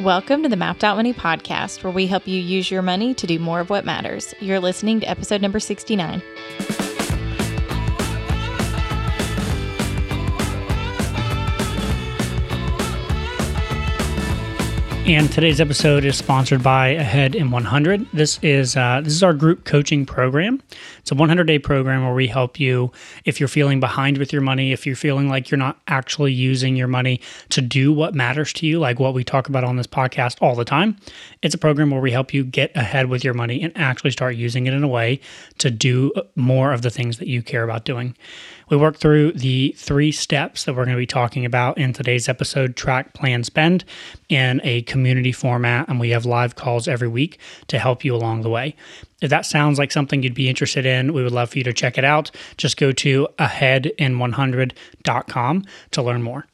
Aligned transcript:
Welcome 0.00 0.44
to 0.44 0.48
the 0.48 0.54
Mapped 0.54 0.84
Out 0.84 0.94
Money 0.96 1.12
podcast, 1.12 1.82
where 1.82 1.92
we 1.92 2.06
help 2.06 2.28
you 2.28 2.40
use 2.40 2.70
your 2.70 2.82
money 2.82 3.14
to 3.14 3.26
do 3.26 3.40
more 3.40 3.58
of 3.58 3.68
what 3.68 3.84
matters. 3.84 4.32
You're 4.38 4.60
listening 4.60 5.00
to 5.00 5.10
episode 5.10 5.42
number 5.42 5.58
69. 5.58 6.22
And 15.08 15.32
today's 15.32 15.58
episode 15.58 16.04
is 16.04 16.18
sponsored 16.18 16.62
by 16.62 16.88
Ahead 16.88 17.34
in 17.34 17.50
100. 17.50 18.08
This 18.12 18.38
is 18.42 18.76
uh, 18.76 19.00
this 19.02 19.14
is 19.14 19.22
our 19.22 19.32
group 19.32 19.64
coaching 19.64 20.04
program. 20.04 20.62
It's 20.98 21.10
a 21.10 21.14
100 21.14 21.44
day 21.44 21.58
program 21.58 22.04
where 22.04 22.12
we 22.12 22.26
help 22.26 22.60
you 22.60 22.92
if 23.24 23.40
you're 23.40 23.48
feeling 23.48 23.80
behind 23.80 24.18
with 24.18 24.34
your 24.34 24.42
money, 24.42 24.70
if 24.70 24.84
you're 24.84 24.96
feeling 24.96 25.30
like 25.30 25.50
you're 25.50 25.56
not 25.56 25.80
actually 25.88 26.34
using 26.34 26.76
your 26.76 26.88
money 26.88 27.22
to 27.48 27.62
do 27.62 27.90
what 27.90 28.14
matters 28.14 28.52
to 28.52 28.66
you, 28.66 28.80
like 28.80 29.00
what 29.00 29.14
we 29.14 29.24
talk 29.24 29.48
about 29.48 29.64
on 29.64 29.76
this 29.76 29.86
podcast 29.86 30.36
all 30.42 30.54
the 30.54 30.66
time. 30.66 30.94
It's 31.40 31.54
a 31.54 31.58
program 31.58 31.90
where 31.90 32.02
we 32.02 32.10
help 32.10 32.34
you 32.34 32.44
get 32.44 32.76
ahead 32.76 33.06
with 33.08 33.24
your 33.24 33.32
money 33.32 33.62
and 33.62 33.72
actually 33.78 34.10
start 34.10 34.36
using 34.36 34.66
it 34.66 34.74
in 34.74 34.84
a 34.84 34.88
way 34.88 35.20
to 35.56 35.70
do 35.70 36.12
more 36.36 36.74
of 36.74 36.82
the 36.82 36.90
things 36.90 37.16
that 37.16 37.28
you 37.28 37.42
care 37.42 37.64
about 37.64 37.86
doing. 37.86 38.14
We 38.70 38.76
work 38.76 38.96
through 38.96 39.32
the 39.32 39.74
three 39.76 40.12
steps 40.12 40.64
that 40.64 40.74
we're 40.74 40.84
going 40.84 40.96
to 40.96 41.00
be 41.00 41.06
talking 41.06 41.44
about 41.44 41.78
in 41.78 41.92
today's 41.92 42.28
episode 42.28 42.76
track, 42.76 43.14
plan, 43.14 43.42
spend 43.44 43.84
in 44.28 44.60
a 44.64 44.82
community 44.82 45.32
format. 45.32 45.88
And 45.88 45.98
we 45.98 46.10
have 46.10 46.26
live 46.26 46.56
calls 46.56 46.86
every 46.86 47.08
week 47.08 47.38
to 47.68 47.78
help 47.78 48.04
you 48.04 48.14
along 48.14 48.42
the 48.42 48.50
way. 48.50 48.76
If 49.20 49.30
that 49.30 49.46
sounds 49.46 49.78
like 49.78 49.90
something 49.90 50.22
you'd 50.22 50.34
be 50.34 50.48
interested 50.48 50.86
in, 50.86 51.12
we 51.12 51.22
would 51.22 51.32
love 51.32 51.50
for 51.50 51.58
you 51.58 51.64
to 51.64 51.72
check 51.72 51.98
it 51.98 52.04
out. 52.04 52.30
Just 52.56 52.76
go 52.76 52.92
to 52.92 53.26
aheadin100.com 53.38 55.64
to 55.90 56.02
learn 56.02 56.22
more. 56.22 56.46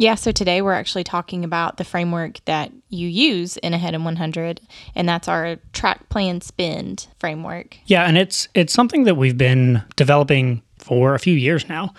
Yeah, 0.00 0.14
so 0.14 0.30
today 0.30 0.62
we're 0.62 0.74
actually 0.74 1.02
talking 1.02 1.44
about 1.44 1.76
the 1.76 1.82
framework 1.82 2.38
that 2.44 2.70
you 2.88 3.08
use 3.08 3.56
in 3.56 3.74
Ahead 3.74 3.94
in 3.94 4.04
100, 4.04 4.60
and 4.94 5.08
that's 5.08 5.26
our 5.26 5.56
track 5.72 6.08
plan 6.08 6.40
spend 6.40 7.08
framework. 7.18 7.76
Yeah, 7.86 8.04
and 8.04 8.16
it's 8.16 8.46
it's 8.54 8.72
something 8.72 9.02
that 9.04 9.16
we've 9.16 9.36
been 9.36 9.82
developing 9.96 10.62
for 10.78 11.14
a 11.14 11.18
few 11.18 11.34
years 11.34 11.68
now. 11.68 11.94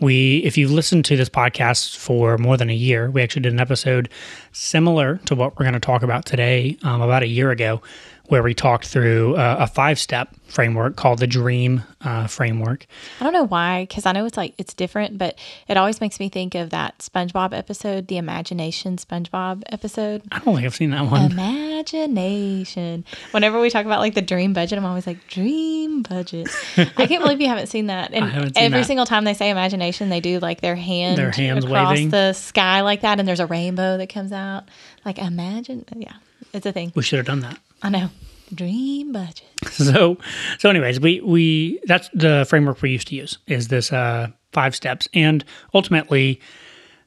We, 0.00 0.38
if 0.38 0.58
you've 0.58 0.72
listened 0.72 1.04
to 1.06 1.16
this 1.16 1.28
podcast 1.28 1.96
for 1.96 2.36
more 2.36 2.56
than 2.56 2.70
a 2.70 2.74
year, 2.74 3.08
we 3.10 3.22
actually 3.22 3.42
did 3.42 3.52
an 3.52 3.60
episode 3.60 4.08
similar 4.50 5.18
to 5.26 5.36
what 5.36 5.56
we're 5.56 5.64
going 5.64 5.74
to 5.74 5.80
talk 5.80 6.02
about 6.02 6.24
today 6.24 6.76
um, 6.82 7.00
about 7.00 7.22
a 7.22 7.28
year 7.28 7.52
ago 7.52 7.80
where 8.28 8.42
we 8.42 8.54
talked 8.54 8.86
through 8.86 9.36
uh, 9.36 9.56
a 9.60 9.66
five 9.66 9.98
step 9.98 10.28
framework 10.46 10.96
called 10.96 11.18
the 11.18 11.26
Dream 11.26 11.82
uh, 12.02 12.26
Framework. 12.26 12.86
I 13.20 13.24
don't 13.24 13.32
know 13.32 13.44
why, 13.46 13.84
because 13.88 14.06
I 14.06 14.12
know 14.12 14.24
it's 14.26 14.36
like 14.36 14.54
it's 14.58 14.74
different, 14.74 15.18
but 15.18 15.38
it 15.68 15.76
always 15.76 16.00
makes 16.00 16.18
me 16.20 16.28
think 16.28 16.54
of 16.54 16.70
that 16.70 16.98
SpongeBob 16.98 17.52
episode, 17.56 18.08
the 18.08 18.16
Imagination 18.18 18.96
SpongeBob 18.96 19.62
episode. 19.66 20.22
I 20.30 20.38
don't 20.40 20.54
think 20.54 20.66
I've 20.66 20.74
seen 20.74 20.90
that 20.90 21.10
one. 21.10 21.30
Imagination. 21.32 23.04
Whenever 23.32 23.60
we 23.60 23.70
talk 23.70 23.84
about 23.86 24.00
like 24.00 24.14
the 24.14 24.22
dream 24.22 24.52
budget, 24.52 24.78
I'm 24.78 24.84
always 24.84 25.06
like, 25.06 25.26
dream 25.28 26.02
budget. 26.02 26.48
I 26.76 27.06
can't 27.06 27.22
believe 27.22 27.40
you 27.40 27.48
haven't 27.48 27.66
seen 27.68 27.86
that. 27.86 28.12
And 28.22 28.24
haven't 28.30 28.54
seen 28.56 28.64
every 28.64 28.80
that. 28.80 28.86
single 28.86 29.06
time 29.06 29.24
they 29.24 29.34
say 29.34 29.50
imagination, 29.50 30.08
they 30.10 30.20
do 30.20 30.38
like 30.38 30.60
their 30.60 30.76
hand 30.76 31.16
Their 31.18 31.30
hands 31.30 31.64
across 31.64 31.90
waving. 31.92 32.10
the 32.10 32.32
sky 32.34 32.82
like 32.82 33.00
that, 33.02 33.18
and 33.18 33.26
there's 33.26 33.40
a 33.40 33.46
rainbow 33.46 33.96
that 33.98 34.08
comes 34.08 34.32
out. 34.32 34.64
Like 35.04 35.18
imagine, 35.18 35.84
yeah, 35.96 36.12
it's 36.52 36.66
a 36.66 36.72
thing. 36.72 36.92
We 36.94 37.02
should 37.02 37.16
have 37.18 37.26
done 37.26 37.40
that. 37.40 37.58
I 37.82 37.88
know. 37.90 38.08
Dream 38.54 39.12
budget. 39.12 39.44
so 39.70 40.18
so 40.58 40.68
anyways 40.68 41.00
we 41.00 41.20
we 41.20 41.80
that's 41.84 42.10
the 42.12 42.46
framework 42.48 42.82
we 42.82 42.90
used 42.90 43.08
to 43.08 43.14
use 43.14 43.38
is 43.46 43.68
this 43.68 43.92
uh 43.92 44.28
five 44.52 44.76
steps. 44.76 45.08
And 45.14 45.44
ultimately 45.72 46.40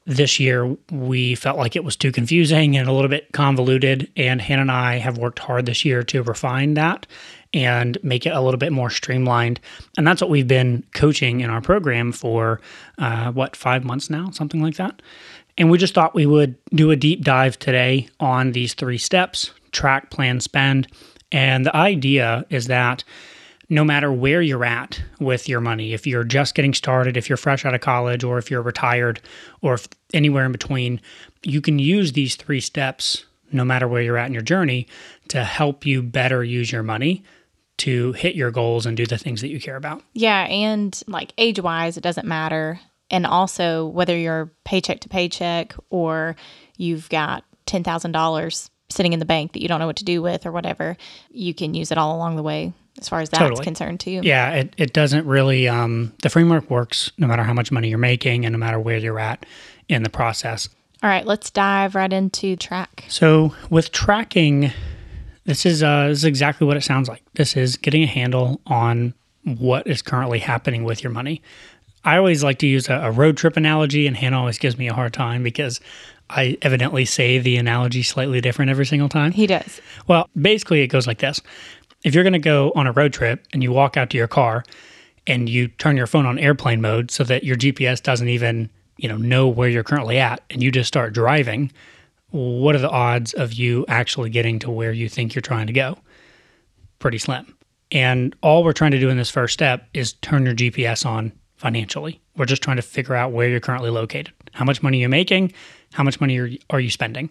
this 0.06 0.40
year 0.40 0.76
we 0.90 1.34
felt 1.36 1.58
like 1.58 1.76
it 1.76 1.84
was 1.84 1.96
too 1.96 2.10
confusing 2.10 2.76
and 2.76 2.88
a 2.88 2.92
little 2.92 3.08
bit 3.08 3.30
convoluted. 3.32 4.10
And 4.16 4.40
hannah 4.40 4.62
and 4.62 4.72
i 4.72 4.96
have 4.96 5.18
worked 5.18 5.38
hard 5.38 5.66
this 5.66 5.84
year 5.84 6.02
to 6.04 6.22
refine 6.22 6.74
that 6.74 7.06
and 7.54 7.96
make 8.02 8.26
it 8.26 8.30
a 8.30 8.40
little 8.40 8.58
bit 8.58 8.72
more 8.72 8.90
streamlined. 8.90 9.60
And 9.96 10.06
that's 10.06 10.20
what 10.20 10.30
we've 10.30 10.48
been 10.48 10.84
coaching 10.94 11.40
in 11.40 11.50
our 11.50 11.60
program 11.60 12.12
for 12.12 12.60
uh, 12.98 13.30
what 13.32 13.54
five 13.56 13.84
months 13.84 14.10
now? 14.10 14.30
Something 14.30 14.62
like 14.62 14.76
that. 14.76 15.00
And 15.56 15.70
we 15.70 15.78
just 15.78 15.94
thought 15.94 16.14
we 16.14 16.26
would 16.26 16.56
do 16.70 16.90
a 16.90 16.96
deep 16.96 17.22
dive 17.22 17.58
today 17.58 18.08
on 18.20 18.52
these 18.52 18.74
three 18.74 18.98
steps 18.98 19.52
track 19.76 20.10
plan 20.10 20.40
spend 20.40 20.88
and 21.32 21.66
the 21.66 21.76
idea 21.76 22.46
is 22.50 22.66
that 22.66 23.04
no 23.68 23.84
matter 23.84 24.12
where 24.12 24.40
you're 24.40 24.64
at 24.64 25.02
with 25.18 25.48
your 25.48 25.60
money, 25.60 25.92
if 25.92 26.06
you're 26.06 26.24
just 26.24 26.54
getting 26.54 26.72
started, 26.72 27.16
if 27.16 27.28
you're 27.28 27.36
fresh 27.36 27.64
out 27.64 27.74
of 27.74 27.80
college, 27.80 28.22
or 28.22 28.38
if 28.38 28.50
you're 28.50 28.62
retired, 28.62 29.20
or 29.60 29.74
if 29.74 29.88
anywhere 30.14 30.44
in 30.44 30.52
between, 30.52 31.00
you 31.42 31.60
can 31.60 31.78
use 31.78 32.12
these 32.12 32.36
three 32.36 32.60
steps, 32.60 33.24
no 33.52 33.64
matter 33.64 33.88
where 33.88 34.02
you're 34.02 34.18
at 34.18 34.28
in 34.28 34.32
your 34.32 34.42
journey, 34.42 34.86
to 35.28 35.42
help 35.42 35.84
you 35.84 36.02
better 36.02 36.44
use 36.44 36.70
your 36.70 36.84
money 36.84 37.24
to 37.78 38.12
hit 38.12 38.34
your 38.34 38.50
goals 38.50 38.86
and 38.86 38.96
do 38.96 39.04
the 39.04 39.18
things 39.18 39.42
that 39.42 39.48
you 39.48 39.60
care 39.60 39.76
about. 39.76 40.02
Yeah, 40.14 40.44
and 40.44 40.98
like 41.08 41.32
age 41.36 41.60
wise, 41.60 41.96
it 41.96 42.02
doesn't 42.02 42.26
matter. 42.26 42.80
And 43.10 43.26
also, 43.26 43.86
whether 43.86 44.16
you're 44.16 44.50
paycheck 44.64 45.00
to 45.00 45.08
paycheck 45.08 45.74
or 45.90 46.36
you've 46.76 47.08
got 47.08 47.44
$10,000 47.66 48.70
sitting 48.88 49.12
in 49.12 49.18
the 49.18 49.24
bank 49.24 49.52
that 49.52 49.62
you 49.62 49.68
don't 49.68 49.80
know 49.80 49.86
what 49.86 49.96
to 49.96 50.04
do 50.04 50.22
with 50.22 50.46
or 50.46 50.52
whatever, 50.52 50.96
you 51.30 51.54
can 51.54 51.74
use 51.74 51.90
it 51.90 51.98
all 51.98 52.16
along 52.16 52.36
the 52.36 52.42
way 52.42 52.72
as 52.98 53.08
far 53.08 53.20
as 53.20 53.28
that's 53.28 53.42
Totally. 53.42 53.64
concerned, 53.64 54.00
too. 54.00 54.20
Yeah, 54.22 54.52
it, 54.52 54.74
it 54.78 54.92
doesn't 54.92 55.26
really, 55.26 55.68
um, 55.68 56.12
the 56.22 56.30
framework 56.30 56.70
works 56.70 57.12
no 57.18 57.26
matter 57.26 57.42
how 57.42 57.52
much 57.52 57.70
money 57.70 57.88
you're 57.88 57.98
making 57.98 58.46
and 58.46 58.52
no 58.52 58.58
matter 58.58 58.80
where 58.80 58.96
you're 58.96 59.18
at 59.18 59.44
in 59.88 60.02
the 60.02 60.10
process. 60.10 60.68
All 61.02 61.10
right, 61.10 61.26
let's 61.26 61.50
dive 61.50 61.94
right 61.94 62.12
into 62.12 62.56
track. 62.56 63.04
So 63.08 63.54
with 63.68 63.92
tracking, 63.92 64.72
this 65.44 65.66
is 65.66 65.82
uh, 65.82 66.08
this 66.08 66.18
is 66.18 66.24
exactly 66.24 66.66
what 66.66 66.76
it 66.76 66.82
sounds 66.82 67.08
like. 67.08 67.22
This 67.34 67.56
is 67.56 67.76
getting 67.76 68.02
a 68.02 68.06
handle 68.06 68.60
on 68.66 69.12
what 69.44 69.86
is 69.86 70.00
currently 70.00 70.38
happening 70.38 70.84
with 70.84 71.04
your 71.04 71.12
money. 71.12 71.42
I 72.02 72.16
always 72.16 72.42
like 72.42 72.58
to 72.60 72.66
use 72.66 72.88
a, 72.88 72.94
a 72.94 73.10
road 73.10 73.36
trip 73.36 73.56
analogy, 73.56 74.06
and 74.06 74.16
Hannah 74.16 74.38
always 74.38 74.58
gives 74.58 74.78
me 74.78 74.88
a 74.88 74.94
hard 74.94 75.12
time 75.12 75.42
because 75.42 75.80
I 76.28 76.58
evidently 76.62 77.04
say 77.04 77.38
the 77.38 77.56
analogy 77.56 78.02
slightly 78.02 78.40
different 78.40 78.70
every 78.70 78.86
single 78.86 79.08
time. 79.08 79.32
He 79.32 79.46
does. 79.46 79.80
Well, 80.06 80.28
basically, 80.40 80.82
it 80.82 80.88
goes 80.88 81.06
like 81.06 81.18
this. 81.18 81.40
If 82.04 82.14
you're 82.14 82.24
going 82.24 82.32
to 82.32 82.38
go 82.38 82.72
on 82.74 82.86
a 82.86 82.92
road 82.92 83.12
trip 83.12 83.46
and 83.52 83.62
you 83.62 83.72
walk 83.72 83.96
out 83.96 84.10
to 84.10 84.16
your 84.16 84.28
car 84.28 84.64
and 85.26 85.48
you 85.48 85.68
turn 85.68 85.96
your 85.96 86.06
phone 86.06 86.26
on 86.26 86.38
airplane 86.38 86.80
mode 86.80 87.10
so 87.10 87.24
that 87.24 87.44
your 87.44 87.56
GPS 87.56 88.02
doesn't 88.02 88.28
even 88.28 88.70
you 88.96 89.08
know 89.08 89.16
know 89.16 89.48
where 89.48 89.68
you're 89.68 89.84
currently 89.84 90.18
at 90.18 90.42
and 90.50 90.62
you 90.62 90.70
just 90.70 90.88
start 90.88 91.12
driving 91.12 91.70
what 92.30 92.74
are 92.74 92.80
the 92.80 92.90
odds 92.90 93.32
of 93.34 93.52
you 93.52 93.84
actually 93.88 94.30
getting 94.30 94.58
to 94.60 94.70
where 94.70 94.92
you 94.92 95.08
think 95.08 95.34
you're 95.34 95.42
trying 95.42 95.66
to 95.68 95.72
go? 95.72 95.98
Pretty 96.98 97.18
slim. 97.18 97.56
And 97.90 98.34
all 98.42 98.64
we're 98.64 98.72
trying 98.72 98.90
to 98.90 99.00
do 99.00 99.08
in 99.08 99.16
this 99.16 99.30
first 99.30 99.54
step 99.54 99.88
is 99.94 100.14
turn 100.14 100.44
your 100.44 100.54
gps 100.54 101.06
on 101.06 101.32
financially. 101.56 102.20
We're 102.36 102.46
just 102.46 102.62
trying 102.62 102.76
to 102.76 102.82
figure 102.82 103.14
out 103.14 103.32
where 103.32 103.48
you're 103.48 103.60
currently 103.60 103.90
located. 103.90 104.32
How 104.52 104.64
much 104.64 104.82
money 104.82 104.98
you're 104.98 105.08
making 105.08 105.52
how 105.92 106.02
much 106.02 106.20
money 106.20 106.38
are, 106.38 106.50
are 106.70 106.80
you 106.80 106.90
spending 106.90 107.30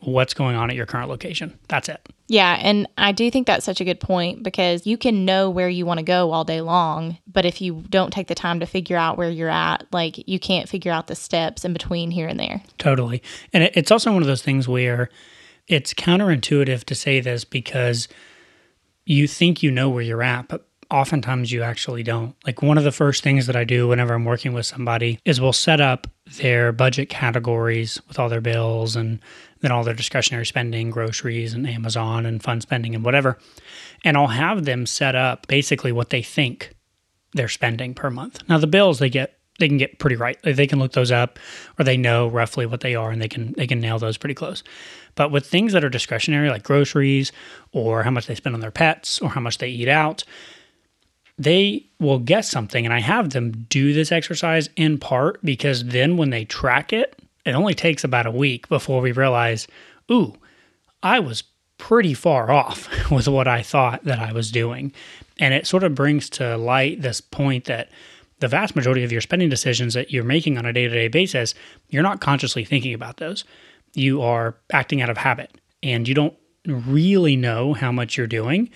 what's 0.00 0.34
going 0.34 0.56
on 0.56 0.68
at 0.68 0.76
your 0.76 0.86
current 0.86 1.08
location 1.08 1.58
that's 1.68 1.88
it 1.88 2.08
Yeah, 2.28 2.58
and 2.62 2.88
I 2.96 3.12
do 3.12 3.30
think 3.30 3.46
that's 3.46 3.64
such 3.64 3.82
a 3.82 3.84
good 3.84 4.00
point 4.00 4.42
because 4.42 4.86
you 4.86 4.96
can 4.96 5.26
know 5.26 5.50
where 5.50 5.68
you 5.68 5.84
want 5.84 5.98
to 5.98 6.02
go 6.02 6.32
all 6.32 6.44
day 6.44 6.62
long, 6.62 7.18
but 7.30 7.44
if 7.44 7.60
you 7.60 7.84
don't 7.90 8.10
take 8.10 8.28
the 8.28 8.34
time 8.34 8.58
to 8.60 8.66
figure 8.66 8.96
out 8.96 9.18
where 9.18 9.28
you're 9.28 9.50
at, 9.50 9.86
like 9.92 10.26
you 10.26 10.40
can't 10.40 10.66
figure 10.66 10.90
out 10.90 11.08
the 11.08 11.14
steps 11.14 11.62
in 11.62 11.74
between 11.74 12.10
here 12.10 12.26
and 12.26 12.40
there. 12.40 12.62
Totally. 12.78 13.22
And 13.52 13.64
it's 13.74 13.90
also 13.90 14.10
one 14.10 14.22
of 14.22 14.28
those 14.28 14.40
things 14.40 14.66
where 14.66 15.10
it's 15.66 15.92
counterintuitive 15.92 16.84
to 16.84 16.94
say 16.94 17.20
this 17.20 17.44
because 17.44 18.08
you 19.04 19.28
think 19.28 19.62
you 19.62 19.70
know 19.70 19.90
where 19.90 20.02
you're 20.02 20.22
at, 20.22 20.48
but 20.48 20.66
oftentimes 20.92 21.50
you 21.50 21.62
actually 21.62 22.02
don't. 22.02 22.36
Like 22.44 22.62
one 22.62 22.78
of 22.78 22.84
the 22.84 22.92
first 22.92 23.22
things 23.22 23.46
that 23.46 23.56
I 23.56 23.64
do 23.64 23.88
whenever 23.88 24.14
I'm 24.14 24.24
working 24.24 24.52
with 24.52 24.66
somebody 24.66 25.18
is 25.24 25.40
we'll 25.40 25.52
set 25.52 25.80
up 25.80 26.06
their 26.36 26.70
budget 26.70 27.08
categories 27.08 28.00
with 28.06 28.18
all 28.18 28.28
their 28.28 28.40
bills 28.40 28.94
and 28.94 29.18
then 29.60 29.72
all 29.72 29.82
their 29.82 29.94
discretionary 29.94 30.46
spending, 30.46 30.90
groceries 30.90 31.54
and 31.54 31.66
Amazon 31.66 32.26
and 32.26 32.42
fund 32.42 32.62
spending 32.62 32.94
and 32.94 33.04
whatever. 33.04 33.38
And 34.04 34.16
I'll 34.16 34.28
have 34.28 34.64
them 34.64 34.84
set 34.86 35.14
up 35.16 35.46
basically 35.46 35.92
what 35.92 36.10
they 36.10 36.22
think 36.22 36.74
they're 37.32 37.48
spending 37.48 37.94
per 37.94 38.10
month. 38.10 38.46
Now 38.48 38.58
the 38.58 38.66
bills 38.66 38.98
they 38.98 39.10
get 39.10 39.38
they 39.58 39.68
can 39.68 39.76
get 39.76 39.98
pretty 39.98 40.16
right. 40.16 40.38
They 40.42 40.66
can 40.66 40.78
look 40.78 40.92
those 40.92 41.12
up 41.12 41.38
or 41.78 41.84
they 41.84 41.96
know 41.96 42.26
roughly 42.26 42.66
what 42.66 42.80
they 42.80 42.94
are 42.94 43.10
and 43.10 43.20
they 43.20 43.28
can 43.28 43.52
they 43.56 43.66
can 43.66 43.80
nail 43.80 43.98
those 43.98 44.18
pretty 44.18 44.34
close. 44.34 44.62
But 45.14 45.30
with 45.30 45.46
things 45.46 45.72
that 45.72 45.84
are 45.84 45.90
discretionary 45.90 46.50
like 46.50 46.64
groceries 46.64 47.32
or 47.72 48.02
how 48.02 48.10
much 48.10 48.26
they 48.26 48.34
spend 48.34 48.54
on 48.54 48.60
their 48.60 48.70
pets 48.70 49.20
or 49.20 49.30
how 49.30 49.40
much 49.40 49.58
they 49.58 49.68
eat 49.68 49.88
out, 49.88 50.24
they 51.42 51.84
will 51.98 52.18
guess 52.18 52.50
something 52.50 52.84
and 52.84 52.94
I 52.94 53.00
have 53.00 53.30
them 53.30 53.50
do 53.68 53.92
this 53.92 54.12
exercise 54.12 54.68
in 54.76 54.98
part 54.98 55.42
because 55.44 55.84
then 55.84 56.16
when 56.16 56.30
they 56.30 56.44
track 56.44 56.92
it, 56.92 57.20
it 57.44 57.52
only 57.52 57.74
takes 57.74 58.04
about 58.04 58.26
a 58.26 58.30
week 58.30 58.68
before 58.68 59.00
we 59.00 59.12
realize, 59.12 59.66
ooh, 60.10 60.34
I 61.02 61.18
was 61.18 61.42
pretty 61.78 62.14
far 62.14 62.52
off 62.52 62.88
with 63.10 63.26
what 63.26 63.48
I 63.48 63.62
thought 63.62 64.04
that 64.04 64.20
I 64.20 64.32
was 64.32 64.50
doing. 64.52 64.92
And 65.38 65.52
it 65.52 65.66
sort 65.66 65.82
of 65.82 65.94
brings 65.94 66.30
to 66.30 66.56
light 66.56 67.02
this 67.02 67.20
point 67.20 67.64
that 67.64 67.90
the 68.38 68.48
vast 68.48 68.76
majority 68.76 69.02
of 69.02 69.10
your 69.10 69.20
spending 69.20 69.48
decisions 69.48 69.94
that 69.94 70.12
you're 70.12 70.24
making 70.24 70.58
on 70.58 70.66
a 70.66 70.72
day 70.72 70.86
to 70.86 70.94
day 70.94 71.08
basis, 71.08 71.54
you're 71.88 72.02
not 72.02 72.20
consciously 72.20 72.64
thinking 72.64 72.94
about 72.94 73.16
those. 73.16 73.44
you 73.94 74.22
are 74.22 74.56
acting 74.72 75.02
out 75.02 75.10
of 75.10 75.16
habit 75.18 75.50
and 75.82 76.08
you 76.08 76.14
don't 76.14 76.34
really 76.66 77.36
know 77.36 77.74
how 77.74 77.92
much 77.92 78.16
you're 78.16 78.26
doing 78.26 78.70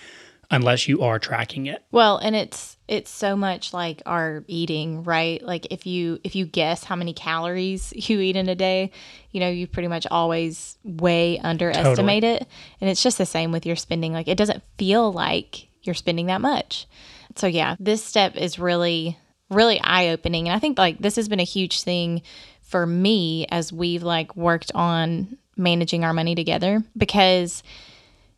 unless 0.49 0.87
you 0.87 1.01
are 1.01 1.19
tracking 1.19 1.65
it. 1.65 1.83
Well, 1.91 2.17
and 2.17 2.35
it's 2.35 2.77
it's 2.87 3.11
so 3.11 3.35
much 3.35 3.73
like 3.73 4.01
our 4.05 4.43
eating, 4.47 5.03
right? 5.03 5.41
Like 5.41 5.67
if 5.71 5.85
you 5.85 6.19
if 6.23 6.35
you 6.35 6.45
guess 6.45 6.83
how 6.83 6.95
many 6.95 7.13
calories 7.13 7.93
you 8.09 8.19
eat 8.19 8.35
in 8.35 8.49
a 8.49 8.55
day, 8.55 8.91
you 9.31 9.39
know, 9.39 9.49
you 9.49 9.67
pretty 9.67 9.87
much 9.87 10.07
always 10.09 10.77
way 10.83 11.39
underestimate 11.39 12.23
totally. 12.23 12.41
it. 12.41 12.47
And 12.81 12.89
it's 12.89 13.03
just 13.03 13.17
the 13.17 13.25
same 13.25 13.51
with 13.51 13.65
your 13.65 13.75
spending. 13.75 14.13
Like 14.13 14.27
it 14.27 14.37
doesn't 14.37 14.63
feel 14.77 15.11
like 15.11 15.67
you're 15.83 15.95
spending 15.95 16.27
that 16.27 16.41
much. 16.41 16.87
So 17.35 17.47
yeah, 17.47 17.75
this 17.79 18.03
step 18.03 18.35
is 18.35 18.59
really 18.59 19.17
really 19.49 19.79
eye-opening 19.79 20.49
and 20.49 20.55
I 20.55 20.59
think 20.59 20.77
like 20.77 20.99
this 20.99 21.15
has 21.15 21.29
been 21.29 21.39
a 21.39 21.43
huge 21.43 21.83
thing 21.83 22.21
for 22.61 22.85
me 22.85 23.45
as 23.47 23.71
we've 23.71 24.03
like 24.03 24.35
worked 24.35 24.73
on 24.75 25.37
managing 25.55 26.03
our 26.03 26.11
money 26.11 26.35
together 26.35 26.83
because 26.97 27.63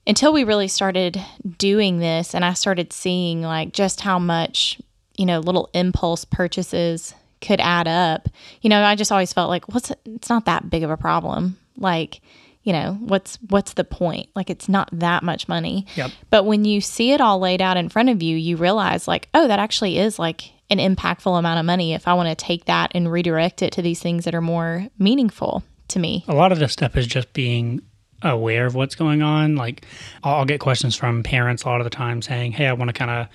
until 0.10 0.34
we 0.34 0.44
really 0.44 0.68
started 0.68 1.24
doing 1.60 2.00
this 2.00 2.34
and 2.34 2.44
I 2.44 2.54
started 2.54 2.92
seeing 2.92 3.44
like 3.44 3.74
just 3.74 4.02
how 4.02 4.18
much, 4.18 4.82
you 5.16 5.26
know, 5.26 5.40
little 5.40 5.70
impulse 5.76 6.26
purchases 6.26 7.14
could 7.42 7.62
add 7.62 7.88
up. 7.88 8.28
You 8.62 8.72
know, 8.72 8.84
I 8.84 8.96
just 8.96 9.12
always 9.12 9.32
felt 9.32 9.50
like 9.50 9.72
what's 9.72 9.92
it's 10.06 10.30
not 10.30 10.46
that 10.46 10.68
big 10.72 10.82
of 10.82 10.90
a 10.90 10.98
problem. 10.98 11.58
Like, 11.78 12.22
you 12.64 12.74
know, 12.74 12.98
what's 13.00 13.38
what's 13.50 13.74
the 13.74 13.84
point? 13.84 14.30
Like 14.36 14.50
it's 14.50 14.68
not 14.68 14.90
that 14.94 15.22
much 15.22 15.48
money. 15.48 15.86
Yep. 15.96 16.12
But 16.32 16.46
when 16.46 16.66
you 16.66 16.82
see 16.82 17.12
it 17.12 17.22
all 17.22 17.38
laid 17.38 17.62
out 17.62 17.78
in 17.78 17.88
front 17.88 18.10
of 18.10 18.24
you, 18.24 18.36
you 18.36 18.58
realize 18.58 19.08
like, 19.08 19.30
oh, 19.36 19.48
that 19.48 19.60
actually 19.60 20.00
is 20.00 20.18
like 20.18 20.52
an 20.72 20.80
impactful 20.80 21.38
amount 21.38 21.60
of 21.60 21.68
money 21.68 21.94
if 21.94 22.08
I 22.08 22.16
want 22.16 22.30
to 22.30 22.36
take 22.36 22.66
that 22.66 22.92
and 22.96 23.12
redirect 23.12 23.62
it 23.62 23.74
to 23.74 23.84
these 23.84 24.02
things 24.02 24.26
that 24.26 24.34
are 24.34 24.42
more 24.42 24.88
meaningful 24.98 25.64
to 25.90 26.00
me. 26.00 26.26
A 26.28 26.34
lot 26.34 26.52
of 26.52 26.58
this 26.58 26.74
stuff 26.74 26.98
is 26.98 27.06
just 27.06 27.32
being 27.34 27.82
aware 28.22 28.66
of 28.66 28.76
what's 28.76 28.96
going 28.96 29.22
on. 29.22 29.56
Like 29.56 29.86
I'll 30.24 30.46
get 30.46 30.60
questions 30.60 30.96
from 30.96 31.24
parents 31.24 31.64
a 31.64 31.68
lot 31.68 31.82
of 31.82 31.86
the 31.86 31.90
time 31.90 32.22
saying, 32.22 32.54
"Hey, 32.54 32.68
I 32.68 32.74
want 32.74 32.90
to 32.90 32.94
kind 32.94 33.12
of 33.12 33.28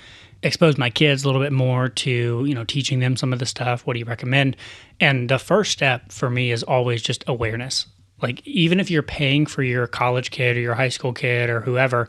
expose 0.42 0.76
my 0.76 0.90
kids 0.90 1.24
a 1.24 1.26
little 1.26 1.40
bit 1.40 1.52
more 1.52 1.88
to, 1.88 2.44
you 2.44 2.54
know, 2.54 2.64
teaching 2.64 3.00
them 3.00 3.16
some 3.16 3.32
of 3.32 3.38
the 3.38 3.46
stuff. 3.46 3.86
What 3.86 3.94
do 3.94 3.98
you 3.98 4.04
recommend?" 4.04 4.56
And 5.00 5.28
the 5.28 5.38
first 5.38 5.72
step 5.72 6.12
for 6.12 6.30
me 6.30 6.50
is 6.50 6.62
always 6.62 7.02
just 7.02 7.24
awareness. 7.26 7.86
Like 8.22 8.46
even 8.46 8.80
if 8.80 8.90
you're 8.90 9.02
paying 9.02 9.46
for 9.46 9.62
your 9.62 9.86
college 9.86 10.30
kid 10.30 10.56
or 10.56 10.60
your 10.60 10.74
high 10.74 10.88
school 10.88 11.12
kid 11.12 11.50
or 11.50 11.60
whoever 11.60 12.08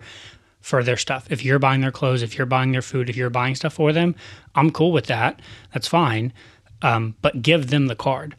for 0.62 0.83
their 0.83 0.98
stuff, 0.98 1.27
if 1.30 1.44
you're 1.44 1.60
buying 1.60 1.81
their 1.81 1.92
clothes, 1.92 2.22
if 2.22 2.38
you're 2.38 2.45
buying 2.45 2.72
their 2.72 2.81
food, 2.81 3.10
if 3.10 3.18
you're 3.18 3.30
buying 3.30 3.56
stuff 3.56 3.74
for 3.74 3.92
them, 3.92 4.16
I'm 4.56 4.72
cool 4.72 4.92
with 4.92 5.07
that. 5.07 5.42
That's 5.74 5.88
fine. 5.88 6.33
Um, 6.81 7.16
but 7.22 7.42
give 7.42 7.69
them 7.69 7.88
the 7.88 7.95
card 7.95 8.36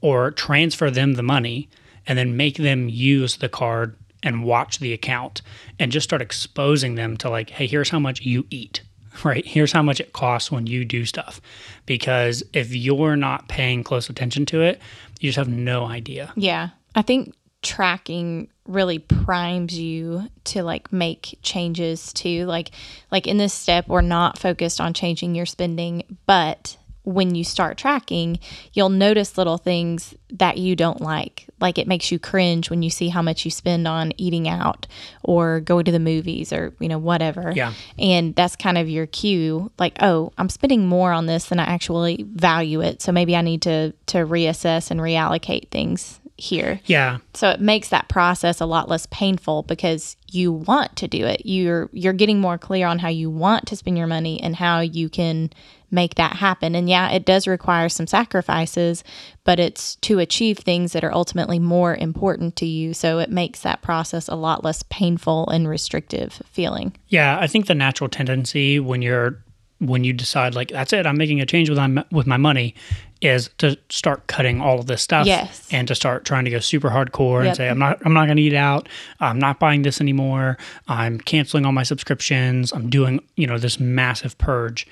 or 0.00 0.30
transfer 0.30 0.90
them 0.90 1.14
the 1.14 1.22
money 1.22 1.68
and 2.10 2.18
then 2.18 2.36
make 2.36 2.56
them 2.56 2.88
use 2.88 3.36
the 3.36 3.48
card 3.48 3.94
and 4.24 4.42
watch 4.42 4.80
the 4.80 4.92
account 4.92 5.42
and 5.78 5.92
just 5.92 6.02
start 6.02 6.20
exposing 6.20 6.96
them 6.96 7.16
to 7.16 7.30
like, 7.30 7.50
hey, 7.50 7.68
here's 7.68 7.88
how 7.88 8.00
much 8.00 8.22
you 8.22 8.44
eat, 8.50 8.82
right? 9.24 9.46
Here's 9.46 9.70
how 9.70 9.82
much 9.82 10.00
it 10.00 10.12
costs 10.12 10.50
when 10.50 10.66
you 10.66 10.84
do 10.84 11.04
stuff. 11.04 11.40
Because 11.86 12.42
if 12.52 12.74
you're 12.74 13.14
not 13.14 13.46
paying 13.46 13.84
close 13.84 14.10
attention 14.10 14.44
to 14.46 14.60
it, 14.60 14.80
you 15.20 15.28
just 15.28 15.38
have 15.38 15.48
no 15.48 15.84
idea. 15.84 16.32
Yeah. 16.34 16.70
I 16.96 17.02
think 17.02 17.32
tracking 17.62 18.48
really 18.66 18.98
primes 18.98 19.78
you 19.78 20.28
to 20.44 20.64
like 20.64 20.92
make 20.92 21.38
changes 21.42 22.10
too 22.14 22.46
like 22.46 22.70
like 23.10 23.26
in 23.26 23.36
this 23.36 23.52
step 23.52 23.86
we're 23.86 24.00
not 24.00 24.38
focused 24.38 24.80
on 24.80 24.94
changing 24.94 25.34
your 25.34 25.44
spending 25.44 26.02
but 26.24 26.78
when 27.02 27.34
you 27.34 27.44
start 27.44 27.78
tracking, 27.78 28.38
you'll 28.72 28.90
notice 28.90 29.38
little 29.38 29.58
things 29.58 30.14
that 30.30 30.58
you 30.58 30.76
don't 30.76 31.00
like. 31.00 31.46
Like 31.60 31.78
it 31.78 31.88
makes 31.88 32.12
you 32.12 32.18
cringe 32.18 32.70
when 32.70 32.82
you 32.82 32.90
see 32.90 33.08
how 33.08 33.22
much 33.22 33.44
you 33.44 33.50
spend 33.50 33.88
on 33.88 34.12
eating 34.16 34.48
out 34.48 34.86
or 35.22 35.60
going 35.60 35.84
to 35.86 35.92
the 35.92 35.98
movies 35.98 36.52
or, 36.52 36.74
you 36.78 36.88
know, 36.88 36.98
whatever. 36.98 37.52
Yeah. 37.54 37.72
And 37.98 38.34
that's 38.34 38.56
kind 38.56 38.78
of 38.78 38.88
your 38.88 39.06
cue 39.06 39.70
like, 39.78 39.96
oh, 40.00 40.32
I'm 40.38 40.48
spending 40.48 40.86
more 40.86 41.12
on 41.12 41.26
this 41.26 41.46
than 41.46 41.58
I 41.58 41.64
actually 41.64 42.24
value 42.28 42.80
it. 42.80 43.02
So 43.02 43.12
maybe 43.12 43.34
I 43.34 43.42
need 43.42 43.62
to 43.62 43.92
to 44.06 44.18
reassess 44.18 44.90
and 44.90 45.00
reallocate 45.00 45.68
things 45.70 46.19
here. 46.40 46.80
Yeah. 46.86 47.18
So 47.34 47.50
it 47.50 47.60
makes 47.60 47.88
that 47.88 48.08
process 48.08 48.60
a 48.60 48.66
lot 48.66 48.88
less 48.88 49.06
painful 49.06 49.62
because 49.64 50.16
you 50.28 50.52
want 50.52 50.96
to 50.96 51.08
do 51.08 51.26
it. 51.26 51.42
You're 51.44 51.88
you're 51.92 52.12
getting 52.12 52.40
more 52.40 52.58
clear 52.58 52.86
on 52.86 52.98
how 52.98 53.08
you 53.08 53.30
want 53.30 53.66
to 53.66 53.76
spend 53.76 53.98
your 53.98 54.06
money 54.06 54.40
and 54.40 54.56
how 54.56 54.80
you 54.80 55.08
can 55.08 55.50
make 55.90 56.14
that 56.14 56.36
happen. 56.36 56.74
And 56.74 56.88
yeah, 56.88 57.10
it 57.10 57.24
does 57.24 57.46
require 57.46 57.88
some 57.88 58.06
sacrifices, 58.06 59.02
but 59.44 59.58
it's 59.58 59.96
to 59.96 60.18
achieve 60.18 60.58
things 60.58 60.92
that 60.92 61.04
are 61.04 61.12
ultimately 61.12 61.58
more 61.58 61.96
important 61.96 62.56
to 62.56 62.66
you. 62.66 62.94
So 62.94 63.18
it 63.18 63.30
makes 63.30 63.60
that 63.60 63.82
process 63.82 64.28
a 64.28 64.36
lot 64.36 64.62
less 64.62 64.84
painful 64.84 65.48
and 65.48 65.68
restrictive 65.68 66.42
feeling. 66.50 66.96
Yeah, 67.08 67.38
I 67.40 67.46
think 67.46 67.66
the 67.66 67.74
natural 67.74 68.08
tendency 68.08 68.78
when 68.78 69.02
you're 69.02 69.42
when 69.80 70.04
you 70.04 70.12
decide 70.12 70.54
like 70.54 70.68
that's 70.68 70.92
it, 70.92 71.06
I'm 71.06 71.16
making 71.16 71.40
a 71.40 71.46
change 71.46 71.68
with 71.68 71.78
my 71.78 72.04
with 72.12 72.26
my 72.26 72.36
money 72.36 72.74
is 73.20 73.50
to 73.58 73.76
start 73.90 74.26
cutting 74.28 74.60
all 74.62 74.78
of 74.78 74.86
this 74.86 75.02
stuff 75.02 75.26
yes. 75.26 75.68
and 75.70 75.86
to 75.88 75.94
start 75.94 76.24
trying 76.24 76.44
to 76.46 76.50
go 76.50 76.58
super 76.58 76.88
hardcore 76.88 77.40
yep. 77.40 77.48
and 77.48 77.56
say 77.56 77.68
I'm 77.68 77.78
not 77.78 77.98
I'm 78.04 78.12
not 78.12 78.26
going 78.26 78.36
to 78.36 78.42
eat 78.42 78.54
out. 78.54 78.88
I'm 79.20 79.38
not 79.38 79.58
buying 79.58 79.82
this 79.82 80.00
anymore. 80.00 80.56
I'm 80.88 81.18
canceling 81.18 81.66
all 81.66 81.72
my 81.72 81.82
subscriptions. 81.82 82.72
I'm 82.72 82.88
doing, 82.88 83.20
you 83.36 83.46
know, 83.46 83.58
this 83.58 83.80
massive 83.80 84.38
purge. 84.38 84.86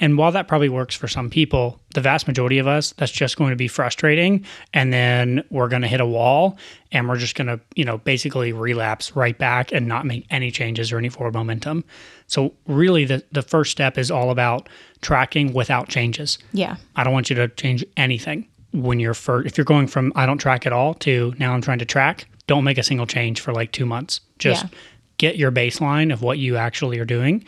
And 0.00 0.18
while 0.18 0.32
that 0.32 0.48
probably 0.48 0.68
works 0.68 0.96
for 0.96 1.06
some 1.06 1.30
people, 1.30 1.80
the 1.94 2.00
vast 2.00 2.26
majority 2.26 2.58
of 2.58 2.66
us, 2.66 2.92
that's 2.96 3.12
just 3.12 3.36
going 3.36 3.50
to 3.50 3.56
be 3.56 3.68
frustrating. 3.68 4.44
And 4.72 4.92
then 4.92 5.44
we're 5.50 5.68
going 5.68 5.82
to 5.82 5.88
hit 5.88 6.00
a 6.00 6.06
wall 6.06 6.58
and 6.90 7.08
we're 7.08 7.16
just 7.16 7.36
going 7.36 7.46
to, 7.46 7.60
you 7.76 7.84
know, 7.84 7.98
basically 7.98 8.52
relapse 8.52 9.14
right 9.14 9.38
back 9.38 9.70
and 9.70 9.86
not 9.86 10.04
make 10.04 10.26
any 10.30 10.50
changes 10.50 10.90
or 10.90 10.98
any 10.98 11.08
forward 11.08 11.34
momentum. 11.34 11.84
So, 12.26 12.54
really, 12.66 13.04
the, 13.04 13.22
the 13.30 13.42
first 13.42 13.70
step 13.70 13.96
is 13.96 14.10
all 14.10 14.30
about 14.30 14.68
tracking 15.00 15.52
without 15.52 15.88
changes. 15.88 16.38
Yeah. 16.52 16.76
I 16.96 17.04
don't 17.04 17.12
want 17.12 17.30
you 17.30 17.36
to 17.36 17.48
change 17.48 17.84
anything 17.96 18.48
when 18.72 18.98
you're 18.98 19.14
first, 19.14 19.46
if 19.46 19.56
you're 19.56 19.64
going 19.64 19.86
from 19.86 20.12
I 20.16 20.26
don't 20.26 20.38
track 20.38 20.66
at 20.66 20.72
all 20.72 20.94
to 20.94 21.34
now 21.38 21.54
I'm 21.54 21.60
trying 21.60 21.78
to 21.78 21.84
track, 21.84 22.26
don't 22.48 22.64
make 22.64 22.78
a 22.78 22.82
single 22.82 23.06
change 23.06 23.40
for 23.40 23.52
like 23.52 23.70
two 23.70 23.86
months. 23.86 24.20
Just 24.38 24.64
yeah. 24.64 24.70
get 25.18 25.36
your 25.36 25.52
baseline 25.52 26.12
of 26.12 26.22
what 26.22 26.38
you 26.38 26.56
actually 26.56 26.98
are 26.98 27.04
doing 27.04 27.44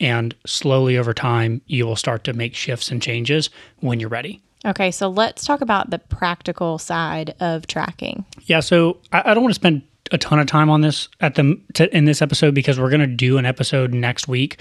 and 0.00 0.34
slowly 0.46 0.96
over 0.96 1.14
time, 1.14 1.60
you 1.66 1.86
will 1.86 1.96
start 1.96 2.24
to 2.24 2.32
make 2.32 2.54
shifts 2.54 2.90
and 2.90 3.00
changes 3.00 3.50
when 3.80 4.00
you're 4.00 4.08
ready. 4.08 4.42
Okay, 4.64 4.90
so 4.90 5.08
let's 5.08 5.44
talk 5.44 5.60
about 5.60 5.90
the 5.90 5.98
practical 5.98 6.78
side 6.78 7.34
of 7.40 7.66
tracking. 7.66 8.24
Yeah, 8.44 8.60
so 8.60 8.98
I, 9.12 9.30
I 9.30 9.34
don't 9.34 9.42
want 9.42 9.54
to 9.54 9.60
spend 9.60 9.82
a 10.12 10.18
ton 10.18 10.38
of 10.38 10.46
time 10.46 10.70
on 10.70 10.80
this 10.80 11.08
at 11.20 11.34
the 11.34 11.60
to, 11.74 11.94
in 11.96 12.04
this 12.04 12.22
episode 12.22 12.54
because 12.54 12.78
we're 12.78 12.90
going 12.90 13.00
to 13.00 13.06
do 13.06 13.38
an 13.38 13.46
episode 13.46 13.92
next 13.92 14.28
week, 14.28 14.60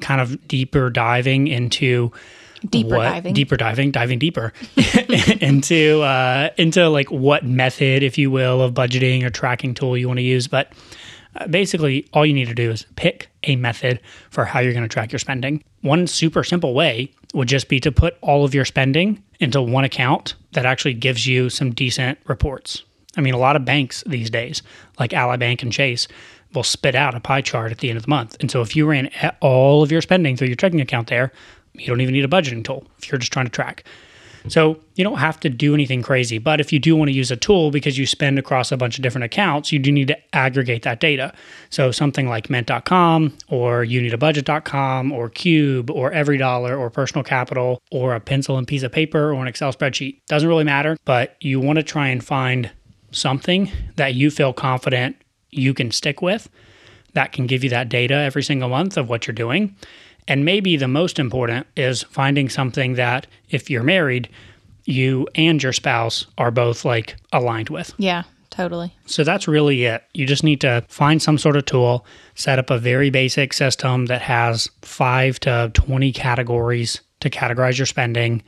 kind 0.00 0.20
of 0.20 0.46
deeper 0.48 0.90
diving 0.90 1.48
into 1.48 2.12
deeper 2.70 2.96
what, 2.96 3.04
diving, 3.04 3.34
deeper 3.34 3.56
diving, 3.56 3.90
diving 3.90 4.18
deeper 4.18 4.52
into 5.40 6.02
uh, 6.02 6.50
into 6.56 6.88
like 6.88 7.10
what 7.10 7.44
method, 7.44 8.02
if 8.02 8.16
you 8.18 8.30
will, 8.30 8.62
of 8.62 8.74
budgeting 8.74 9.22
or 9.22 9.30
tracking 9.30 9.74
tool 9.74 9.96
you 9.96 10.06
want 10.06 10.18
to 10.18 10.22
use, 10.22 10.46
but 10.46 10.72
basically, 11.50 12.08
all 12.12 12.24
you 12.24 12.32
need 12.32 12.48
to 12.48 12.54
do 12.54 12.70
is 12.70 12.86
pick 12.96 13.28
a 13.44 13.56
method 13.56 14.00
for 14.30 14.44
how 14.44 14.60
you're 14.60 14.72
going 14.72 14.82
to 14.82 14.88
track 14.88 15.12
your 15.12 15.18
spending. 15.18 15.62
One 15.80 16.06
super 16.06 16.44
simple 16.44 16.74
way 16.74 17.12
would 17.34 17.48
just 17.48 17.68
be 17.68 17.80
to 17.80 17.92
put 17.92 18.16
all 18.20 18.44
of 18.44 18.54
your 18.54 18.64
spending 18.64 19.22
into 19.40 19.60
one 19.60 19.84
account 19.84 20.34
that 20.52 20.66
actually 20.66 20.94
gives 20.94 21.26
you 21.26 21.50
some 21.50 21.72
decent 21.72 22.18
reports. 22.26 22.82
I 23.16 23.20
mean, 23.20 23.34
a 23.34 23.38
lot 23.38 23.56
of 23.56 23.64
banks 23.64 24.02
these 24.06 24.30
days, 24.30 24.62
like 24.98 25.12
Ally 25.12 25.36
Bank 25.36 25.62
and 25.62 25.72
Chase, 25.72 26.08
will 26.54 26.62
spit 26.62 26.94
out 26.94 27.14
a 27.14 27.20
pie 27.20 27.40
chart 27.40 27.72
at 27.72 27.78
the 27.78 27.90
end 27.90 27.96
of 27.96 28.04
the 28.04 28.10
month. 28.10 28.36
And 28.40 28.50
so 28.50 28.62
if 28.62 28.76
you 28.76 28.86
ran 28.86 29.10
all 29.40 29.82
of 29.82 29.90
your 29.90 30.02
spending 30.02 30.36
through 30.36 30.48
your 30.48 30.56
checking 30.56 30.80
account 30.80 31.08
there, 31.08 31.32
you 31.74 31.86
don't 31.86 32.00
even 32.00 32.14
need 32.14 32.24
a 32.24 32.28
budgeting 32.28 32.64
tool 32.64 32.86
if 32.98 33.10
you're 33.10 33.18
just 33.18 33.32
trying 33.32 33.46
to 33.46 33.52
track. 33.52 33.84
Mm-hmm. 34.46 34.52
So 34.52 34.80
you 34.94 35.04
don't 35.04 35.18
have 35.18 35.40
to 35.40 35.48
do 35.48 35.74
anything 35.74 36.02
crazy. 36.02 36.38
But 36.38 36.60
if 36.60 36.72
you 36.72 36.78
do 36.78 36.96
want 36.96 37.08
to 37.08 37.14
use 37.14 37.30
a 37.30 37.36
tool 37.36 37.70
because 37.70 37.98
you 37.98 38.06
spend 38.06 38.38
across 38.38 38.70
a 38.72 38.76
bunch 38.76 38.96
of 38.98 39.02
different 39.02 39.24
accounts, 39.24 39.72
you 39.72 39.78
do 39.78 39.90
need 39.90 40.08
to 40.08 40.34
aggregate 40.34 40.82
that 40.82 41.00
data. 41.00 41.32
So 41.70 41.90
something 41.90 42.28
like 42.28 42.48
mint.com 42.48 43.36
or 43.48 43.84
youneedabudget.com 43.84 45.12
or 45.12 45.28
Cube 45.30 45.90
or 45.90 46.12
Every 46.12 46.38
Dollar 46.38 46.76
or 46.76 46.90
Personal 46.90 47.24
Capital 47.24 47.80
or 47.90 48.14
a 48.14 48.20
pencil 48.20 48.56
and 48.56 48.66
piece 48.66 48.82
of 48.82 48.92
paper 48.92 49.32
or 49.32 49.42
an 49.42 49.48
Excel 49.48 49.72
spreadsheet. 49.72 50.20
Doesn't 50.28 50.48
really 50.48 50.64
matter, 50.64 50.96
but 51.04 51.36
you 51.40 51.60
want 51.60 51.78
to 51.78 51.82
try 51.82 52.08
and 52.08 52.24
find 52.24 52.70
something 53.10 53.70
that 53.96 54.14
you 54.14 54.30
feel 54.30 54.52
confident 54.52 55.16
you 55.50 55.72
can 55.74 55.90
stick 55.90 56.20
with 56.22 56.48
that 57.14 57.32
can 57.32 57.46
give 57.46 57.64
you 57.64 57.70
that 57.70 57.88
data 57.88 58.14
every 58.14 58.42
single 58.42 58.68
month 58.68 58.96
of 58.96 59.08
what 59.08 59.26
you're 59.26 59.34
doing. 59.34 59.74
And 60.28 60.44
maybe 60.44 60.76
the 60.76 60.88
most 60.88 61.18
important 61.18 61.66
is 61.76 62.02
finding 62.04 62.48
something 62.48 62.94
that 62.94 63.26
if 63.50 63.70
you're 63.70 63.82
married, 63.82 64.28
you 64.84 65.28
and 65.34 65.62
your 65.62 65.72
spouse 65.72 66.26
are 66.38 66.50
both 66.50 66.84
like 66.84 67.16
aligned 67.32 67.70
with. 67.70 67.92
Yeah, 67.98 68.24
totally. 68.50 68.94
So 69.06 69.24
that's 69.24 69.46
really 69.46 69.84
it. 69.84 70.02
You 70.14 70.26
just 70.26 70.44
need 70.44 70.60
to 70.62 70.84
find 70.88 71.22
some 71.22 71.38
sort 71.38 71.56
of 71.56 71.64
tool, 71.64 72.06
set 72.34 72.58
up 72.58 72.70
a 72.70 72.78
very 72.78 73.10
basic 73.10 73.52
system 73.52 74.06
that 74.06 74.22
has 74.22 74.68
5 74.82 75.40
to 75.40 75.70
20 75.74 76.12
categories 76.12 77.00
to 77.20 77.30
categorize 77.30 77.78
your 77.78 77.86
spending 77.86 78.42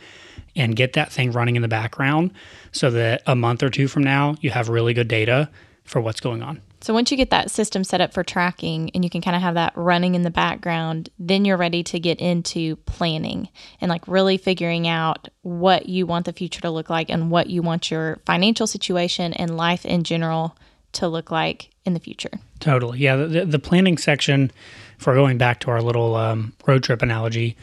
and 0.56 0.74
get 0.74 0.94
that 0.94 1.12
thing 1.12 1.32
running 1.32 1.56
in 1.56 1.62
the 1.62 1.68
background 1.68 2.32
so 2.72 2.90
that 2.90 3.22
a 3.26 3.36
month 3.36 3.62
or 3.62 3.70
two 3.70 3.88
from 3.88 4.02
now 4.02 4.34
you 4.40 4.50
have 4.50 4.68
really 4.68 4.94
good 4.94 5.08
data 5.08 5.48
for 5.84 6.00
what's 6.00 6.20
going 6.20 6.42
on. 6.42 6.60
So 6.80 6.94
once 6.94 7.10
you 7.10 7.16
get 7.16 7.30
that 7.30 7.50
system 7.50 7.82
set 7.82 8.00
up 8.00 8.12
for 8.12 8.22
tracking 8.22 8.90
and 8.94 9.02
you 9.02 9.10
can 9.10 9.20
kind 9.20 9.34
of 9.34 9.42
have 9.42 9.54
that 9.54 9.76
running 9.76 10.14
in 10.14 10.22
the 10.22 10.30
background, 10.30 11.08
then 11.18 11.44
you're 11.44 11.56
ready 11.56 11.82
to 11.84 11.98
get 11.98 12.20
into 12.20 12.76
planning 12.76 13.48
and 13.80 13.88
like 13.88 14.06
really 14.06 14.36
figuring 14.36 14.86
out 14.86 15.28
what 15.42 15.88
you 15.88 16.06
want 16.06 16.24
the 16.24 16.32
future 16.32 16.60
to 16.60 16.70
look 16.70 16.88
like 16.88 17.10
and 17.10 17.30
what 17.30 17.48
you 17.48 17.62
want 17.62 17.90
your 17.90 18.18
financial 18.26 18.66
situation 18.66 19.32
and 19.32 19.56
life 19.56 19.84
in 19.84 20.04
general 20.04 20.56
to 20.92 21.08
look 21.08 21.30
like 21.30 21.70
in 21.84 21.94
the 21.94 22.00
future. 22.00 22.30
Totally. 22.60 22.98
Yeah. 23.00 23.16
The, 23.16 23.44
the 23.44 23.58
planning 23.58 23.98
section, 23.98 24.50
for 24.98 25.14
going 25.14 25.38
back 25.38 25.60
to 25.60 25.70
our 25.70 25.82
little 25.82 26.14
um, 26.14 26.52
road 26.66 26.82
trip 26.82 27.02
analogy, 27.02 27.56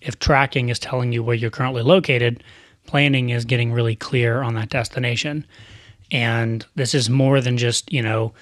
if 0.00 0.18
tracking 0.18 0.68
is 0.68 0.78
telling 0.78 1.12
you 1.12 1.22
where 1.22 1.36
you're 1.36 1.50
currently 1.50 1.82
located, 1.82 2.42
planning 2.86 3.30
is 3.30 3.44
getting 3.44 3.72
really 3.72 3.96
clear 3.96 4.42
on 4.42 4.54
that 4.54 4.70
destination. 4.70 5.46
And 6.10 6.66
this 6.74 6.94
is 6.94 7.08
more 7.08 7.40
than 7.40 7.56
just, 7.56 7.92
you 7.92 8.02
know, 8.02 8.32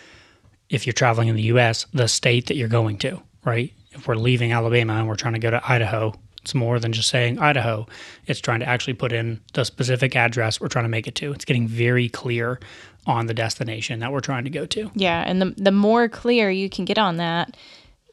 if 0.71 0.87
you're 0.87 0.95
traveling 0.95 1.29
in 1.29 1.37
the 1.37 1.43
US, 1.43 1.87
the 1.93 2.09
state 2.09 2.47
that 2.47 2.57
you're 2.57 2.69
going 2.69 2.97
to, 2.99 3.21
right? 3.45 3.73
If 3.93 4.07
we're 4.07 4.15
leaving 4.15 4.53
Alabama 4.53 4.95
and 4.95 5.09
we're 5.09 5.17
trying 5.17 5.35
to 5.35 5.41
go 5.41 5.50
to 5.50 5.61
Idaho, 5.71 6.15
it's 6.43 6.55
more 6.55 6.79
than 6.79 6.93
just 6.93 7.11
saying 7.11 7.39
Idaho. 7.39 7.87
It's 8.27 8.41
trying 8.41 8.61
to 8.61 8.69
actually 8.69 8.95
put 8.95 9.12
in 9.12 9.41
the 9.53 9.65
specific 9.65 10.17
address 10.17 10.61
we're 10.61 10.69
trying 10.69 10.85
to 10.85 10.91
make 10.91 11.07
it 11.07 11.15
to. 11.17 11.33
It's 11.33 11.45
getting 11.45 11.69
very 11.69 12.09
clear 12.09 12.61
on 13.07 13.27
the 13.27 13.35
destination 13.35 14.00
that 14.00 14.12
we're 14.12 14.21
trying 14.21 14.45
to 14.45 14.50
go 14.50 14.65
to. 14.67 14.91
Yeah, 14.95 15.23
and 15.27 15.43
the 15.43 15.55
the 15.57 15.73
more 15.73 16.09
clear 16.09 16.50
you 16.50 16.71
can 16.71 16.85
get 16.85 16.99
on 16.99 17.17
that, 17.17 17.57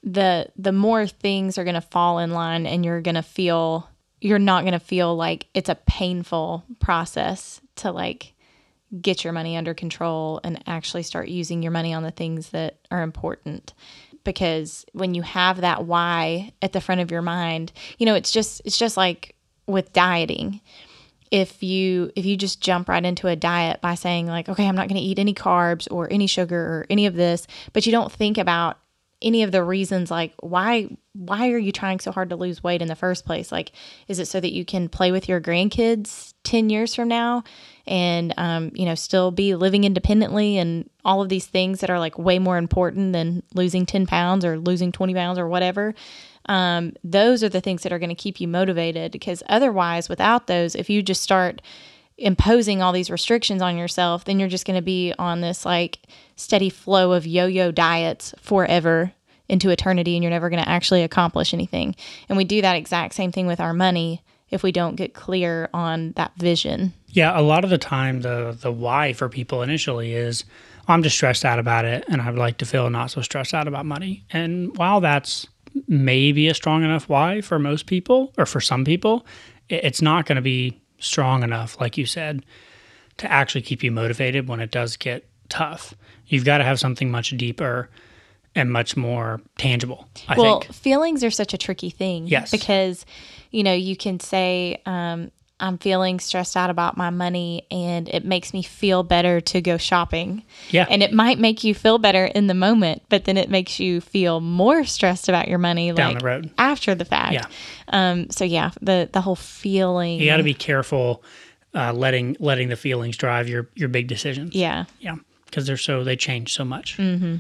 the 0.04 0.48
the 0.58 0.72
more 0.72 1.08
things 1.08 1.58
are 1.58 1.64
going 1.64 1.76
to 1.76 1.82
fall 1.82 2.20
in 2.20 2.32
line 2.32 2.66
and 2.66 2.84
you're 2.84 3.02
going 3.02 3.16
to 3.16 3.24
feel 3.24 3.90
you're 4.20 4.40
not 4.40 4.64
going 4.64 4.74
to 4.74 4.80
feel 4.80 5.16
like 5.16 5.46
it's 5.54 5.70
a 5.70 5.76
painful 5.76 6.64
process 6.80 7.62
to 7.76 7.92
like 7.92 8.34
get 9.02 9.24
your 9.24 9.34
money 9.34 9.58
under 9.58 9.74
control 9.74 10.40
and 10.44 10.64
actually 10.68 11.04
start 11.04 11.28
using 11.28 11.62
your 11.62 11.72
money 11.72 11.94
on 11.94 12.04
the 12.04 12.12
things 12.12 12.50
that 12.50 12.78
are 12.92 13.02
important. 13.02 13.74
Because 14.24 14.86
when 14.94 15.14
you 15.14 15.22
have 15.22 15.62
that 15.62 15.86
why 15.86 16.52
at 16.62 16.74
the 16.74 16.82
front 16.82 17.02
of 17.02 17.12
your 17.12 17.22
mind 17.22 17.72
you 17.98 18.06
know 18.06 18.16
it's 18.16 18.32
just 18.32 18.62
it's 18.66 18.78
just 18.78 18.98
like 18.98 19.36
with 19.68 19.94
dieting. 19.94 20.62
If 21.30 21.62
you 21.62 22.12
if 22.16 22.26
you 22.26 22.38
just 22.38 22.62
jump 22.62 22.88
right 22.88 23.04
into 23.04 23.28
a 23.28 23.36
diet 23.36 23.82
by 23.82 23.96
saying 23.96 24.28
like 24.28 24.48
okay 24.48 24.66
i'm 24.66 24.76
not 24.76 24.88
going 24.88 25.00
to 25.00 25.06
eat 25.06 25.20
any 25.20 25.34
carbs 25.34 25.86
or 25.92 26.08
any 26.10 26.26
sugar 26.26 26.58
or 26.58 26.86
any 26.90 27.06
of 27.06 27.16
this 27.16 27.48
but 27.74 27.86
you 27.86 27.92
don't 27.92 28.10
think 28.10 28.38
about 28.38 28.78
any 29.22 29.44
of 29.44 29.52
the 29.52 29.64
reasons 29.64 30.12
like 30.12 30.34
why 30.42 30.88
why 31.14 31.50
are 31.50 31.58
you 31.58 31.72
trying 31.72 32.00
so 32.00 32.12
hard 32.12 32.30
to 32.30 32.36
lose 32.36 32.64
weight 32.64 32.82
in 32.82 32.88
the 32.88 32.96
first 32.96 33.26
place? 33.26 33.52
Like 33.52 33.72
is 34.08 34.20
it 34.20 34.28
so 34.28 34.40
that 34.40 34.54
you 34.54 34.64
can 34.64 34.90
play 34.90 35.12
with 35.12 35.28
your 35.28 35.42
grandkids 35.42 36.34
10 36.44 36.70
years 36.70 36.94
from 36.94 37.08
now 37.08 37.44
and 37.88 38.34
um, 38.38 38.72
you 38.74 38.86
know 38.86 38.96
still 38.96 39.32
be 39.32 39.56
living 39.56 39.84
independently 39.84 40.58
and 40.58 40.90
all 41.06 41.22
of 41.22 41.30
these 41.30 41.46
things 41.46 41.80
that 41.80 41.90
are 41.90 42.00
like 42.00 42.18
way 42.18 42.40
more 42.40 42.58
important 42.58 43.14
than 43.14 43.44
losing 43.54 43.86
10 43.86 44.06
pounds 44.06 44.44
or 44.44 44.58
losing 44.60 44.92
20 44.92 45.14
pounds 45.14 45.40
or 45.40 45.48
whatever 45.48 45.94
um, 46.46 46.94
those 47.04 47.44
are 47.44 47.50
the 47.50 47.62
things 47.62 47.84
that 47.84 47.92
are 47.92 48.00
going 48.00 48.10
to 48.10 48.16
keep 48.16 48.40
you 48.40 48.48
motivated 48.48 49.12
because 49.12 49.44
otherwise 49.48 50.10
without 50.10 50.48
those 50.48 50.76
if 50.76 50.90
you 50.90 51.02
just 51.02 51.22
start 51.22 51.62
imposing 52.18 52.82
all 52.82 52.92
these 52.92 53.12
restrictions 53.12 53.62
on 53.62 53.78
yourself 53.78 54.26
then 54.26 54.40
you're 54.40 54.50
just 54.50 54.66
going 54.66 54.76
to 54.78 54.82
be 54.82 55.14
on 55.20 55.42
this 55.42 55.66
like 55.66 56.00
steady 56.36 56.70
flow 56.70 57.12
of 57.12 57.28
yo-yo 57.28 57.72
diets 57.72 58.34
forever 58.42 59.14
into 59.50 59.70
eternity 59.70 60.16
and 60.16 60.24
you're 60.24 60.32
never 60.32 60.50
going 60.50 60.62
to 60.62 60.70
actually 60.70 61.04
accomplish 61.04 61.54
anything. 61.54 61.96
And 62.28 62.38
we 62.38 62.44
do 62.44 62.62
that 62.62 62.76
exact 62.76 63.14
same 63.14 63.32
thing 63.32 63.48
with 63.48 63.60
our 63.60 63.74
money 63.74 64.22
if 64.50 64.64
we 64.64 64.72
don't 64.72 64.96
get 64.96 65.14
clear 65.14 65.70
on 65.74 66.14
that 66.16 66.32
vision. 66.38 66.94
Yeah, 67.10 67.38
a 67.38 67.42
lot 67.42 67.64
of 67.64 67.70
the 67.70 67.78
time 67.78 68.22
the 68.22 68.58
the 68.60 68.72
why 68.72 69.14
for 69.14 69.30
people 69.30 69.62
initially 69.62 70.14
is 70.14 70.46
I'm 70.88 71.04
just 71.04 71.16
stressed 71.16 71.44
out 71.44 71.60
about 71.60 71.86
it 71.86 72.06
and 72.08 72.22
I'd 72.22 72.36
like 72.36 72.58
to 72.58 72.66
feel 72.66 72.90
not 72.90 73.12
so 73.12 73.22
stressed 73.22 73.54
out 73.54 73.68
about 73.68 73.86
money. 73.86 74.26
And 74.32 74.76
while 74.78 75.02
that's 75.02 75.48
maybe 75.88 76.48
a 76.48 76.54
strong 76.54 76.84
enough 76.84 77.10
why 77.10 77.42
for 77.42 77.60
most 77.60 77.86
people 77.86 78.34
or 78.38 78.46
for 78.46 78.62
some 78.62 78.86
people, 78.86 79.26
it's 79.70 80.02
not 80.02 80.26
going 80.26 80.38
to 80.38 80.42
be 80.42 80.80
strong 81.00 81.44
enough 81.44 81.80
like 81.80 81.98
you 81.98 82.06
said 82.06 82.44
to 83.18 83.32
actually 83.32 83.62
keep 83.62 83.84
you 83.84 83.92
motivated 83.92 84.48
when 84.48 84.60
it 84.60 84.72
does 84.72 84.96
get 84.96 85.28
tough. 85.50 85.94
You've 86.28 86.46
got 86.46 86.60
to 86.60 86.64
have 86.64 86.80
something 86.80 87.12
much 87.12 87.32
deeper 87.32 87.90
and 88.56 88.72
much 88.72 88.98
more 88.98 89.42
tangible. 89.58 90.08
I 90.28 90.38
well, 90.38 90.62
think. 90.62 90.74
feelings 90.74 91.24
are 91.24 91.32
such 91.32 91.54
a 91.54 91.58
tricky 91.58 91.90
thing. 91.90 92.28
Yes. 92.28 92.50
Because 92.50 93.06
you 93.52 93.64
know, 93.64 93.74
you 93.74 93.96
can 93.96 94.20
say, 94.20 94.82
um, 94.86 95.32
I'm 95.60 95.80
feeling 95.80 96.20
stressed 96.20 96.56
out 96.56 96.70
about 96.70 96.98
my 96.98 97.10
money 97.10 97.66
and 97.72 98.08
it 98.10 98.24
makes 98.24 98.54
me 98.54 98.62
feel 98.62 99.02
better 99.02 99.42
to 99.42 99.62
go 99.62 99.78
shopping. 99.78 100.44
Yeah. 100.70 100.86
And 100.88 101.02
it 101.02 101.14
might 101.14 101.40
make 101.40 101.64
you 101.64 101.74
feel 101.74 101.98
better 101.98 102.26
in 102.26 102.46
the 102.46 102.54
moment, 102.54 103.02
but 103.10 103.26
then 103.26 103.38
it 103.38 103.50
makes 103.50 103.80
you 103.80 104.00
feel 104.00 104.40
more 104.40 104.84
stressed 104.86 105.28
about 105.30 105.48
your 105.48 105.58
money 105.58 105.92
Down 105.92 106.14
like 106.14 106.20
the 106.20 106.26
road. 106.26 106.52
after 106.60 106.94
the 106.94 107.06
fact. 107.06 107.34
Yeah. 107.34 107.46
Um 107.88 108.30
so 108.30 108.46
yeah, 108.46 108.70
the 108.82 109.10
the 109.12 109.22
whole 109.22 109.36
feeling 109.36 110.20
You 110.20 110.28
got 110.28 110.38
to 110.38 110.44
be 110.44 110.54
careful 110.54 111.24
uh, 111.74 111.94
letting 111.94 112.36
letting 112.40 112.70
the 112.70 112.76
feelings 112.76 113.18
drive 113.18 113.50
your 113.50 113.68
your 113.74 113.90
big 113.90 114.08
decisions. 114.08 114.54
Yeah. 114.54 114.86
Yeah, 115.00 115.16
because 115.46 115.66
they're 115.66 115.78
so 115.78 116.04
they 116.04 116.16
change 116.16 116.54
so 116.54 116.66
much. 116.66 116.98
Mm-hmm. 116.98 117.38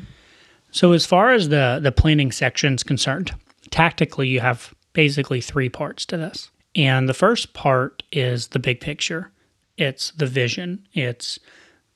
So 0.72 0.92
as 0.94 1.06
far 1.06 1.34
as 1.34 1.50
the 1.50 1.80
the 1.82 1.92
planning 1.92 2.32
section 2.32 2.74
is 2.74 2.84
concerned, 2.84 3.36
tactically 3.70 4.28
you 4.28 4.40
have 4.40 4.74
basically 4.98 5.40
three 5.40 5.70
parts 5.70 6.08
to 6.08 6.18
this. 6.18 6.50
And 6.76 7.08
the 7.08 7.14
first 7.14 7.54
part 7.54 8.02
is 8.12 8.48
the 8.48 8.58
big 8.58 8.82
picture. 8.82 9.32
It's 9.78 10.10
the 10.10 10.26
vision. 10.26 10.88
It's 10.92 11.38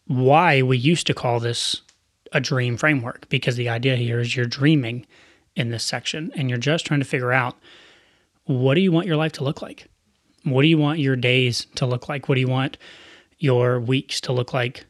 why 0.06 0.62
we 0.62 0.78
used 0.78 1.08
to 1.08 1.16
call 1.16 1.40
this 1.40 1.82
a 2.32 2.40
dream 2.40 2.78
framework 2.78 3.28
because 3.28 3.56
the 3.56 3.70
idea 3.70 3.96
here 3.96 4.20
is 4.20 4.36
you're 4.36 4.46
dreaming 4.46 5.08
in 5.56 5.72
this 5.72 5.84
section 5.84 6.32
and 6.36 6.48
you're 6.48 6.60
just 6.60 6.86
trying 6.86 7.00
to 7.00 7.06
figure 7.06 7.32
out 7.32 7.58
what 8.44 8.76
do 8.76 8.82
you 8.82 8.92
want 8.92 9.08
your 9.08 9.18
life 9.18 9.32
to 9.32 9.44
look 9.44 9.64
like? 9.64 9.88
What 10.44 10.62
do 10.62 10.68
you 10.68 10.78
want 10.78 11.00
your 11.00 11.16
days 11.16 11.66
to 11.76 11.88
look 11.88 12.08
like? 12.08 12.30
What 12.30 12.36
do 12.36 12.42
you 12.42 12.48
want 12.48 12.78
your 13.40 13.80
weeks 13.80 14.22
to 14.22 14.32
look 14.32 14.54
like 14.54 14.86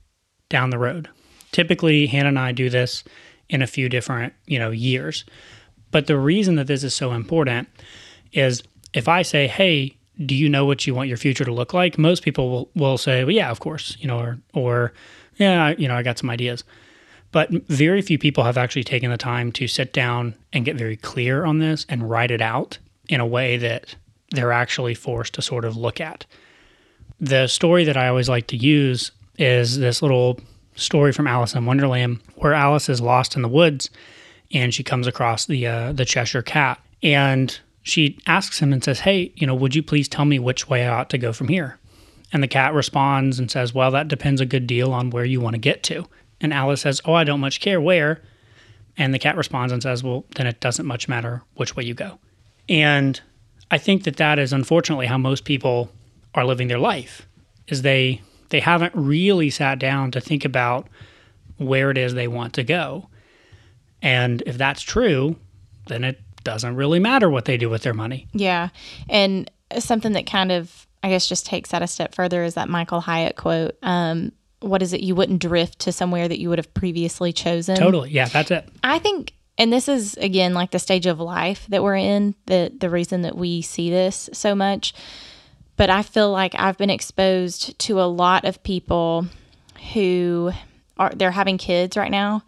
down 0.50 0.70
the 0.70 0.78
road? 0.78 1.08
Typically, 1.54 2.08
Hannah 2.08 2.28
and 2.28 2.40
I 2.40 2.52
do 2.52 2.70
this 2.70 3.06
in 3.48 3.62
a 3.62 3.68
few 3.68 3.88
different, 3.88 4.34
you 4.48 4.60
know, 4.60 4.72
years. 4.72 5.24
But 5.92 6.08
the 6.08 6.18
reason 6.18 6.56
that 6.56 6.68
this 6.68 6.84
is 6.84 6.94
so 6.94 7.12
important 7.12 7.68
is 8.34 8.64
if 8.94 9.08
I 9.08 9.22
say, 9.22 9.48
"Hey, 9.48 9.96
do 10.26 10.36
you 10.36 10.50
know 10.50 10.66
what 10.66 10.88
you 10.88 10.96
want 10.96 11.10
your 11.10 11.18
future 11.18 11.46
to 11.46 11.54
look 11.54 11.74
like?" 11.74 11.98
Most 11.98 12.24
people 12.24 12.50
will, 12.50 12.70
will 12.76 12.98
say, 12.98 13.24
"Well, 13.24 13.32
yeah, 13.32 13.52
of 13.52 13.60
course," 13.60 13.98
you 14.00 14.08
know, 14.08 14.20
or 14.20 14.40
or 14.54 14.94
yeah, 15.38 15.66
I, 15.66 15.76
you 15.76 15.88
know, 15.88 15.96
I 15.96 16.04
got 16.04 16.18
some 16.18 16.30
ideas. 16.30 16.64
But 17.32 17.50
very 17.68 18.02
few 18.02 18.18
people 18.18 18.44
have 18.44 18.58
actually 18.58 18.84
taken 18.84 19.10
the 19.10 19.18
time 19.18 19.52
to 19.54 19.68
sit 19.68 19.94
down 19.94 20.36
and 20.52 20.66
get 20.66 20.76
very 20.76 20.98
clear 20.98 21.46
on 21.46 21.60
this 21.60 21.86
and 21.88 22.10
write 22.10 22.32
it 22.32 22.42
out 22.42 22.78
in 23.08 23.22
a 23.22 23.26
way 23.26 23.58
that 23.58 23.96
they're 24.32 24.52
actually 24.52 24.96
forced 24.96 25.34
to 25.36 25.42
sort 25.42 25.66
of 25.66 25.78
look 25.78 26.02
at. 26.02 26.26
The 27.20 27.48
story 27.48 27.86
that 27.86 27.96
I 27.96 28.08
always 28.08 28.28
like 28.28 28.48
to 28.48 28.58
use 28.58 29.12
is 29.38 29.80
this 29.80 30.02
little 30.02 30.40
story 30.76 31.12
from 31.14 31.28
Alice 31.28 31.54
in 31.54 31.66
Wonderland 31.66 32.20
where 32.36 32.54
Alice 32.54 32.90
is 32.90 33.00
lost 33.00 33.36
in 33.36 33.42
the 33.42 33.48
woods 33.48 33.90
and 34.54 34.74
she 34.74 34.84
comes 34.84 35.08
across 35.08 35.46
the 35.46 35.68
uh, 35.68 35.92
the 35.94 36.06
Cheshire 36.06 36.42
Cat 36.42 36.80
and 37.04 37.60
she 37.84 38.20
asks 38.28 38.60
him 38.60 38.72
and 38.74 38.84
says, 38.84 39.02
"Hey, 39.02 39.32
you 39.36 39.48
know, 39.48 39.56
would 39.56 39.76
you 39.76 39.84
please 39.84 40.08
tell 40.08 40.26
me 40.26 40.40
which 40.40 40.70
way 40.70 40.86
I 40.86 41.00
ought 41.00 41.10
to 41.12 41.18
go 41.18 41.34
from 41.34 41.48
here?" 41.48 41.78
And 42.34 42.42
the 42.42 42.48
cat 42.48 42.74
responds 42.74 43.40
and 43.40 43.50
says, 43.50 43.74
"Well, 43.74 43.92
that 43.92 44.08
depends 44.08 44.42
a 44.42 44.46
good 44.46 44.68
deal 44.68 44.94
on 44.94 45.10
where 45.10 45.26
you 45.26 45.42
want 45.42 45.56
to 45.56 45.60
get 45.60 45.84
to." 45.84 46.08
And 46.40 46.54
Alice 46.54 46.82
says, 46.82 47.02
"Oh, 47.06 47.14
I 47.14 47.24
don't 47.24 47.40
much 47.40 47.60
care 47.60 47.82
where." 47.82 48.22
And 48.98 49.14
the 49.14 49.20
cat 49.20 49.36
responds 49.36 49.74
and 49.74 49.82
says, 49.82 50.04
"Well, 50.04 50.26
then 50.36 50.48
it 50.48 50.60
doesn't 50.60 50.86
much 50.86 51.08
matter 51.08 51.44
which 51.56 51.76
way 51.76 51.84
you 51.84 51.94
go." 51.94 52.20
And 52.70 53.20
I 53.70 53.78
think 53.78 54.04
that 54.04 54.18
that 54.18 54.38
is 54.38 54.54
unfortunately 54.54 55.08
how 55.08 55.18
most 55.18 55.46
people 55.46 55.92
are 56.36 56.46
living 56.46 56.68
their 56.68 56.80
life. 56.80 57.28
Is 57.68 57.82
they 57.82 58.22
they 58.50 58.60
haven't 58.60 58.94
really 58.96 59.50
sat 59.50 59.80
down 59.80 60.12
to 60.12 60.22
think 60.22 60.46
about 60.46 60.88
where 61.58 61.90
it 61.90 61.98
is 61.98 62.14
they 62.14 62.28
want 62.28 62.54
to 62.54 62.64
go. 62.64 63.08
And 64.02 64.42
if 64.46 64.58
that's 64.58 64.82
true, 64.82 65.36
then 65.88 66.04
it 66.04 66.20
doesn't 66.44 66.76
really 66.76 67.00
matter 67.00 67.30
what 67.30 67.46
they 67.46 67.58
do 67.58 67.70
with 67.70 67.84
their 67.84 67.94
money. 67.94 68.28
Yeah. 68.34 68.70
And 69.10 69.50
something 69.80 70.14
that 70.14 70.26
kind 70.26 70.52
of, 70.52 70.88
I 71.04 71.10
guess, 71.10 71.28
just 71.28 71.46
takes 71.46 71.72
that 71.72 71.82
a 71.82 71.88
step 71.88 72.16
further 72.16 72.44
is 72.44 72.56
that 72.56 72.70
Michael 72.70 73.02
Hyatt 73.02 73.36
quote. 73.36 73.78
Um, 73.82 74.32
what 74.60 74.82
is 74.82 74.94
it? 74.94 75.02
You 75.02 75.16
wouldn't 75.16 75.42
drift 75.42 75.80
to 75.80 75.92
somewhere 75.92 76.28
that 76.28 76.40
you 76.40 76.50
would 76.50 76.60
have 76.60 76.74
previously 76.74 77.34
chosen. 77.34 77.76
Totally. 77.76 78.12
Yeah, 78.12 78.28
that's 78.28 78.52
it. 78.52 78.70
I 78.84 79.00
think, 79.00 79.34
and 79.58 79.74
this 79.74 79.88
is 79.88 80.16
again 80.18 80.54
like 80.54 80.72
the 80.72 80.80
stage 80.80 81.08
of 81.08 81.20
life 81.20 81.66
that 81.70 81.84
we're 81.84 81.96
in, 81.96 82.36
the 82.46 82.72
the 82.76 82.90
reason 82.90 83.24
that 83.24 83.36
we 83.36 83.62
see 83.62 83.90
this 83.90 84.30
so 84.34 84.54
much. 84.56 84.94
But 85.78 85.90
I 85.90 86.04
feel 86.04 86.32
like 86.32 86.54
I've 86.56 86.78
been 86.78 86.92
exposed 86.92 87.78
to 87.80 88.00
a 88.00 88.04
lot 88.06 88.46
of 88.46 88.62
people 88.62 89.26
who 89.94 90.52
are 90.98 91.10
they're 91.10 91.32
having 91.32 91.58
kids 91.58 91.98
right 91.98 92.12
now, 92.12 92.44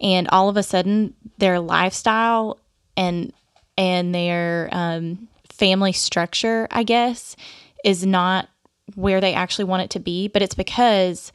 and 0.00 0.28
all 0.28 0.48
of 0.48 0.56
a 0.56 0.62
sudden 0.62 1.14
their 1.38 1.60
lifestyle 1.60 2.58
and 2.96 3.32
and 3.78 4.14
their 4.14 4.68
um, 4.72 5.28
family 5.50 5.92
structure, 5.92 6.66
I 6.70 6.82
guess, 6.82 7.36
is 7.84 8.06
not 8.06 8.48
where 8.94 9.20
they 9.20 9.34
actually 9.34 9.66
want 9.66 9.82
it 9.82 9.90
to 9.90 10.00
be, 10.00 10.28
but 10.28 10.42
it's 10.42 10.54
because 10.54 11.32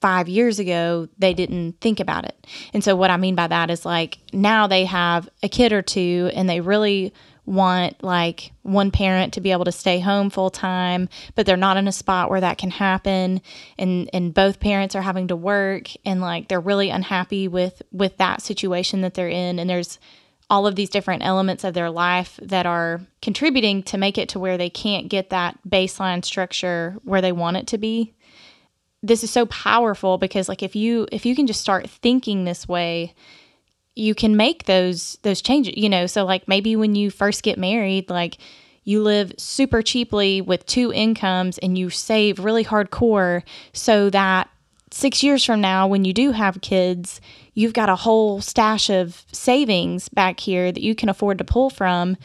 five 0.00 0.28
years 0.28 0.58
ago 0.58 1.08
they 1.18 1.34
didn't 1.34 1.80
think 1.80 2.00
about 2.00 2.24
it. 2.24 2.46
And 2.72 2.82
so, 2.82 2.96
what 2.96 3.10
I 3.10 3.16
mean 3.16 3.34
by 3.34 3.46
that 3.46 3.70
is 3.70 3.84
like 3.84 4.18
now 4.32 4.66
they 4.66 4.84
have 4.84 5.28
a 5.42 5.48
kid 5.48 5.72
or 5.72 5.82
two 5.82 6.30
and 6.34 6.48
they 6.48 6.60
really 6.60 7.12
want 7.46 8.02
like 8.02 8.52
one 8.62 8.90
parent 8.90 9.34
to 9.34 9.40
be 9.40 9.52
able 9.52 9.66
to 9.66 9.72
stay 9.72 10.00
home 10.00 10.30
full 10.30 10.50
time 10.50 11.08
but 11.34 11.46
they're 11.46 11.56
not 11.56 11.76
in 11.76 11.88
a 11.88 11.92
spot 11.92 12.30
where 12.30 12.40
that 12.40 12.58
can 12.58 12.70
happen. 12.70 13.40
And 13.78 14.08
and 14.12 14.34
both 14.34 14.60
parents 14.60 14.94
are 14.94 15.02
having 15.02 15.28
to 15.28 15.36
work 15.36 15.90
and 16.04 16.20
like 16.20 16.48
they're 16.48 16.60
really 16.60 16.90
unhappy 16.90 17.48
with 17.48 17.82
with 17.92 18.16
that 18.18 18.42
situation 18.42 19.00
that 19.02 19.14
they're 19.14 19.28
in. 19.28 19.58
And 19.58 19.68
there's 19.68 19.98
all 20.50 20.66
of 20.66 20.76
these 20.76 20.90
different 20.90 21.24
elements 21.24 21.64
of 21.64 21.74
their 21.74 21.90
life 21.90 22.38
that 22.42 22.66
are 22.66 23.00
contributing 23.22 23.82
to 23.82 23.98
make 23.98 24.18
it 24.18 24.28
to 24.30 24.38
where 24.38 24.58
they 24.58 24.70
can't 24.70 25.08
get 25.08 25.30
that 25.30 25.58
baseline 25.68 26.24
structure 26.24 26.96
where 27.02 27.22
they 27.22 27.32
want 27.32 27.56
it 27.56 27.66
to 27.68 27.78
be. 27.78 28.14
This 29.02 29.24
is 29.24 29.30
so 29.30 29.46
powerful 29.46 30.18
because 30.18 30.48
like 30.48 30.62
if 30.62 30.76
you 30.76 31.06
if 31.12 31.26
you 31.26 31.34
can 31.34 31.46
just 31.46 31.60
start 31.60 31.88
thinking 31.88 32.44
this 32.44 32.68
way 32.68 33.14
you 33.94 34.14
can 34.14 34.36
make 34.36 34.64
those 34.64 35.18
those 35.22 35.40
changes 35.40 35.74
you 35.76 35.88
know? 35.88 36.06
So 36.06 36.24
like 36.24 36.48
maybe 36.48 36.76
when 36.76 36.94
you 36.94 37.10
first 37.10 37.42
get 37.42 37.58
married 37.58 38.10
like 38.10 38.38
you 38.84 39.02
live 39.02 39.32
super 39.38 39.82
cheaply 39.82 40.40
with 40.40 40.66
two 40.66 40.92
incomes 40.92 41.58
and 41.58 41.78
you 41.78 41.88
save 41.90 42.38
really 42.38 42.64
hardcore 42.64 43.42
so 43.72 44.10
that 44.10 44.50
six 44.90 45.22
years 45.22 45.44
from 45.44 45.60
now 45.60 45.86
when 45.88 46.04
you 46.04 46.12
do 46.12 46.30
have 46.30 46.60
kids 46.60 47.20
you've 47.54 47.72
got 47.72 47.88
a 47.88 47.96
whole 47.96 48.40
stash 48.40 48.90
of 48.90 49.24
savings 49.32 50.08
back 50.08 50.38
here 50.38 50.70
that 50.70 50.82
you 50.82 50.94
can 50.94 51.08
afford 51.08 51.38
to 51.38 51.44
pull 51.44 51.70
from 51.70 52.16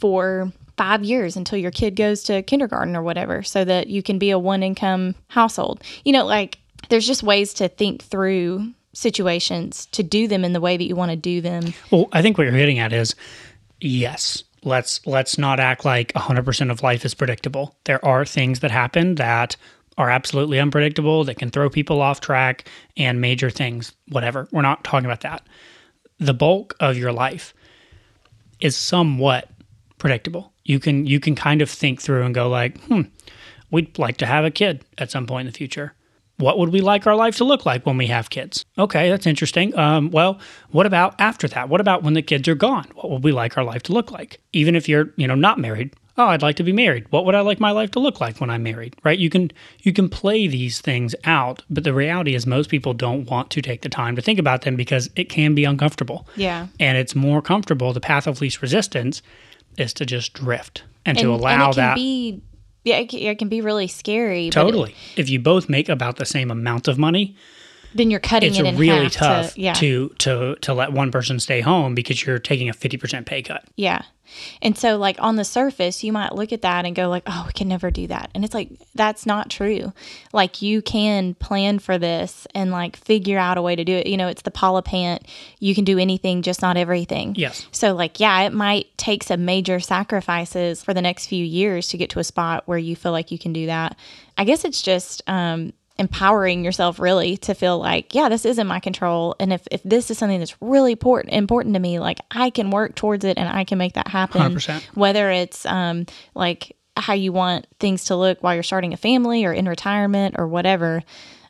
for 0.00 0.52
five 0.76 1.04
years 1.04 1.36
until 1.36 1.58
your 1.58 1.70
kid 1.70 1.96
goes 1.96 2.22
to 2.24 2.42
kindergarten 2.42 2.96
or 2.96 3.02
whatever 3.02 3.42
so 3.42 3.64
that 3.64 3.88
you 3.88 4.02
can 4.02 4.18
be 4.18 4.30
a 4.30 4.38
one 4.38 4.62
income 4.62 5.14
household. 5.28 5.82
You 6.04 6.12
know 6.12 6.24
like 6.26 6.58
there's 6.88 7.06
just 7.06 7.22
ways 7.22 7.54
to 7.54 7.68
think 7.68 8.02
through 8.02 8.72
situations 8.96 9.84
to 9.92 10.02
do 10.02 10.26
them 10.26 10.42
in 10.42 10.54
the 10.54 10.60
way 10.60 10.76
that 10.76 10.84
you 10.84 10.96
want 10.96 11.10
to 11.10 11.16
do 11.16 11.40
them. 11.42 11.74
Well, 11.90 12.08
I 12.12 12.22
think 12.22 12.38
what 12.38 12.44
you're 12.44 12.52
hitting 12.54 12.78
at 12.78 12.92
is 12.92 13.14
yes. 13.80 14.42
Let's 14.64 15.06
let's 15.06 15.38
not 15.38 15.60
act 15.60 15.84
like 15.84 16.12
100% 16.14 16.70
of 16.70 16.82
life 16.82 17.04
is 17.04 17.14
predictable. 17.14 17.76
There 17.84 18.04
are 18.04 18.24
things 18.24 18.60
that 18.60 18.70
happen 18.70 19.14
that 19.16 19.56
are 19.98 20.10
absolutely 20.10 20.58
unpredictable 20.58 21.24
that 21.24 21.38
can 21.38 21.50
throw 21.50 21.70
people 21.70 22.00
off 22.00 22.20
track 22.20 22.68
and 22.96 23.20
major 23.20 23.48
things, 23.50 23.92
whatever. 24.08 24.48
We're 24.50 24.62
not 24.62 24.82
talking 24.82 25.06
about 25.06 25.20
that. 25.20 25.46
The 26.18 26.34
bulk 26.34 26.74
of 26.80 26.96
your 26.96 27.12
life 27.12 27.54
is 28.60 28.76
somewhat 28.76 29.50
predictable. 29.98 30.52
You 30.64 30.80
can 30.80 31.06
you 31.06 31.20
can 31.20 31.34
kind 31.34 31.62
of 31.62 31.70
think 31.70 32.00
through 32.00 32.24
and 32.24 32.34
go 32.34 32.48
like, 32.48 32.80
"Hmm, 32.84 33.02
we'd 33.70 33.98
like 33.98 34.16
to 34.16 34.26
have 34.26 34.44
a 34.44 34.50
kid 34.50 34.84
at 34.98 35.10
some 35.10 35.26
point 35.26 35.46
in 35.46 35.52
the 35.52 35.56
future 35.56 35.94
what 36.38 36.58
would 36.58 36.70
we 36.70 36.80
like 36.80 37.06
our 37.06 37.16
life 37.16 37.36
to 37.36 37.44
look 37.44 37.64
like 37.64 37.86
when 37.86 37.96
we 37.96 38.06
have 38.08 38.30
kids? 38.30 38.64
Okay, 38.78 39.08
that's 39.08 39.26
interesting. 39.26 39.76
Um, 39.78 40.10
well, 40.10 40.38
what 40.70 40.86
about 40.86 41.14
after 41.18 41.48
that? 41.48 41.68
What 41.68 41.80
about 41.80 42.02
when 42.02 42.14
the 42.14 42.22
kids 42.22 42.48
are 42.48 42.54
gone? 42.54 42.86
What 42.94 43.10
would 43.10 43.24
we 43.24 43.32
like 43.32 43.56
our 43.56 43.64
life 43.64 43.82
to 43.84 43.92
look 43.92 44.10
like? 44.10 44.40
Even 44.52 44.76
if 44.76 44.88
you're, 44.88 45.12
you 45.16 45.26
know, 45.26 45.34
not 45.34 45.58
married. 45.58 45.94
Oh, 46.18 46.26
I'd 46.26 46.42
like 46.42 46.56
to 46.56 46.62
be 46.62 46.72
married. 46.72 47.10
What 47.10 47.26
would 47.26 47.34
I 47.34 47.40
like 47.40 47.60
my 47.60 47.72
life 47.72 47.90
to 47.90 48.00
look 48.00 48.20
like 48.20 48.40
when 48.40 48.48
I'm 48.48 48.62
married? 48.62 48.96
Right? 49.04 49.18
You 49.18 49.28
can 49.28 49.50
you 49.82 49.92
can 49.92 50.08
play 50.08 50.46
these 50.46 50.80
things 50.80 51.14
out, 51.24 51.62
but 51.68 51.84
the 51.84 51.92
reality 51.92 52.34
is 52.34 52.46
most 52.46 52.70
people 52.70 52.94
don't 52.94 53.28
want 53.30 53.50
to 53.50 53.60
take 53.60 53.82
the 53.82 53.90
time 53.90 54.16
to 54.16 54.22
think 54.22 54.38
about 54.38 54.62
them 54.62 54.76
because 54.76 55.10
it 55.14 55.28
can 55.28 55.54
be 55.54 55.64
uncomfortable. 55.64 56.26
Yeah. 56.34 56.68
And 56.80 56.96
it's 56.96 57.14
more 57.14 57.42
comfortable. 57.42 57.92
The 57.92 58.00
path 58.00 58.26
of 58.26 58.40
least 58.40 58.62
resistance 58.62 59.20
is 59.76 59.92
to 59.94 60.06
just 60.06 60.32
drift 60.32 60.84
and, 61.04 61.18
and 61.18 61.24
to 61.24 61.34
allow 61.34 61.66
and 61.66 61.74
that. 61.74 61.96
Be- 61.96 62.40
yeah, 62.86 62.98
it 62.98 63.08
can, 63.08 63.18
it 63.18 63.38
can 63.38 63.48
be 63.48 63.60
really 63.60 63.88
scary. 63.88 64.48
Totally. 64.48 64.92
It, 64.92 65.20
if 65.22 65.28
you 65.28 65.40
both 65.40 65.68
make 65.68 65.88
about 65.88 66.16
the 66.16 66.24
same 66.24 66.52
amount 66.52 66.86
of 66.86 66.98
money, 66.98 67.34
then 67.96 68.10
you're 68.10 68.20
cutting 68.20 68.50
it's 68.50 68.58
it 68.58 68.66
in 68.66 68.76
really 68.76 69.04
half 69.04 69.12
tough 69.12 69.54
to, 69.54 69.60
yeah. 69.60 69.74
to 69.74 70.08
to 70.18 70.56
to 70.60 70.74
let 70.74 70.92
one 70.92 71.10
person 71.10 71.40
stay 71.40 71.60
home 71.60 71.94
because 71.94 72.24
you're 72.24 72.38
taking 72.38 72.68
a 72.68 72.72
50% 72.72 73.26
pay 73.26 73.42
cut. 73.42 73.64
Yeah. 73.76 74.02
And 74.60 74.76
so 74.76 74.96
like 74.96 75.16
on 75.20 75.36
the 75.36 75.44
surface, 75.44 76.02
you 76.02 76.12
might 76.12 76.34
look 76.34 76.52
at 76.52 76.62
that 76.62 76.84
and 76.84 76.96
go 76.96 77.08
like, 77.08 77.22
"Oh, 77.26 77.44
we 77.46 77.52
can 77.52 77.68
never 77.68 77.90
do 77.90 78.06
that." 78.08 78.30
And 78.34 78.44
it's 78.44 78.54
like 78.54 78.70
that's 78.94 79.26
not 79.26 79.50
true. 79.50 79.92
Like 80.32 80.62
you 80.62 80.82
can 80.82 81.34
plan 81.34 81.78
for 81.78 81.98
this 81.98 82.46
and 82.54 82.70
like 82.70 82.96
figure 82.96 83.38
out 83.38 83.58
a 83.58 83.62
way 83.62 83.76
to 83.76 83.84
do 83.84 83.94
it. 83.94 84.06
You 84.06 84.16
know, 84.16 84.28
it's 84.28 84.42
the 84.42 84.50
Paula 84.50 84.82
Pant, 84.82 85.26
you 85.60 85.74
can 85.74 85.84
do 85.84 85.98
anything, 85.98 86.42
just 86.42 86.62
not 86.62 86.76
everything. 86.76 87.34
Yes. 87.36 87.66
So 87.70 87.94
like, 87.94 88.20
yeah, 88.20 88.42
it 88.42 88.52
might 88.52 88.86
take 88.98 89.22
some 89.22 89.44
major 89.44 89.80
sacrifices 89.80 90.82
for 90.82 90.92
the 90.94 91.02
next 91.02 91.26
few 91.26 91.44
years 91.44 91.88
to 91.88 91.96
get 91.96 92.10
to 92.10 92.18
a 92.18 92.24
spot 92.24 92.64
where 92.66 92.78
you 92.78 92.96
feel 92.96 93.12
like 93.12 93.30
you 93.30 93.38
can 93.38 93.52
do 93.52 93.66
that. 93.66 93.96
I 94.36 94.44
guess 94.44 94.64
it's 94.64 94.82
just 94.82 95.22
um 95.26 95.72
empowering 95.98 96.64
yourself 96.64 96.98
really 96.98 97.36
to 97.38 97.54
feel 97.54 97.78
like 97.78 98.14
yeah 98.14 98.28
this 98.28 98.44
is 98.44 98.58
in 98.58 98.66
my 98.66 98.80
control 98.80 99.34
and 99.40 99.52
if, 99.52 99.66
if 99.70 99.82
this 99.82 100.10
is 100.10 100.18
something 100.18 100.38
that's 100.38 100.60
really 100.60 100.92
important 100.92 101.32
important 101.32 101.74
to 101.74 101.80
me 101.80 101.98
like 101.98 102.20
i 102.30 102.50
can 102.50 102.70
work 102.70 102.94
towards 102.94 103.24
it 103.24 103.38
and 103.38 103.48
i 103.48 103.64
can 103.64 103.78
make 103.78 103.94
that 103.94 104.08
happen 104.08 104.40
100%. 104.40 104.82
whether 104.94 105.30
it's 105.30 105.64
um 105.64 106.04
like 106.34 106.76
how 106.96 107.14
you 107.14 107.32
want 107.32 107.66
things 107.78 108.04
to 108.04 108.16
look 108.16 108.42
while 108.42 108.54
you're 108.54 108.62
starting 108.62 108.92
a 108.92 108.96
family 108.96 109.44
or 109.44 109.52
in 109.52 109.66
retirement 109.68 110.34
or 110.38 110.46
whatever 110.46 111.02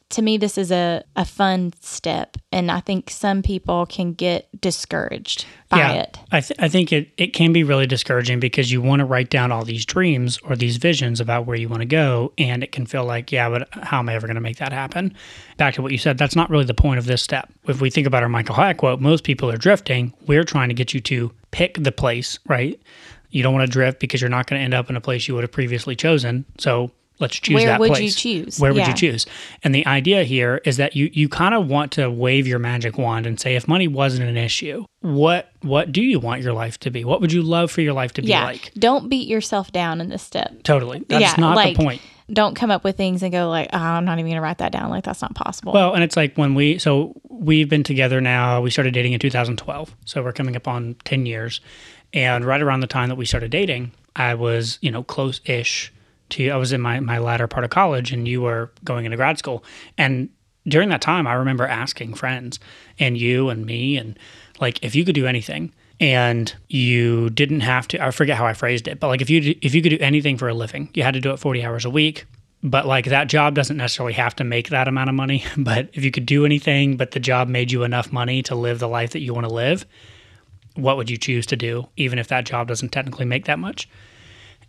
to 0.08 0.22
me 0.22 0.38
this 0.38 0.56
is 0.56 0.70
a, 0.70 1.02
a 1.16 1.24
fun 1.24 1.72
step 1.80 2.36
and 2.52 2.70
i 2.70 2.80
think 2.80 3.10
some 3.10 3.42
people 3.42 3.86
can 3.86 4.12
get 4.12 4.48
discouraged 4.60 5.44
by 5.68 5.78
yeah, 5.78 5.92
it. 5.92 6.18
I, 6.30 6.40
th- 6.40 6.60
I 6.60 6.68
think 6.68 6.92
it, 6.92 7.10
it 7.16 7.32
can 7.32 7.52
be 7.52 7.64
really 7.64 7.86
discouraging 7.86 8.38
because 8.38 8.70
you 8.70 8.80
want 8.80 9.00
to 9.00 9.04
write 9.04 9.30
down 9.30 9.50
all 9.50 9.64
these 9.64 9.84
dreams 9.84 10.38
or 10.44 10.54
these 10.54 10.76
visions 10.76 11.20
about 11.20 11.46
where 11.46 11.56
you 11.56 11.68
want 11.68 11.82
to 11.82 11.86
go 11.86 12.32
and 12.38 12.62
it 12.62 12.72
can 12.72 12.86
feel 12.86 13.04
like 13.04 13.32
yeah 13.32 13.48
but 13.48 13.68
how 13.72 13.98
am 13.98 14.08
i 14.08 14.14
ever 14.14 14.26
going 14.26 14.36
to 14.36 14.40
make 14.40 14.58
that 14.58 14.72
happen? 14.72 15.14
Back 15.56 15.74
to 15.74 15.82
what 15.82 15.92
you 15.92 15.98
said 15.98 16.18
that's 16.18 16.36
not 16.36 16.50
really 16.50 16.64
the 16.64 16.74
point 16.74 16.98
of 16.98 17.06
this 17.06 17.22
step. 17.22 17.52
If 17.64 17.80
we 17.80 17.90
think 17.90 18.06
about 18.06 18.22
our 18.22 18.28
michael 18.28 18.54
hyatt 18.54 18.76
quote 18.76 19.00
most 19.00 19.24
people 19.24 19.50
are 19.50 19.56
drifting. 19.56 20.12
We're 20.26 20.44
trying 20.44 20.68
to 20.68 20.74
get 20.74 20.94
you 20.94 21.00
to 21.00 21.32
pick 21.50 21.82
the 21.82 21.92
place 21.92 22.38
right? 22.46 22.80
You 23.30 23.42
don't 23.42 23.54
want 23.54 23.66
to 23.66 23.72
drift 23.72 23.98
because 23.98 24.20
you're 24.20 24.30
not 24.30 24.46
going 24.46 24.60
to 24.60 24.64
end 24.64 24.74
up 24.74 24.88
in 24.88 24.96
a 24.96 25.00
place 25.00 25.26
you 25.26 25.34
would 25.34 25.42
have 25.42 25.52
previously 25.52 25.96
chosen. 25.96 26.44
So 26.58 26.92
let's 27.18 27.36
choose 27.36 27.54
that. 27.54 27.60
Where 27.60 27.66
that 27.66 27.80
would 27.80 27.88
place. 27.88 28.02
you 28.02 28.10
choose? 28.44 28.58
Where 28.60 28.72
would 28.72 28.86
you 28.86 28.94
choose? 28.94 29.26
And 29.62 29.74
the 29.74 29.86
idea 29.86 30.24
here 30.24 30.60
is 30.64 30.76
that 30.76 30.96
you 30.96 31.10
you 31.12 31.28
kind 31.28 31.54
of 31.54 31.68
want 31.68 31.92
to 31.92 32.10
wave 32.10 32.46
your 32.46 32.58
magic 32.58 32.98
wand 32.98 33.26
and 33.26 33.38
say, 33.38 33.56
if 33.56 33.66
money 33.68 33.88
wasn't 33.88 34.28
an 34.28 34.36
issue, 34.36 34.84
what 35.00 35.50
what 35.62 35.92
do 35.92 36.02
you 36.02 36.18
want 36.20 36.42
your 36.42 36.52
life 36.52 36.78
to 36.80 36.90
be? 36.90 37.04
What 37.04 37.20
would 37.20 37.32
you 37.32 37.42
love 37.42 37.70
for 37.70 37.80
your 37.80 37.92
life 37.92 38.12
to 38.14 38.22
be 38.22 38.28
yeah 38.28 38.44
like? 38.44 38.72
don't 38.78 39.08
beat 39.08 39.28
yourself 39.28 39.72
down 39.72 40.00
in 40.00 40.08
this 40.08 40.22
step 40.22 40.62
Totally. 40.62 41.04
That's 41.08 41.20
yeah 41.20 41.34
not 41.38 41.56
like 41.56 41.76
the 41.76 41.84
point. 41.84 42.02
don't 42.32 42.54
come 42.54 42.70
up 42.70 42.82
with 42.84 42.96
things 42.96 43.22
and 43.22 43.32
go 43.32 43.48
like 43.48 43.68
oh, 43.72 43.78
i'm 43.78 44.04
not 44.04 44.18
even 44.18 44.30
gonna 44.30 44.40
write 44.40 44.58
that 44.58 44.72
down 44.72 44.90
like 44.90 45.04
that's 45.04 45.22
not 45.22 45.34
possible 45.34 45.72
Well, 45.72 45.94
and 45.94 46.02
it's 46.02 46.16
like 46.16 46.34
when 46.36 46.54
we 46.54 46.78
so 46.78 47.14
we've 47.28 47.68
been 47.68 47.82
together 47.82 48.20
now. 48.20 48.60
We 48.60 48.70
started 48.70 48.94
dating 48.94 49.12
in 49.12 49.18
2012, 49.20 49.94
so 50.04 50.22
we're 50.22 50.32
coming 50.32 50.56
up 50.56 50.66
on 50.66 50.96
10 51.04 51.26
years. 51.26 51.60
And 52.12 52.44
right 52.44 52.62
around 52.62 52.80
the 52.80 52.86
time 52.86 53.08
that 53.08 53.16
we 53.16 53.26
started 53.26 53.50
dating, 53.50 53.92
I 54.14 54.34
was 54.34 54.78
you 54.80 54.90
know 54.90 55.02
close-ish 55.02 55.92
to 56.30 56.42
you. 56.42 56.52
I 56.52 56.56
was 56.56 56.72
in 56.72 56.80
my 56.80 57.00
my 57.00 57.18
latter 57.18 57.46
part 57.46 57.64
of 57.64 57.70
college, 57.70 58.12
and 58.12 58.26
you 58.26 58.42
were 58.42 58.70
going 58.84 59.04
into 59.04 59.16
grad 59.16 59.38
school. 59.38 59.64
And 59.96 60.28
during 60.68 60.88
that 60.88 61.00
time, 61.00 61.26
I 61.26 61.34
remember 61.34 61.66
asking 61.66 62.14
friends 62.14 62.58
and 62.98 63.16
you 63.16 63.48
and 63.48 63.64
me 63.64 63.96
and 63.96 64.18
like 64.60 64.82
if 64.82 64.94
you 64.94 65.04
could 65.04 65.14
do 65.14 65.26
anything 65.26 65.72
and 66.00 66.54
you 66.68 67.30
didn't 67.30 67.60
have 67.60 67.88
to 67.88 68.04
I 68.04 68.10
forget 68.10 68.36
how 68.36 68.46
I 68.46 68.52
phrased 68.52 68.88
it 68.88 69.00
but 69.00 69.08
like 69.08 69.22
if 69.22 69.30
you 69.30 69.54
if 69.62 69.74
you 69.74 69.82
could 69.82 69.90
do 69.90 69.98
anything 70.00 70.36
for 70.36 70.48
a 70.48 70.54
living 70.54 70.90
you 70.94 71.02
had 71.02 71.14
to 71.14 71.20
do 71.20 71.30
it 71.30 71.38
40 71.38 71.64
hours 71.64 71.84
a 71.84 71.90
week 71.90 72.26
but 72.62 72.86
like 72.86 73.06
that 73.06 73.28
job 73.28 73.54
doesn't 73.54 73.76
necessarily 73.76 74.12
have 74.14 74.36
to 74.36 74.44
make 74.44 74.68
that 74.70 74.88
amount 74.88 75.08
of 75.08 75.14
money 75.14 75.44
but 75.56 75.88
if 75.92 76.04
you 76.04 76.10
could 76.10 76.26
do 76.26 76.44
anything 76.44 76.96
but 76.96 77.12
the 77.12 77.20
job 77.20 77.48
made 77.48 77.72
you 77.72 77.82
enough 77.82 78.12
money 78.12 78.42
to 78.42 78.54
live 78.54 78.78
the 78.78 78.88
life 78.88 79.10
that 79.10 79.20
you 79.20 79.32
want 79.32 79.46
to 79.46 79.52
live 79.52 79.86
what 80.74 80.96
would 80.96 81.08
you 81.08 81.16
choose 81.16 81.46
to 81.46 81.56
do 81.56 81.88
even 81.96 82.18
if 82.18 82.28
that 82.28 82.44
job 82.44 82.68
doesn't 82.68 82.90
technically 82.90 83.24
make 83.24 83.46
that 83.46 83.58
much 83.58 83.88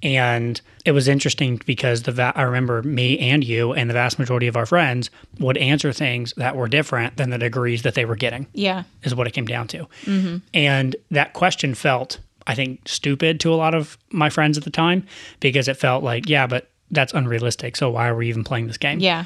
and 0.04 0.62
it 0.86 0.92
was 0.92 1.08
interesting 1.08 1.62
because 1.66 2.04
the 2.04 2.12
va- 2.12 2.34
I 2.36 2.44
remember 2.44 2.84
me 2.84 3.18
and 3.18 3.44
you 3.44 3.74
and 3.74 3.90
the 3.90 3.94
vast 3.94 4.20
majority 4.20 4.48
of 4.48 4.56
our 4.56 4.66
friends 4.66 5.10
would 5.40 5.58
answer 5.58 5.92
things 5.92 6.34
that 6.38 6.56
were 6.56 6.68
different 6.68 7.18
than 7.18 7.30
the 7.32 7.38
degrees 7.38 7.82
that 7.82 7.96
they 7.96 8.06
were 8.06 8.16
getting 8.16 8.48
yeah 8.54 8.84
is 9.04 9.16
what 9.16 9.28
it 9.28 9.32
came 9.32 9.46
down 9.46 9.68
to. 9.70 9.88
Mm-hmm. 10.06 10.38
And 10.54 10.96
that 11.12 11.34
question 11.34 11.74
felt, 11.74 12.20
I 12.46 12.54
think, 12.56 12.88
stupid 12.88 13.40
to 13.42 13.54
a 13.54 13.56
lot 13.56 13.74
of 13.74 13.98
my 14.12 14.30
friends 14.30 14.58
at 14.58 14.64
the 14.64 14.70
time 14.70 15.06
because 15.40 15.68
it 15.68 15.78
felt 15.78 16.04
like, 16.04 16.30
yeah, 16.30 16.48
but 16.48 16.70
that's 16.92 17.14
unrealistic. 17.14 17.76
So 17.76 17.90
why 17.90 18.08
are 18.08 18.16
we 18.16 18.30
even 18.30 18.44
playing 18.44 18.68
this 18.68 18.78
game? 18.78 19.00
yeah 19.00 19.26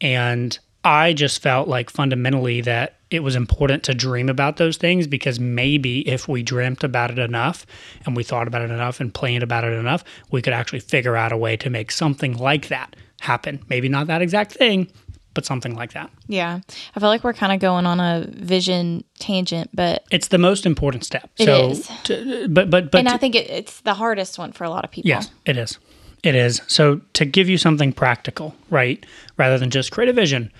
And 0.00 0.58
I 0.88 1.12
just 1.12 1.42
felt 1.42 1.68
like 1.68 1.90
fundamentally 1.90 2.62
that 2.62 2.94
it 3.10 3.20
was 3.22 3.36
important 3.36 3.82
to 3.84 3.94
dream 3.94 4.30
about 4.30 4.56
those 4.56 4.78
things 4.78 5.06
because 5.06 5.38
maybe 5.38 6.00
if 6.08 6.28
we 6.28 6.42
dreamt 6.42 6.82
about 6.82 7.10
it 7.10 7.18
enough 7.18 7.66
and 8.06 8.16
we 8.16 8.22
thought 8.22 8.48
about 8.48 8.62
it 8.62 8.70
enough 8.70 8.98
and 8.98 9.12
planned 9.12 9.42
about 9.42 9.64
it 9.64 9.72
enough, 9.74 10.02
we 10.30 10.40
could 10.40 10.54
actually 10.54 10.80
figure 10.80 11.14
out 11.14 11.30
a 11.30 11.36
way 11.36 11.58
to 11.58 11.68
make 11.68 11.92
something 11.92 12.38
like 12.38 12.68
that 12.68 12.96
happen. 13.20 13.62
Maybe 13.68 13.90
not 13.90 14.06
that 14.06 14.22
exact 14.22 14.52
thing, 14.52 14.90
but 15.34 15.44
something 15.44 15.74
like 15.74 15.92
that. 15.92 16.10
Yeah. 16.26 16.60
I 16.96 17.00
feel 17.00 17.10
like 17.10 17.22
we're 17.22 17.34
kind 17.34 17.52
of 17.52 17.60
going 17.60 17.84
on 17.84 18.00
a 18.00 18.26
vision 18.30 19.04
tangent, 19.18 19.68
but 19.74 20.04
It's 20.10 20.28
the 20.28 20.38
most 20.38 20.64
important 20.64 21.04
step. 21.04 21.30
It 21.36 21.44
so, 21.44 21.68
is. 21.68 21.90
To, 22.04 22.48
but 22.48 22.70
but 22.70 22.90
but 22.90 23.00
and 23.00 23.08
to- 23.08 23.14
I 23.14 23.18
think 23.18 23.34
it, 23.34 23.50
it's 23.50 23.82
the 23.82 23.94
hardest 23.94 24.38
one 24.38 24.52
for 24.52 24.64
a 24.64 24.70
lot 24.70 24.84
of 24.86 24.90
people. 24.90 25.10
Yes, 25.10 25.30
it 25.44 25.58
is. 25.58 25.78
It 26.22 26.34
is. 26.34 26.62
So 26.66 27.00
to 27.12 27.24
give 27.24 27.48
you 27.48 27.58
something 27.58 27.92
practical, 27.92 28.54
right, 28.70 29.04
rather 29.36 29.58
than 29.58 29.70
just 29.70 29.92
create 29.92 30.08
a 30.08 30.12
vision, 30.12 30.50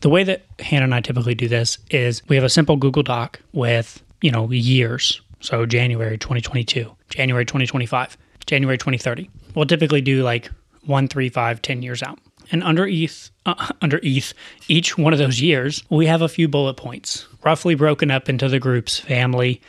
the 0.00 0.08
way 0.08 0.24
that 0.24 0.44
Hannah 0.58 0.84
and 0.84 0.94
I 0.94 1.00
typically 1.00 1.34
do 1.34 1.48
this 1.48 1.78
is 1.90 2.22
we 2.28 2.36
have 2.36 2.44
a 2.44 2.48
simple 2.48 2.76
Google 2.76 3.02
Doc 3.02 3.40
with, 3.52 4.02
you 4.20 4.30
know, 4.30 4.50
years. 4.50 5.20
So 5.40 5.66
January 5.66 6.18
2022, 6.18 6.90
January 7.10 7.44
2025, 7.44 8.16
January 8.46 8.78
2030. 8.78 9.30
We'll 9.54 9.66
typically 9.66 10.00
do 10.00 10.22
like 10.22 10.50
one, 10.84 11.08
three, 11.08 11.28
five, 11.28 11.62
10 11.62 11.82
years 11.82 12.02
out. 12.02 12.18
And 12.52 12.62
under 12.62 12.86
ETH, 12.86 13.30
uh, 13.44 13.72
under 13.82 14.00
ETH, 14.02 14.32
each 14.68 14.96
one 14.96 15.12
of 15.12 15.18
those 15.18 15.40
years, 15.40 15.82
we 15.90 16.06
have 16.06 16.22
a 16.22 16.28
few 16.28 16.48
bullet 16.48 16.74
points, 16.74 17.26
roughly 17.44 17.74
broken 17.74 18.10
up 18.10 18.28
into 18.28 18.48
the 18.48 18.58
groups 18.58 18.98
family, 18.98 19.60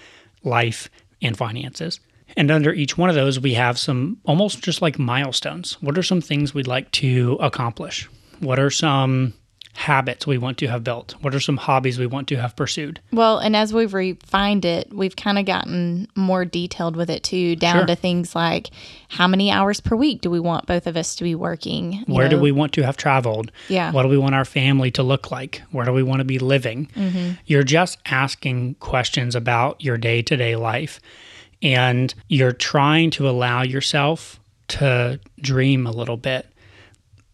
life, 0.43 0.89
and 1.21 1.35
finances. 1.35 1.99
And 2.35 2.51
under 2.51 2.71
each 2.71 2.97
one 2.97 3.09
of 3.09 3.15
those, 3.15 3.39
we 3.39 3.55
have 3.55 3.79
some 3.79 4.17
almost 4.25 4.61
just 4.61 4.81
like 4.81 4.99
milestones. 4.99 5.81
What 5.81 5.97
are 5.97 6.03
some 6.03 6.21
things 6.21 6.53
we'd 6.53 6.67
like 6.67 6.91
to 6.91 7.37
accomplish? 7.41 8.07
What 8.39 8.59
are 8.59 8.69
some 8.69 9.33
habits 9.77 10.25
we 10.25 10.39
want 10.39 10.57
to 10.57 10.65
have 10.67 10.83
built? 10.83 11.13
What 11.21 11.35
are 11.35 11.39
some 11.39 11.57
hobbies 11.57 11.99
we 11.99 12.07
want 12.07 12.27
to 12.29 12.35
have 12.37 12.55
pursued? 12.55 12.99
Well, 13.11 13.37
and 13.37 13.55
as 13.55 13.71
we've 13.71 13.93
refined 13.93 14.65
it, 14.65 14.91
we've 14.91 15.15
kind 15.15 15.37
of 15.37 15.45
gotten 15.45 16.07
more 16.15 16.45
detailed 16.45 16.95
with 16.95 17.11
it 17.11 17.23
too, 17.23 17.55
down 17.55 17.77
Sure. 17.77 17.85
to 17.85 17.95
things 17.95 18.33
like 18.35 18.71
how 19.09 19.27
many 19.27 19.51
hours 19.51 19.79
per 19.79 19.95
week 19.95 20.21
do 20.21 20.31
we 20.31 20.39
want 20.39 20.65
both 20.65 20.87
of 20.87 20.97
us 20.97 21.15
to 21.17 21.23
be 21.23 21.35
working? 21.35 22.03
Where 22.07 22.27
do 22.27 22.39
we 22.39 22.51
want 22.51 22.73
to 22.73 22.81
have 22.83 22.97
traveled? 22.97 23.51
Yeah. 23.69 23.91
What 23.91 24.01
do 24.01 24.09
we 24.09 24.17
want 24.17 24.33
our 24.33 24.45
family 24.45 24.89
to 24.91 25.03
look 25.03 25.29
like? 25.29 25.61
Where 25.71 25.85
do 25.85 25.93
we 25.93 26.01
want 26.01 26.21
to 26.21 26.25
be 26.25 26.39
living? 26.39 26.89
Mm-hmm. 26.95 27.33
You're 27.45 27.61
just 27.63 27.99
asking 28.07 28.75
questions 28.79 29.35
about 29.35 29.79
your 29.83 29.97
day 29.97 30.23
to 30.23 30.35
day 30.35 30.55
life. 30.55 30.99
And 31.61 32.13
you're 32.27 32.51
trying 32.51 33.11
to 33.11 33.29
allow 33.29 33.61
yourself 33.61 34.39
to 34.69 35.19
dream 35.39 35.85
a 35.85 35.91
little 35.91 36.17
bit. 36.17 36.47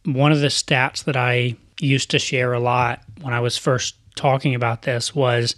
One 0.05 0.31
of 0.33 0.41
the 0.41 0.47
stats 0.47 1.05
that 1.05 1.15
I 1.15 1.55
used 1.79 2.11
to 2.11 2.19
share 2.19 2.53
a 2.53 2.59
lot 2.59 3.01
when 3.21 3.33
I 3.33 3.39
was 3.39 3.57
first 3.57 3.95
talking 4.15 4.55
about 4.55 4.83
this 4.83 5.15
was 5.15 5.55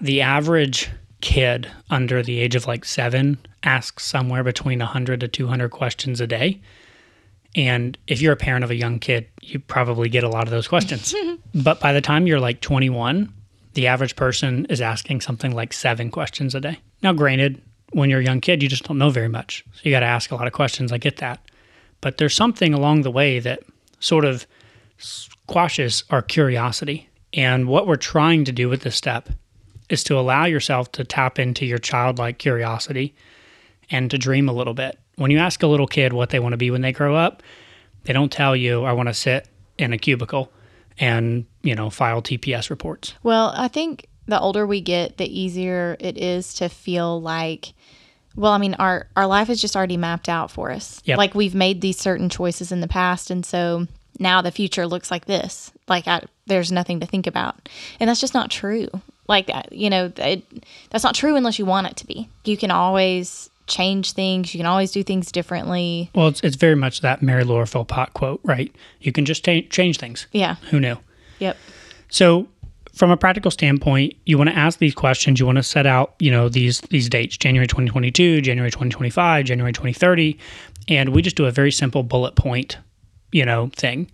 the 0.00 0.20
average 0.20 0.90
kid 1.20 1.70
under 1.90 2.22
the 2.22 2.38
age 2.38 2.54
of 2.54 2.66
like 2.66 2.84
seven 2.84 3.38
asks 3.62 4.04
somewhere 4.04 4.42
between 4.42 4.78
100 4.78 5.20
to 5.20 5.28
200 5.28 5.70
questions 5.70 6.20
a 6.20 6.26
day. 6.26 6.60
And 7.54 7.98
if 8.06 8.22
you're 8.22 8.32
a 8.32 8.36
parent 8.36 8.64
of 8.64 8.70
a 8.70 8.76
young 8.76 8.98
kid, 8.98 9.28
you 9.42 9.58
probably 9.58 10.08
get 10.08 10.24
a 10.24 10.28
lot 10.28 10.44
of 10.44 10.50
those 10.50 10.68
questions. 10.68 11.14
but 11.54 11.80
by 11.80 11.92
the 11.92 12.00
time 12.00 12.26
you're 12.26 12.40
like 12.40 12.60
21, 12.60 13.32
the 13.74 13.86
average 13.86 14.16
person 14.16 14.66
is 14.66 14.80
asking 14.80 15.20
something 15.20 15.54
like 15.54 15.72
seven 15.72 16.10
questions 16.10 16.54
a 16.54 16.60
day. 16.60 16.78
Now, 17.02 17.12
granted, 17.12 17.60
when 17.92 18.08
you're 18.08 18.20
a 18.20 18.24
young 18.24 18.40
kid, 18.40 18.62
you 18.62 18.68
just 18.68 18.84
don't 18.84 18.98
know 18.98 19.10
very 19.10 19.28
much. 19.28 19.64
So 19.74 19.80
you 19.82 19.90
got 19.90 20.00
to 20.00 20.06
ask 20.06 20.30
a 20.30 20.36
lot 20.36 20.46
of 20.46 20.52
questions. 20.52 20.92
I 20.92 20.98
get 20.98 21.16
that. 21.18 21.40
But 22.00 22.18
there's 22.18 22.34
something 22.34 22.72
along 22.72 23.02
the 23.02 23.10
way 23.10 23.40
that 23.40 23.60
sort 23.98 24.24
of 24.24 24.46
squashes 25.00 26.04
our 26.10 26.22
curiosity. 26.22 27.08
And 27.32 27.68
what 27.68 27.86
we're 27.86 27.96
trying 27.96 28.44
to 28.44 28.52
do 28.52 28.68
with 28.68 28.82
this 28.82 28.96
step 28.96 29.28
is 29.88 30.04
to 30.04 30.18
allow 30.18 30.44
yourself 30.44 30.92
to 30.92 31.04
tap 31.04 31.38
into 31.38 31.66
your 31.66 31.78
childlike 31.78 32.38
curiosity 32.38 33.14
and 33.90 34.10
to 34.10 34.18
dream 34.18 34.48
a 34.48 34.52
little 34.52 34.74
bit. 34.74 34.98
When 35.16 35.30
you 35.30 35.38
ask 35.38 35.62
a 35.62 35.66
little 35.66 35.86
kid 35.86 36.12
what 36.12 36.30
they 36.30 36.38
want 36.38 36.52
to 36.52 36.56
be 36.56 36.70
when 36.70 36.82
they 36.82 36.92
grow 36.92 37.16
up, 37.16 37.42
they 38.04 38.12
don't 38.12 38.32
tell 38.32 38.56
you, 38.56 38.84
I 38.84 38.92
want 38.92 39.08
to 39.08 39.14
sit 39.14 39.48
in 39.78 39.92
a 39.92 39.98
cubicle 39.98 40.50
and, 40.98 41.44
you 41.62 41.74
know, 41.74 41.90
file 41.90 42.22
TPS 42.22 42.70
reports. 42.70 43.14
Well, 43.22 43.52
I 43.56 43.68
think 43.68 44.06
the 44.26 44.40
older 44.40 44.66
we 44.66 44.80
get, 44.80 45.18
the 45.18 45.26
easier 45.26 45.96
it 45.98 46.16
is 46.16 46.54
to 46.54 46.68
feel 46.68 47.20
like 47.20 47.74
well, 48.36 48.52
I 48.52 48.58
mean, 48.58 48.74
our 48.74 49.08
our 49.16 49.26
life 49.26 49.50
is 49.50 49.60
just 49.60 49.74
already 49.74 49.96
mapped 49.96 50.28
out 50.28 50.50
for 50.50 50.70
us. 50.70 51.02
Yep. 51.04 51.18
Like 51.18 51.34
we've 51.34 51.54
made 51.54 51.80
these 51.80 51.98
certain 51.98 52.28
choices 52.28 52.70
in 52.70 52.80
the 52.80 52.88
past, 52.88 53.30
and 53.30 53.44
so 53.44 53.88
now 54.20 54.42
the 54.42 54.52
future 54.52 54.86
looks 54.86 55.10
like 55.10 55.24
this. 55.24 55.72
Like 55.88 56.06
I, 56.06 56.22
there's 56.46 56.70
nothing 56.70 57.00
to 57.00 57.06
think 57.06 57.26
about, 57.26 57.68
and 57.98 58.08
that's 58.08 58.20
just 58.20 58.34
not 58.34 58.50
true. 58.50 58.88
Like 59.26 59.50
uh, 59.52 59.62
you 59.72 59.90
know, 59.90 60.12
it, 60.16 60.44
that's 60.90 61.02
not 61.02 61.14
true 61.14 61.34
unless 61.34 61.58
you 61.58 61.64
want 61.64 61.88
it 61.88 61.96
to 61.96 62.06
be. 62.06 62.28
You 62.44 62.56
can 62.56 62.70
always 62.70 63.50
change 63.66 64.12
things. 64.12 64.52
You 64.52 64.58
can 64.58 64.66
always 64.66 64.92
do 64.92 65.02
things 65.02 65.32
differently. 65.32 66.10
Well, 66.14 66.28
it's, 66.28 66.40
it's 66.42 66.56
very 66.56 66.74
much 66.74 67.00
that 67.00 67.22
Mary 67.22 67.44
Laura 67.44 67.66
Philpott 67.66 68.12
quote, 68.12 68.40
right? 68.44 68.74
You 69.00 69.12
can 69.12 69.24
just 69.24 69.44
ta- 69.44 69.62
change 69.70 69.98
things. 69.98 70.26
Yeah. 70.32 70.56
Who 70.70 70.80
knew? 70.80 70.96
Yep. 71.38 71.56
So, 72.08 72.48
from 72.92 73.10
a 73.10 73.16
practical 73.16 73.50
standpoint, 73.50 74.14
you 74.26 74.36
want 74.36 74.50
to 74.50 74.56
ask 74.56 74.78
these 74.78 74.94
questions. 74.94 75.40
You 75.40 75.46
want 75.46 75.56
to 75.56 75.62
set 75.62 75.86
out, 75.86 76.14
you 76.18 76.30
know, 76.30 76.48
these 76.48 76.80
these 76.90 77.08
dates: 77.08 77.36
January 77.36 77.66
2022, 77.66 78.42
January 78.42 78.70
2025, 78.70 79.46
January 79.46 79.72
2030, 79.72 80.36
and 80.88 81.10
we 81.10 81.22
just 81.22 81.36
do 81.36 81.46
a 81.46 81.50
very 81.50 81.72
simple 81.72 82.02
bullet 82.02 82.34
point, 82.34 82.76
you 83.32 83.44
know, 83.44 83.70
thing. 83.74 84.10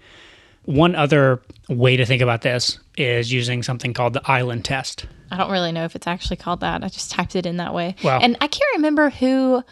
One 0.64 0.94
other 0.94 1.40
way 1.68 1.96
to 1.96 2.04
think 2.04 2.22
about 2.22 2.42
this 2.42 2.78
is 2.96 3.32
using 3.32 3.62
something 3.62 3.94
called 3.94 4.14
the 4.14 4.22
island 4.30 4.64
test. 4.64 5.06
I 5.30 5.36
don't 5.36 5.50
really 5.50 5.72
know 5.72 5.84
if 5.84 5.94
it's 5.94 6.06
actually 6.06 6.36
called 6.36 6.60
that. 6.60 6.82
I 6.82 6.88
just 6.88 7.10
typed 7.10 7.36
it 7.36 7.46
in 7.46 7.58
that 7.58 7.74
way. 7.74 7.96
Wow. 8.02 8.20
And 8.20 8.36
I 8.40 8.48
can't 8.48 8.76
remember 8.76 9.10
who. 9.10 9.62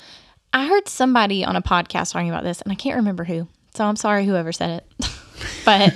I 0.52 0.68
heard 0.68 0.88
somebody 0.88 1.44
on 1.44 1.56
a 1.56 1.62
podcast 1.62 2.12
talking 2.12 2.30
about 2.30 2.44
this, 2.44 2.62
and 2.62 2.70
I 2.70 2.76
can't 2.76 2.96
remember 2.96 3.24
who. 3.24 3.48
So 3.74 3.84
I'm 3.84 3.96
sorry, 3.96 4.24
whoever 4.24 4.52
said 4.52 4.82
it. 5.00 5.10
but 5.64 5.92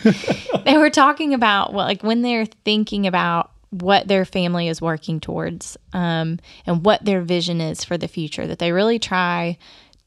they 0.64 0.76
were 0.76 0.90
talking 0.90 1.34
about 1.34 1.72
well, 1.72 1.86
like 1.86 2.02
when 2.02 2.22
they're 2.22 2.46
thinking 2.64 3.06
about 3.06 3.52
what 3.70 4.08
their 4.08 4.24
family 4.24 4.68
is 4.68 4.80
working 4.80 5.20
towards 5.20 5.76
um, 5.92 6.40
and 6.66 6.84
what 6.84 7.04
their 7.04 7.20
vision 7.20 7.60
is 7.60 7.84
for 7.84 7.98
the 7.98 8.08
future, 8.08 8.46
that 8.46 8.58
they 8.58 8.72
really 8.72 8.98
try 8.98 9.58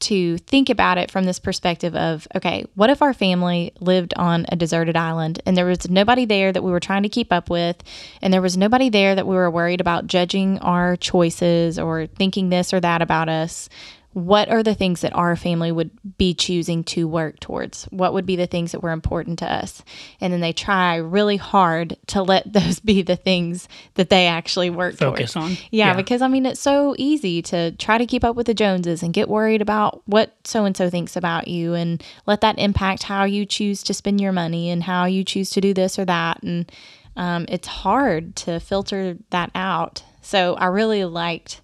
to 0.02 0.38
think 0.38 0.68
about 0.68 0.98
it 0.98 1.10
from 1.10 1.24
this 1.24 1.38
perspective 1.38 1.94
of 1.94 2.28
okay, 2.34 2.64
what 2.74 2.90
if 2.90 3.02
our 3.02 3.14
family 3.14 3.72
lived 3.80 4.14
on 4.16 4.46
a 4.48 4.56
deserted 4.56 4.96
island 4.96 5.40
and 5.46 5.56
there 5.56 5.66
was 5.66 5.88
nobody 5.88 6.24
there 6.24 6.52
that 6.52 6.62
we 6.62 6.70
were 6.70 6.80
trying 6.80 7.02
to 7.02 7.08
keep 7.08 7.32
up 7.32 7.48
with, 7.48 7.82
and 8.20 8.32
there 8.32 8.42
was 8.42 8.56
nobody 8.56 8.88
there 8.88 9.14
that 9.14 9.26
we 9.26 9.34
were 9.34 9.50
worried 9.50 9.80
about 9.80 10.06
judging 10.06 10.58
our 10.58 10.96
choices 10.96 11.78
or 11.78 12.06
thinking 12.06 12.48
this 12.48 12.72
or 12.72 12.80
that 12.80 13.02
about 13.02 13.28
us? 13.28 13.68
What 14.12 14.50
are 14.50 14.62
the 14.62 14.74
things 14.74 15.00
that 15.00 15.14
our 15.14 15.36
family 15.36 15.72
would 15.72 15.90
be 16.18 16.34
choosing 16.34 16.84
to 16.84 17.08
work 17.08 17.40
towards? 17.40 17.84
What 17.84 18.12
would 18.12 18.26
be 18.26 18.36
the 18.36 18.46
things 18.46 18.72
that 18.72 18.80
were 18.82 18.90
important 18.90 19.38
to 19.38 19.50
us? 19.50 19.82
And 20.20 20.32
then 20.32 20.40
they 20.40 20.52
try 20.52 20.96
really 20.96 21.38
hard 21.38 21.96
to 22.08 22.22
let 22.22 22.52
those 22.52 22.78
be 22.78 23.00
the 23.00 23.16
things 23.16 23.68
that 23.94 24.10
they 24.10 24.26
actually 24.26 24.68
work 24.68 24.96
Focus 24.96 25.32
towards. 25.32 25.36
on. 25.36 25.52
Yeah, 25.70 25.88
Yeah. 25.88 25.94
because 25.96 26.20
I 26.20 26.28
mean, 26.28 26.44
it's 26.44 26.60
so 26.60 26.94
easy 26.98 27.40
to 27.42 27.70
try 27.72 27.96
to 27.96 28.04
keep 28.04 28.22
up 28.22 28.36
with 28.36 28.46
the 28.48 28.54
Joneses 28.54 29.02
and 29.02 29.14
get 29.14 29.30
worried 29.30 29.62
about 29.62 30.02
what 30.06 30.34
so 30.44 30.66
and 30.66 30.76
so 30.76 30.90
thinks 30.90 31.16
about 31.16 31.48
you 31.48 31.72
and 31.72 32.02
let 32.26 32.42
that 32.42 32.58
impact 32.58 33.04
how 33.04 33.24
you 33.24 33.46
choose 33.46 33.82
to 33.84 33.94
spend 33.94 34.20
your 34.20 34.32
money 34.32 34.68
and 34.68 34.82
how 34.82 35.06
you 35.06 35.24
choose 35.24 35.48
to 35.50 35.60
do 35.62 35.72
this 35.72 35.98
or 35.98 36.04
that. 36.04 36.42
And 36.42 36.70
um, 37.16 37.46
it's 37.48 37.66
hard 37.66 38.36
to 38.36 38.60
filter 38.60 39.16
that 39.30 39.50
out. 39.54 40.02
So 40.20 40.54
I 40.54 40.66
really 40.66 41.04
liked. 41.06 41.61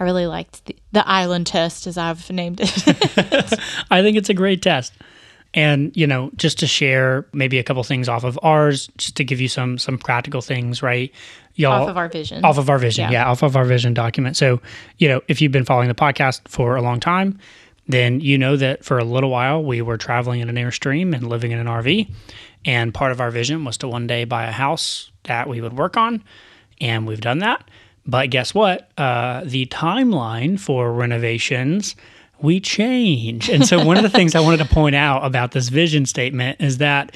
I 0.00 0.04
really 0.04 0.26
liked 0.26 0.64
the, 0.64 0.74
the 0.92 1.06
island 1.08 1.46
test, 1.46 1.86
as 1.86 1.96
I've 1.98 2.28
named 2.30 2.60
it. 2.62 2.70
I 3.90 4.02
think 4.02 4.16
it's 4.16 4.30
a 4.30 4.34
great 4.34 4.62
test. 4.62 4.92
And, 5.52 5.94
you 5.96 6.06
know, 6.06 6.30
just 6.36 6.60
to 6.60 6.66
share 6.66 7.26
maybe 7.32 7.58
a 7.58 7.62
couple 7.62 7.82
things 7.84 8.08
off 8.08 8.24
of 8.24 8.38
ours, 8.42 8.88
just 8.96 9.16
to 9.16 9.24
give 9.24 9.40
you 9.40 9.48
some 9.48 9.78
some 9.78 9.98
practical 9.98 10.40
things, 10.40 10.82
right? 10.82 11.12
Y'all 11.56 11.82
off 11.82 11.88
of 11.90 11.96
our 11.98 12.08
vision. 12.08 12.44
off 12.44 12.56
of 12.56 12.70
our 12.70 12.78
vision 12.78 13.04
Yeah. 13.12 13.24
yeah. 13.24 13.30
off 13.30 13.42
of 13.42 13.54
our 13.56 13.64
vision 13.64 13.92
document 13.92 14.34
so 14.36 14.62
you 14.96 15.08
know 15.08 15.20
if 15.28 15.42
you've 15.42 15.52
been 15.52 15.64
following 15.66 15.88
the 15.88 15.94
podcast 15.94 16.40
for 16.48 16.76
a 16.76 16.80
long 16.80 17.00
time 17.00 17.38
then 17.86 18.20
you 18.20 18.38
know 18.38 18.56
that 18.56 18.82
for 18.84 18.98
a 18.98 19.04
little 19.04 19.28
while 19.28 19.62
we 19.62 19.82
were 19.82 19.98
traveling 19.98 20.40
in 20.40 20.48
an 20.48 20.54
airstream 20.54 21.14
and 21.14 21.28
living 21.28 21.50
in 21.50 21.58
an 21.58 21.66
rv 21.66 22.08
and 22.64 22.94
part 22.94 23.12
of 23.12 23.20
our 23.20 23.30
vision 23.30 23.62
was 23.64 23.76
to 23.78 23.88
one 23.88 24.06
day 24.06 24.24
buy 24.24 24.44
a 24.46 24.52
house 24.52 25.10
that 25.24 25.48
we 25.48 25.60
would 25.60 25.76
work 25.76 25.98
on 25.98 26.22
and 26.80 27.06
we've 27.06 27.20
done 27.20 27.40
that 27.40 27.62
but 28.10 28.30
guess 28.30 28.54
what 28.54 28.90
uh, 28.98 29.42
the 29.44 29.66
timeline 29.66 30.58
for 30.58 30.92
renovations 30.92 31.96
we 32.42 32.58
change 32.58 33.48
and 33.48 33.66
so 33.66 33.84
one 33.84 33.96
of 33.96 34.02
the 34.02 34.10
things 34.10 34.34
i 34.34 34.40
wanted 34.40 34.56
to 34.56 34.64
point 34.64 34.94
out 34.94 35.24
about 35.24 35.52
this 35.52 35.68
vision 35.68 36.06
statement 36.06 36.60
is 36.60 36.78
that 36.78 37.14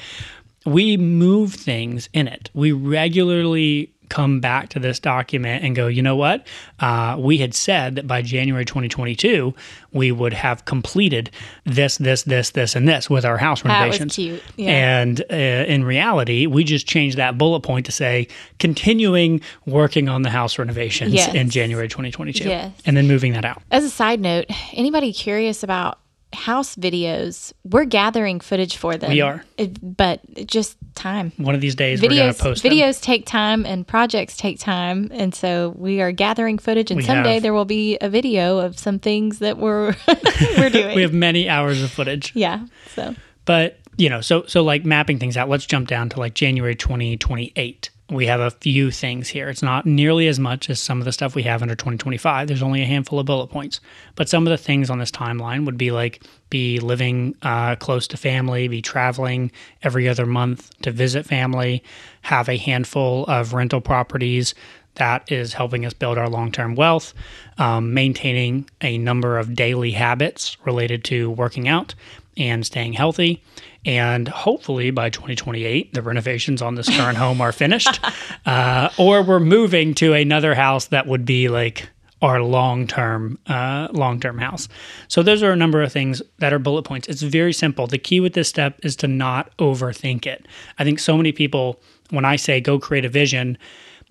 we 0.65 0.97
move 0.97 1.53
things 1.53 2.09
in 2.11 2.27
it. 2.27 2.49
We 2.53 2.71
regularly 2.71 3.93
come 4.09 4.39
back 4.39 4.69
to 4.69 4.79
this 4.79 4.99
document 4.99 5.63
and 5.63 5.75
go, 5.75 5.87
you 5.87 6.01
know 6.01 6.15
what? 6.15 6.45
Uh, 6.79 7.15
we 7.19 7.37
had 7.37 7.53
said 7.53 7.95
that 7.95 8.07
by 8.07 8.21
January 8.21 8.65
2022, 8.65 9.53
we 9.91 10.11
would 10.11 10.33
have 10.33 10.65
completed 10.65 11.31
this, 11.65 11.97
this, 11.97 12.23
this, 12.23 12.49
this, 12.51 12.75
and 12.75 12.87
this 12.87 13.09
with 13.09 13.25
our 13.25 13.37
house 13.37 13.61
That 13.61 13.69
was 13.69 13.99
renovations. 13.99 14.15
cute. 14.15 14.43
Yeah. 14.57 14.71
And 15.01 15.21
uh, 15.31 15.35
in 15.35 15.83
reality, 15.83 16.45
we 16.47 16.63
just 16.63 16.87
changed 16.87 17.17
that 17.17 17.37
bullet 17.37 17.61
point 17.61 17.85
to 17.87 17.91
say 17.91 18.27
continuing 18.59 19.41
working 19.65 20.09
on 20.09 20.21
the 20.23 20.29
house 20.29 20.57
renovations 20.59 21.13
Yes. 21.13 21.33
in 21.33 21.49
January 21.49 21.87
2022 21.87 22.49
Yes. 22.49 22.71
and 22.85 22.97
then 22.97 23.07
moving 23.07 23.33
that 23.33 23.45
out. 23.45 23.61
As 23.71 23.83
a 23.83 23.89
side 23.89 24.19
note, 24.19 24.45
anybody 24.73 25.13
curious 25.13 25.63
about 25.63 25.99
house 26.33 26.75
videos, 26.75 27.53
we're 27.63 27.85
gathering 27.85 28.39
footage 28.39 28.75
for 28.77 28.97
them. 28.97 29.09
We 29.11 29.21
are. 29.21 29.43
It- 29.57 29.77
but 29.97 30.19
just 30.47 30.77
time. 30.95 31.31
One 31.37 31.55
of 31.55 31.61
these 31.61 31.75
days 31.75 32.01
we're 32.01 32.09
going 32.09 32.21
Videos 32.29 32.37
to 32.37 32.43
post 32.43 32.63
them. 32.63 32.71
videos 32.71 33.01
take 33.01 33.25
time 33.25 33.65
and 33.65 33.87
projects 33.87 34.35
take 34.37 34.59
time, 34.59 35.09
and 35.13 35.33
so 35.33 35.73
we 35.77 36.01
are 36.01 36.11
gathering 36.11 36.57
footage. 36.57 36.91
And 36.91 36.97
We 36.97 37.03
someday 37.03 37.35
have- 37.35 37.43
there 37.43 37.53
will 37.53 37.65
be 37.65 37.97
a 38.01 38.09
video 38.09 38.59
of 38.59 38.77
some 38.77 38.99
things 38.99 39.39
that 39.39 39.57
we're 39.57 39.95
we're 40.57 40.69
doing. 40.71 40.95
We 40.95 41.01
have 41.03 41.13
many 41.13 41.47
hours 41.49 41.81
of 41.81 41.91
footage. 41.91 42.31
yeah. 42.35 42.65
So 42.95 43.15
But, 43.45 43.79
you 43.97 44.09
know, 44.09 44.21
so 44.21 44.43
so 44.47 44.63
like 44.63 44.83
mapping 44.85 45.19
things 45.19 45.37
out, 45.37 45.47
let's 45.49 45.65
jump 45.65 45.87
down 45.87 46.09
to 46.09 46.19
like 46.19 46.33
January 46.33 46.75
2028. 46.75 47.89
We 48.09 48.27
have 48.27 48.39
a 48.39 48.51
few 48.51 48.91
things 48.91 49.29
here. 49.29 49.49
It's 49.49 49.63
not 49.63 49.87
nearly 49.87 50.27
as 50.27 50.39
much 50.39 50.69
as 50.69 50.79
some 50.79 50.99
of 50.99 51.05
the 51.05 51.11
stuff 51.11 51.33
we 51.33 51.41
have 51.43 51.63
under 51.63 51.73
2025. 51.73 52.47
There's 52.47 52.61
only 52.61 52.83
a 52.83 52.85
handful 52.85 53.17
of 53.17 53.25
bullet 53.25 53.47
points. 53.47 53.79
But 54.13 54.29
some 54.29 54.45
of 54.45 54.51
the 54.51 54.63
things 54.63 54.91
on 54.91 54.99
this 54.99 55.09
timeline 55.09 55.65
would 55.65 55.77
be 55.77 55.89
like 55.89 56.21
be 56.51 56.79
living 56.79 57.35
uh, 57.41 57.75
close 57.77 58.07
to 58.09 58.17
family, 58.17 58.67
be 58.67 58.81
traveling 58.81 59.51
every 59.81 60.07
other 60.07 60.27
month 60.27 60.71
to 60.81 60.91
visit 60.91 61.25
family, 61.25 61.83
have 62.21 62.47
a 62.47 62.57
handful 62.57 63.25
of 63.25 63.53
rental 63.53 63.81
properties 63.81 64.53
that 64.95 65.29
is 65.31 65.53
helping 65.53 65.85
us 65.85 65.93
build 65.93 66.17
our 66.17 66.29
long 66.29 66.51
term 66.51 66.75
wealth, 66.75 67.13
um, 67.57 67.93
maintaining 67.93 68.69
a 68.81 68.97
number 68.97 69.37
of 69.37 69.55
daily 69.55 69.91
habits 69.91 70.57
related 70.63 71.03
to 71.05 71.31
working 71.31 71.67
out 71.67 71.95
and 72.37 72.65
staying 72.65 72.93
healthy. 72.93 73.41
And 73.85 74.27
hopefully 74.27 74.91
by 74.91 75.09
2028, 75.09 75.93
the 75.93 76.01
renovations 76.01 76.61
on 76.61 76.75
this 76.75 76.89
current 76.89 77.17
home 77.17 77.39
are 77.39 77.51
finished, 77.51 77.99
uh, 78.45 78.89
or 78.97 79.21
we're 79.21 79.39
moving 79.39 79.93
to 79.95 80.13
another 80.13 80.55
house 80.55 80.87
that 80.87 81.05
would 81.07 81.25
be 81.25 81.49
like 81.49 81.89
our 82.21 82.41
long 82.41 82.87
term 82.87 83.37
uh, 83.47 83.87
long 83.91 84.19
term 84.19 84.39
house. 84.39 84.67
So 85.07 85.21
those 85.21 85.43
are 85.43 85.51
a 85.51 85.55
number 85.55 85.81
of 85.81 85.91
things 85.91 86.21
that 86.39 86.53
are 86.53 86.59
bullet 86.59 86.83
points. 86.83 87.07
It's 87.07 87.21
very 87.21 87.53
simple. 87.53 87.87
The 87.87 87.97
key 87.97 88.19
with 88.19 88.33
this 88.33 88.49
step 88.49 88.79
is 88.83 88.95
to 88.97 89.07
not 89.07 89.55
overthink 89.57 90.25
it. 90.25 90.47
I 90.79 90.83
think 90.83 90.99
so 90.99 91.17
many 91.17 91.31
people, 91.31 91.79
when 92.09 92.25
I 92.25 92.37
say 92.37 92.59
go 92.59 92.79
create 92.79 93.05
a 93.05 93.09
vision, 93.09 93.57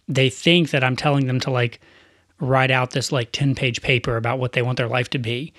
they 0.06 0.30
think 0.30 0.70
that 0.70 0.84
I'm 0.84 0.96
telling 0.96 1.26
them 1.26 1.40
to 1.40 1.50
like 1.50 1.80
write 2.40 2.70
out 2.70 2.90
this 2.90 3.10
like 3.10 3.32
10 3.32 3.54
page 3.54 3.82
paper 3.82 4.16
about 4.16 4.38
what 4.38 4.52
they 4.52 4.62
want 4.62 4.78
their 4.78 4.88
life 4.88 5.10
to 5.10 5.18
be. 5.18 5.52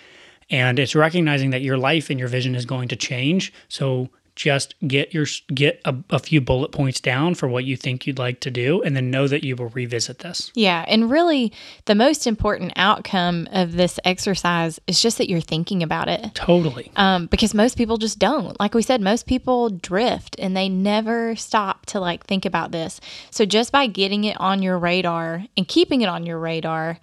And 0.50 0.78
it's 0.80 0.96
recognizing 0.96 1.50
that 1.52 1.62
your 1.62 1.78
life 1.78 2.10
and 2.10 2.20
your 2.20 2.30
vision 2.30 2.56
is 2.56 2.66
going 2.66 2.88
to 2.90 2.96
change. 2.96 3.52
So 3.68 4.10
just 4.36 4.76
get 4.86 5.14
your 5.14 5.26
get 5.54 5.82
a, 5.86 5.96
a 6.10 6.20
few 6.20 6.42
bullet 6.42 6.72
points 6.72 7.00
down 7.00 7.36
for 7.36 7.48
what 7.48 7.64
you 7.64 7.78
think 7.78 8.06
you'd 8.06 8.20
like 8.20 8.42
to 8.42 8.52
do 8.52 8.82
and 8.82 8.96
then 8.96 9.10
know 9.10 9.28
that 9.28 9.44
you 9.44 9.56
will 9.56 9.70
revisit 9.70 10.20
this. 10.20 10.52
yeah, 10.56 10.84
and 10.88 11.10
really, 11.10 11.52
the 11.86 11.96
most 11.96 12.28
important 12.28 12.74
outcome 12.76 13.48
of 13.52 13.74
this 13.74 14.00
exercise 14.04 14.80
is 14.88 15.02
just 15.02 15.18
that 15.18 15.30
you're 15.30 15.42
thinking 15.42 15.82
about 15.82 16.10
it. 16.10 16.36
Totally. 16.36 16.92
um, 16.98 17.28
because 17.28 17.54
most 17.54 17.78
people 17.78 17.98
just 17.98 18.20
don't. 18.20 18.60
Like 18.60 18.74
we 18.74 18.82
said, 18.82 19.02
most 19.02 19.26
people 19.26 19.70
drift 19.70 20.36
and 20.38 20.56
they 20.56 20.70
never 20.70 21.36
stop 21.36 21.86
to 21.88 22.00
like 22.00 22.26
think 22.26 22.46
about 22.46 22.72
this. 22.72 23.00
So 23.32 23.46
just 23.46 23.72
by 23.72 23.88
getting 23.88 24.26
it 24.26 24.40
on 24.40 24.62
your 24.62 24.78
radar 24.78 25.46
and 25.56 25.68
keeping 25.68 26.02
it 26.02 26.10
on 26.10 26.26
your 26.26 26.40
radar, 26.40 27.00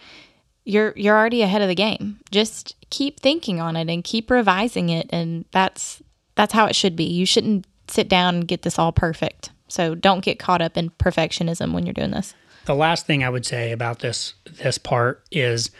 you're 0.65 0.93
you're 0.97 1.17
already 1.17 1.43
ahead 1.43 1.63
of 1.63 1.69
the 1.69 1.75
game. 1.75 2.19
Just 2.31 2.77
keep 2.91 3.21
thinking 3.21 3.61
on 3.61 3.77
it 3.77 3.89
and 3.91 4.03
keep 4.05 4.31
revising 4.31 4.89
it, 4.89 5.07
and 5.11 5.45
that's 5.53 6.03
that's 6.35 6.53
how 6.53 6.67
it 6.67 6.75
should 6.77 6.97
be. 6.97 7.05
You 7.05 7.27
shouldn't 7.27 7.67
sit 7.89 8.09
down 8.09 8.35
and 8.37 8.49
get 8.49 8.63
this 8.63 8.79
all 8.79 8.93
perfect. 8.93 9.51
So 9.69 9.95
don't 9.95 10.25
get 10.25 10.39
caught 10.39 10.61
up 10.63 10.77
in 10.77 10.91
perfectionism 10.91 11.73
when 11.73 11.87
you're 11.87 11.95
doing 11.95 12.11
this. 12.11 12.35
The 12.65 12.75
last 12.75 13.07
thing 13.07 13.25
I 13.25 13.29
would 13.31 13.45
say 13.47 13.73
about 13.73 13.99
this 14.01 14.35
this 14.63 14.79
part 14.79 15.25
is 15.33 15.71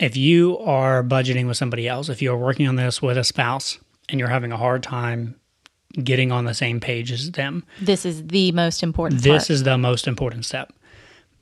if 0.00 0.16
you 0.16 0.58
are 0.58 1.02
budgeting 1.04 1.46
with 1.46 1.56
somebody 1.56 1.86
else, 1.88 2.08
if 2.08 2.20
you're 2.22 2.36
working 2.36 2.66
on 2.68 2.76
this 2.76 3.00
with 3.02 3.18
a 3.18 3.24
spouse 3.24 3.78
and 4.08 4.18
you're 4.18 4.28
having 4.28 4.52
a 4.52 4.56
hard 4.56 4.82
time 4.82 5.36
getting 6.02 6.30
on 6.32 6.44
the 6.44 6.54
same 6.54 6.80
page 6.80 7.10
as 7.12 7.30
them, 7.32 7.64
This 7.80 8.04
is 8.04 8.26
the 8.26 8.52
most 8.52 8.82
important 8.82 9.22
this 9.22 9.44
part. 9.44 9.50
is 9.50 9.62
the 9.62 9.78
most 9.78 10.06
important 10.06 10.44
step. 10.44 10.72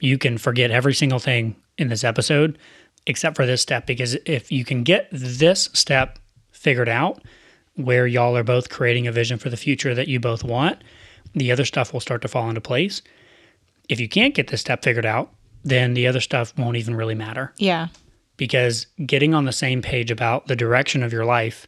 You 0.00 0.18
can 0.18 0.38
forget 0.38 0.70
every 0.70 0.94
single 0.94 1.18
thing 1.18 1.56
in 1.78 1.88
this 1.88 2.04
episode 2.04 2.58
except 3.06 3.36
for 3.36 3.46
this 3.46 3.62
step 3.62 3.86
because 3.86 4.14
if 4.26 4.50
you 4.50 4.64
can 4.64 4.82
get 4.82 5.08
this 5.12 5.68
step 5.72 6.18
figured 6.50 6.88
out 6.88 7.22
where 7.76 8.06
y'all 8.06 8.36
are 8.36 8.42
both 8.42 8.68
creating 8.68 9.06
a 9.06 9.12
vision 9.12 9.38
for 9.38 9.50
the 9.50 9.56
future 9.56 9.94
that 9.94 10.08
you 10.08 10.18
both 10.18 10.42
want, 10.42 10.78
the 11.34 11.52
other 11.52 11.64
stuff 11.64 11.92
will 11.92 12.00
start 12.00 12.22
to 12.22 12.28
fall 12.28 12.48
into 12.48 12.60
place. 12.60 13.02
If 13.88 14.00
you 14.00 14.08
can't 14.08 14.34
get 14.34 14.48
this 14.48 14.60
step 14.60 14.82
figured 14.82 15.06
out, 15.06 15.30
then 15.62 15.94
the 15.94 16.06
other 16.06 16.20
stuff 16.20 16.56
won't 16.56 16.76
even 16.76 16.94
really 16.94 17.14
matter 17.14 17.52
yeah. 17.58 17.88
because 18.36 18.86
getting 19.04 19.34
on 19.34 19.44
the 19.44 19.52
same 19.52 19.82
page 19.82 20.10
about 20.10 20.46
the 20.46 20.56
direction 20.56 21.02
of 21.02 21.12
your 21.12 21.24
life 21.24 21.66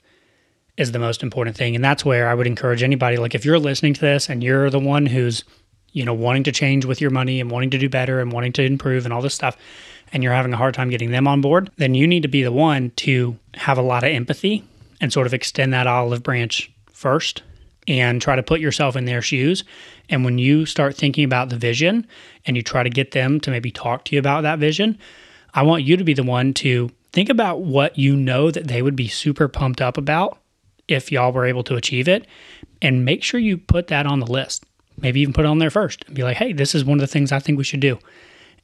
is 0.76 0.92
the 0.92 0.98
most 1.00 1.24
important 1.24 1.56
thing 1.56 1.74
and 1.74 1.84
that's 1.84 2.04
where 2.04 2.28
i 2.28 2.34
would 2.34 2.46
encourage 2.46 2.84
anybody 2.84 3.16
like 3.16 3.34
if 3.34 3.44
you're 3.44 3.58
listening 3.58 3.92
to 3.92 4.00
this 4.00 4.28
and 4.28 4.44
you're 4.44 4.70
the 4.70 4.78
one 4.78 5.04
who's 5.04 5.42
you 5.90 6.04
know 6.04 6.14
wanting 6.14 6.44
to 6.44 6.52
change 6.52 6.84
with 6.84 7.00
your 7.00 7.10
money 7.10 7.40
and 7.40 7.50
wanting 7.50 7.70
to 7.70 7.78
do 7.78 7.88
better 7.88 8.20
and 8.20 8.30
wanting 8.30 8.52
to 8.52 8.62
improve 8.62 9.04
and 9.04 9.12
all 9.12 9.20
this 9.20 9.34
stuff 9.34 9.56
and 10.12 10.22
you're 10.22 10.32
having 10.32 10.52
a 10.52 10.56
hard 10.56 10.74
time 10.74 10.90
getting 10.90 11.10
them 11.10 11.28
on 11.28 11.40
board 11.40 11.70
then 11.76 11.94
you 11.94 12.06
need 12.06 12.22
to 12.22 12.28
be 12.28 12.42
the 12.42 12.52
one 12.52 12.90
to 12.96 13.36
have 13.54 13.78
a 13.78 13.82
lot 13.82 14.04
of 14.04 14.10
empathy 14.10 14.64
and 15.00 15.12
sort 15.12 15.26
of 15.26 15.34
extend 15.34 15.72
that 15.72 15.86
olive 15.86 16.22
branch 16.22 16.70
first 16.92 17.42
and 17.88 18.20
try 18.20 18.36
to 18.36 18.42
put 18.42 18.60
yourself 18.60 18.96
in 18.96 19.06
their 19.06 19.22
shoes. 19.22 19.64
And 20.10 20.24
when 20.24 20.38
you 20.38 20.66
start 20.66 20.94
thinking 20.94 21.24
about 21.24 21.48
the 21.48 21.56
vision 21.56 22.06
and 22.44 22.56
you 22.56 22.62
try 22.62 22.82
to 22.82 22.90
get 22.90 23.12
them 23.12 23.40
to 23.40 23.50
maybe 23.50 23.70
talk 23.70 24.04
to 24.04 24.14
you 24.14 24.18
about 24.18 24.42
that 24.42 24.58
vision, 24.58 24.98
I 25.54 25.62
want 25.62 25.84
you 25.84 25.96
to 25.96 26.04
be 26.04 26.14
the 26.14 26.22
one 26.22 26.52
to 26.54 26.90
think 27.12 27.30
about 27.30 27.62
what 27.62 27.98
you 27.98 28.14
know 28.14 28.50
that 28.50 28.68
they 28.68 28.82
would 28.82 28.94
be 28.94 29.08
super 29.08 29.48
pumped 29.48 29.80
up 29.80 29.96
about 29.96 30.38
if 30.86 31.10
y'all 31.10 31.32
were 31.32 31.46
able 31.46 31.64
to 31.64 31.76
achieve 31.76 32.08
it 32.08 32.26
and 32.82 33.04
make 33.04 33.22
sure 33.22 33.40
you 33.40 33.56
put 33.56 33.86
that 33.88 34.06
on 34.06 34.20
the 34.20 34.30
list. 34.30 34.64
Maybe 34.98 35.20
even 35.20 35.32
put 35.32 35.44
it 35.44 35.48
on 35.48 35.58
there 35.58 35.70
first 35.70 36.04
and 36.06 36.14
be 36.14 36.24
like, 36.24 36.36
hey, 36.36 36.52
this 36.52 36.74
is 36.74 36.84
one 36.84 36.98
of 36.98 37.00
the 37.00 37.06
things 37.06 37.32
I 37.32 37.38
think 37.38 37.56
we 37.56 37.64
should 37.64 37.80
do. 37.80 37.98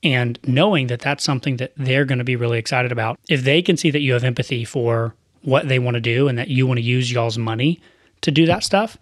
And 0.05 0.38
knowing 0.47 0.88
that 0.88 1.01
that's 1.01 1.25
something 1.25 1.57
that 1.57 1.73
they're 1.77 2.05
going 2.05 2.19
to 2.19 2.25
be 2.25 2.37
really 2.37 2.59
excited 2.59 2.93
about. 2.93 3.19
If 3.29 3.43
they 3.43 3.62
can 3.62 3.77
see 3.77 3.90
that 3.90 4.01
you 4.01 4.12
have 4.12 4.23
empathy 4.23 4.64
for 4.64 5.14
what 5.43 5.69
they 5.69 5.79
want 5.79 5.95
to 5.95 6.01
do 6.01 6.29
and 6.29 6.38
that 6.38 6.49
you 6.49 6.67
want 6.67 6.79
to 6.79 6.85
use 6.85 7.11
y'all's 7.11 7.38
money 7.38 7.81
to 8.21 8.31
do 8.31 8.47
that 8.47 8.62
stuff, 8.62 8.99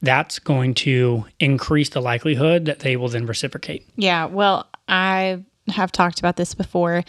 that's 0.00 0.38
going 0.38 0.74
to 0.74 1.26
increase 1.40 1.90
the 1.90 2.00
likelihood 2.00 2.64
that 2.64 2.80
they 2.80 2.96
will 2.96 3.08
then 3.08 3.26
reciprocate. 3.26 3.86
Yeah, 3.96 4.26
well, 4.26 4.66
I 4.88 5.44
have 5.68 5.92
talked 5.92 6.18
about 6.18 6.36
this 6.36 6.54
before, 6.54 7.04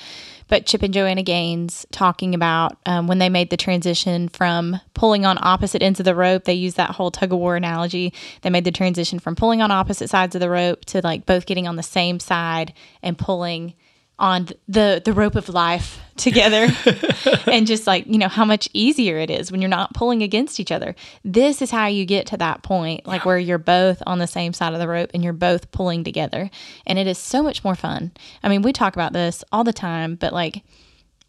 but 0.50 0.66
Chip 0.66 0.84
and 0.84 0.94
Joanna 0.94 1.24
Gaines 1.24 1.86
talking 1.92 2.36
about 2.36 2.78
um, 2.86 3.08
when 3.08 3.20
they 3.20 3.30
made 3.30 3.52
the 3.52 3.58
transition 3.58 4.28
from 4.28 4.82
pulling 4.94 5.26
on 5.26 5.38
opposite 5.42 5.82
ends 5.82 6.02
of 6.02 6.06
the 6.06 6.16
rope. 6.16 6.44
They 6.44 6.54
use 6.54 6.74
that 6.74 6.92
whole 6.92 7.12
tug 7.12 7.32
of 7.32 7.40
war 7.40 7.56
analogy. 7.56 8.14
They 8.42 8.50
made 8.50 8.66
the 8.66 8.72
transition 8.72 9.20
from 9.20 9.36
pulling 9.36 9.62
on 9.62 9.72
opposite 9.72 10.10
sides 10.10 10.36
of 10.36 10.42
the 10.42 10.50
rope 10.50 10.84
to 10.86 11.02
like 11.02 11.26
both 11.26 11.46
getting 11.46 11.68
on 11.68 11.78
the 11.78 11.84
same 11.84 12.20
side 12.20 12.74
and 13.02 13.18
pulling 13.18 13.76
on 14.20 14.50
the 14.68 15.02
the 15.04 15.14
rope 15.14 15.36
of 15.36 15.50
life 15.50 16.00
together 16.20 16.68
and 17.48 17.66
just 17.66 17.88
like 17.88 18.06
you 18.06 18.18
know 18.18 18.28
how 18.28 18.44
much 18.44 18.68
easier 18.74 19.18
it 19.18 19.30
is 19.32 19.52
when 19.52 19.62
you're 19.62 19.70
not 19.70 19.94
pulling 19.94 20.22
against 20.22 20.60
each 20.60 20.72
other. 20.72 20.94
This 21.24 21.62
is 21.62 21.72
how 21.72 21.88
you 21.88 22.06
get 22.06 22.28
to 22.28 22.38
that 22.38 22.62
point 22.62 23.08
like 23.08 23.26
where 23.26 23.40
you're 23.40 23.58
both 23.58 24.04
on 24.06 24.20
the 24.20 24.28
same 24.28 24.54
side 24.54 24.74
of 24.74 24.80
the 24.80 24.88
rope 24.88 25.12
and 25.14 25.24
you're 25.24 25.34
both 25.34 25.72
pulling 25.72 26.04
together. 26.04 26.50
And 26.86 27.00
it 27.00 27.08
is 27.08 27.18
so 27.18 27.42
much 27.42 27.64
more 27.64 27.76
fun. 27.76 28.12
I 28.44 28.50
mean 28.50 28.62
we 28.62 28.74
talk 28.74 28.96
about 28.96 29.14
this 29.14 29.44
all 29.52 29.64
the 29.64 29.74
time 29.74 30.16
but 30.16 30.34
like 30.34 30.64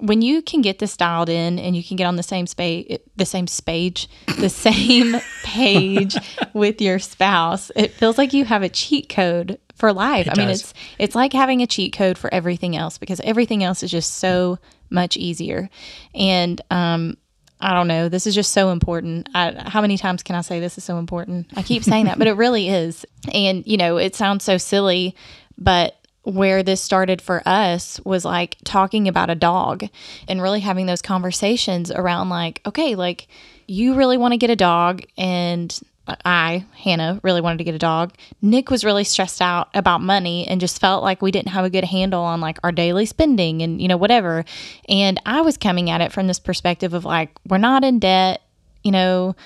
when 0.01 0.23
you 0.23 0.41
can 0.43 0.63
get 0.63 0.79
this 0.79 0.97
dialed 0.97 1.29
in 1.29 1.59
and 1.59 1.77
you 1.77 1.85
can 1.85 1.97
get 1.97 2.07
on 2.07 2.17
the 2.17 2.23
same 2.23 2.47
space 2.47 2.99
the 3.17 3.27
same 3.27 3.47
page 3.67 4.09
the 4.39 4.49
same 4.49 5.17
page 5.45 6.17
with 6.55 6.81
your 6.81 6.99
spouse 6.99 7.71
it 7.77 7.93
feels 7.93 8.19
like 8.19 8.33
you 8.33 8.45
have 8.45 8.63
a 8.63 8.69
cheat 8.69 9.09
code 9.09 9.59
for 9.81 9.93
life 9.93 10.27
It 10.27 10.33
i 10.33 10.41
mean 10.41 10.51
it's 10.51 10.73
it's 10.99 11.15
like 11.15 11.33
having 11.33 11.63
a 11.63 11.67
cheat 11.67 11.93
code 11.93 12.17
for 12.19 12.33
everything 12.33 12.77
else 12.77 12.99
because 12.99 13.21
everything 13.21 13.65
else 13.65 13.83
is 13.83 13.91
just 13.91 14.17
so 14.17 14.59
much 14.91 15.17
easier 15.17 15.69
and 16.15 16.61
um 16.71 17.17
I 17.63 17.75
don't 17.75 17.89
know. 17.89 18.09
This 18.09 18.27
is 18.27 18.35
just 18.35 18.53
so 18.53 18.71
important. 18.71 19.29
I, 19.35 19.53
how 19.69 19.83
many 19.83 19.99
times 19.99 20.23
can 20.23 20.35
I 20.35 20.41
say 20.41 20.61
this 20.61 20.79
is 20.79 20.85
so 20.85 20.97
important? 20.99 21.47
I 21.57 21.63
keep 21.63 21.85
saying 21.85 22.07
that, 22.07 22.19
but 22.19 22.27
it 22.27 22.33
really 22.33 22.71
is. 22.71 23.05
And, 23.35 23.67
you 23.67 23.77
know, 23.77 23.99
it 23.99 24.17
sounds 24.17 24.45
so 24.45 24.57
silly, 24.57 25.15
but 25.59 25.95
where 26.23 26.63
this 26.63 26.81
started 26.81 27.21
for 27.21 27.43
us 27.47 28.01
was 28.05 28.25
like 28.25 28.57
talking 28.65 29.09
about 29.09 29.29
a 29.29 29.35
dog 29.35 29.85
and 30.27 30.41
really 30.41 30.61
having 30.61 30.87
those 30.87 31.03
conversations 31.03 31.91
around 31.91 32.31
like, 32.31 32.63
okay, 32.65 32.95
like 32.95 33.29
you 33.67 33.95
really 33.95 34.17
want 34.17 34.33
to 34.33 34.39
get 34.39 34.51
a 34.51 34.57
dog 34.57 35.03
and 35.19 35.81
I, 36.25 36.65
Hannah, 36.73 37.21
really 37.23 37.41
wanted 37.41 37.59
to 37.59 37.65
get 37.65 37.75
a 37.75 37.79
dog. 37.79 38.15
Nick 38.43 38.71
was 38.71 38.85
really 38.85 39.05
stressed 39.05 39.41
out 39.43 39.69
about 39.75 40.01
money 40.01 40.47
and 40.47 40.61
just 40.61 40.81
felt 40.81 41.03
like 41.03 41.23
we 41.23 41.31
didn't 41.31 41.49
have 41.49 41.65
a 41.65 41.71
good 41.71 41.85
handle 41.85 42.23
on 42.23 42.41
like 42.41 42.59
our 42.65 42.73
daily 42.73 43.07
spending 43.07 43.63
and, 43.63 43.81
you 43.81 43.89
know, 43.89 43.97
whatever. 43.97 44.45
And 44.89 45.21
I 45.27 45.41
was 45.43 45.57
coming 45.57 45.91
at 45.91 46.01
it 46.01 46.13
from 46.13 46.27
this 46.27 46.39
perspective 46.39 46.95
of 46.95 47.05
like, 47.05 47.31
we're 47.49 47.59
not 47.59 47.85
in 47.85 47.99
debt, 47.99 48.43
you 48.83 48.93
know, 48.93 49.37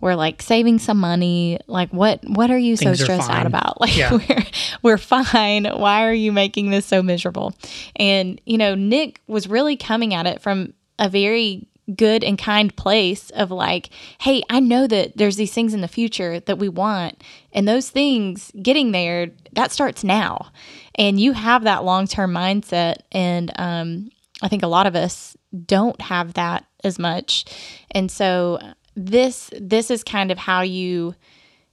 we're 0.00 0.14
like 0.16 0.42
saving 0.42 0.78
some 0.80 0.98
money. 0.98 1.58
Like, 1.66 1.90
what, 1.92 2.20
what 2.26 2.50
are 2.50 2.58
you 2.58 2.76
Things 2.76 2.98
so 2.98 3.04
stressed 3.04 3.30
out 3.30 3.46
about? 3.46 3.80
Like, 3.80 3.96
Yeah. 3.96 4.12
we're, 4.12 4.42
we're 4.82 4.98
fine. 4.98 5.64
Why 5.64 6.04
are 6.06 6.12
you 6.12 6.30
making 6.32 6.70
this 6.70 6.84
so 6.84 7.02
miserable? 7.02 7.54
And, 7.96 8.40
you 8.44 8.58
know, 8.58 8.74
Nick 8.74 9.20
was 9.26 9.48
really 9.48 9.76
coming 9.76 10.12
at 10.12 10.26
it 10.26 10.42
from 10.42 10.74
a 10.98 11.08
very 11.08 11.66
good 11.94 12.24
and 12.24 12.38
kind 12.38 12.74
place 12.76 13.30
of 13.30 13.50
like, 13.50 13.90
hey, 14.20 14.42
I 14.48 14.60
know 14.60 14.86
that 14.86 15.16
there's 15.16 15.36
these 15.36 15.52
things 15.52 15.74
in 15.74 15.80
the 15.80 15.88
future 15.88 16.40
that 16.40 16.58
we 16.58 16.68
want. 16.68 17.22
And 17.52 17.68
those 17.68 17.90
things 17.90 18.50
getting 18.60 18.92
there, 18.92 19.30
that 19.52 19.72
starts 19.72 20.02
now. 20.02 20.50
And 20.94 21.20
you 21.20 21.32
have 21.32 21.64
that 21.64 21.84
long 21.84 22.06
term 22.06 22.32
mindset. 22.32 22.96
And 23.12 23.52
um, 23.56 24.10
I 24.42 24.48
think 24.48 24.62
a 24.62 24.68
lot 24.68 24.86
of 24.86 24.96
us 24.96 25.36
don't 25.66 26.00
have 26.00 26.34
that 26.34 26.64
as 26.82 26.98
much. 26.98 27.44
And 27.90 28.10
so 28.10 28.58
this 28.96 29.50
this 29.60 29.90
is 29.90 30.04
kind 30.04 30.30
of 30.30 30.38
how 30.38 30.62
you 30.62 31.14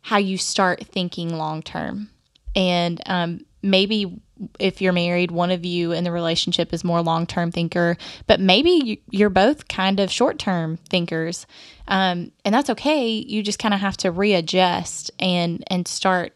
how 0.01 0.17
you 0.17 0.37
start 0.37 0.85
thinking 0.85 1.37
long 1.37 1.61
term. 1.61 2.09
And 2.55 3.01
um, 3.05 3.45
maybe 3.61 4.19
if 4.59 4.81
you're 4.81 4.93
married, 4.93 5.31
one 5.31 5.51
of 5.51 5.65
you 5.65 5.91
in 5.91 6.03
the 6.03 6.11
relationship 6.11 6.73
is 6.73 6.83
more 6.83 7.01
long 7.01 7.25
term 7.25 7.51
thinker, 7.51 7.97
but 8.27 8.39
maybe 8.39 9.01
you're 9.09 9.29
both 9.29 9.67
kind 9.67 9.99
of 9.99 10.11
short 10.11 10.39
term 10.39 10.77
thinkers, 10.89 11.45
um, 11.87 12.31
and 12.45 12.53
that's 12.53 12.69
okay. 12.69 13.07
You 13.07 13.43
just 13.43 13.59
kind 13.59 13.73
of 13.73 13.79
have 13.79 13.97
to 13.97 14.11
readjust 14.11 15.11
and 15.19 15.63
and 15.67 15.87
start 15.87 16.33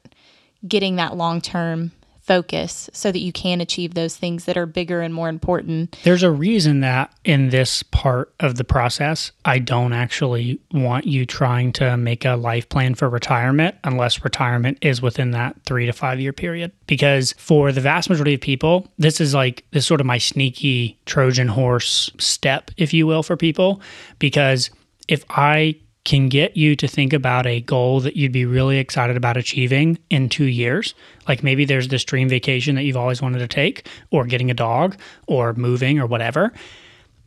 getting 0.68 0.96
that 0.96 1.16
long 1.16 1.42
term 1.42 1.92
focus 2.26 2.90
so 2.92 3.12
that 3.12 3.20
you 3.20 3.32
can 3.32 3.62
achieve 3.62 3.94
those 3.94 4.18
things 4.18 4.46
that 4.46 4.58
are 4.58 4.66
bigger 4.66 5.02
and 5.02 5.14
more 5.14 5.30
important. 5.30 5.98
There's 6.04 6.24
a 6.24 6.32
reason 6.32 6.80
that 6.80 7.14
in 7.24 7.50
this 7.50 7.84
part 7.84 8.34
of 8.40 8.56
the 8.56 8.64
process, 8.64 9.32
I 9.46 9.60
don't 9.60 9.94
actually 9.94 10.60
want 10.72 11.06
you 11.06 11.26
trying 11.26 11.72
to 11.74 11.96
make 11.98 12.26
a 12.26 12.36
life 12.36 12.68
plan 12.68 12.96
for 12.96 13.10
retirement 13.10 13.76
unless 13.84 14.24
retirement 14.24 14.80
is 14.82 15.02
within 15.02 15.32
that 15.32 15.56
three 15.66 15.86
to 15.86 15.94
five 15.94 16.20
year 16.20 16.34
period. 16.34 16.72
Because 16.88 17.34
for 17.38 17.72
the 17.72 17.82
vast 17.82 18.10
majority 18.10 18.34
of 18.34 18.42
people, 18.42 18.88
this 18.98 19.22
is 19.22 19.36
like 19.36 19.64
this 19.72 19.86
sort 19.86 20.02
of 20.02 20.08
my 20.08 20.18
sneaky 20.18 21.00
Trojan 21.06 21.48
horse 21.48 22.10
step, 22.18 22.72
if 22.78 22.92
you 22.92 23.06
will, 23.06 23.22
for 23.22 23.38
people. 23.38 23.82
Because 24.18 24.72
if 25.08 25.24
I 25.30 25.76
can 26.06 26.30
get 26.30 26.56
you 26.56 26.76
to 26.76 26.88
think 26.88 27.14
about 27.14 27.46
a 27.48 27.62
goal 27.62 28.00
that 28.00 28.16
you'd 28.16 28.32
be 28.32 28.46
really 28.46 28.78
excited 28.78 29.18
about 29.18 29.38
achieving 29.38 29.98
in 30.10 30.30
two 30.30 30.46
years. 30.46 30.94
Like 31.28 31.44
maybe 31.44 31.66
there's 31.66 31.88
this 31.88 32.04
dream 32.04 32.30
vacation 32.30 32.76
that 32.76 32.84
you've 32.84 32.96
always 32.96 33.22
wanted 33.22 33.40
to 33.40 33.48
take, 33.48 33.90
or 34.12 34.26
getting 34.26 34.52
a 34.52 34.54
dog, 34.54 34.98
or 35.28 35.54
moving, 35.54 36.00
or 36.00 36.06
whatever. 36.06 36.54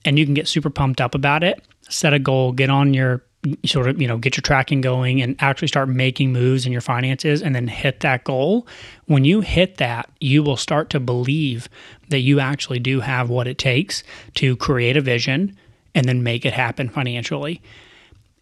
And 0.05 0.19
you 0.19 0.25
can 0.25 0.35
get 0.35 0.49
super 0.49 0.71
pumped 0.71 1.01
up 1.01 1.15
about 1.15 1.43
it. 1.43 1.63
Set 1.89 2.15
a 2.15 2.19
goal, 2.19 2.53
get 2.53 2.71
on 2.71 2.95
your 2.95 3.25
sort 3.65 3.89
of, 3.89 4.01
you 4.01 4.07
know, 4.07 4.17
get 4.17 4.37
your 4.37 4.43
tracking 4.43 4.81
going 4.81 5.23
and 5.23 5.37
actually 5.41 5.69
start 5.69 5.89
making 5.89 6.33
moves 6.33 6.67
in 6.67 6.73
your 6.73 6.81
finances 6.81 7.43
and 7.43 7.55
then 7.55 7.69
hit 7.69 8.01
that 8.01 8.25
goal. 8.25 8.67
When 9.07 9.25
you 9.25 9.41
hit 9.41 9.79
that, 9.79 10.11
you 10.21 10.43
will 10.43 10.57
start 10.57 10.91
to 10.91 11.01
believe 11.01 11.69
that 12.09 12.21
you 12.21 12.41
actually 12.41 12.79
do 12.79 13.01
have 13.01 13.29
what 13.29 13.49
it 13.49 13.59
takes 13.59 14.03
to 14.35 14.57
create 14.57 14.97
a 14.97 15.01
vision 15.01 15.57
and 15.95 16.07
then 16.07 16.23
make 16.23 16.45
it 16.45 16.53
happen 16.53 16.89
financially. 16.89 17.61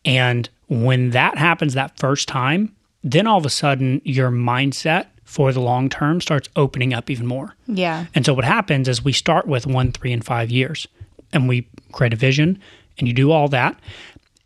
And 0.06 0.48
when 0.68 1.10
that 1.10 1.36
happens 1.36 1.74
that 1.74 1.98
first 1.98 2.28
time, 2.28 2.74
then 3.02 3.26
all 3.26 3.38
of 3.38 3.44
a 3.44 3.50
sudden 3.50 4.00
your 4.04 4.30
mindset 4.30 5.06
for 5.24 5.52
the 5.52 5.60
long 5.60 5.88
term 5.88 6.20
starts 6.20 6.48
opening 6.56 6.94
up 6.94 7.10
even 7.10 7.26
more. 7.26 7.54
Yeah. 7.66 8.06
And 8.14 8.24
so 8.24 8.32
what 8.32 8.44
happens 8.44 8.88
is 8.88 9.04
we 9.04 9.12
start 9.12 9.46
with 9.46 9.66
one, 9.66 9.92
three, 9.92 10.12
and 10.12 10.24
five 10.24 10.50
years 10.50 10.86
and 11.32 11.48
we 11.48 11.68
create 11.92 12.12
a 12.12 12.16
vision 12.16 12.58
and 12.98 13.06
you 13.06 13.12
do 13.12 13.32
all 13.32 13.48
that. 13.48 13.78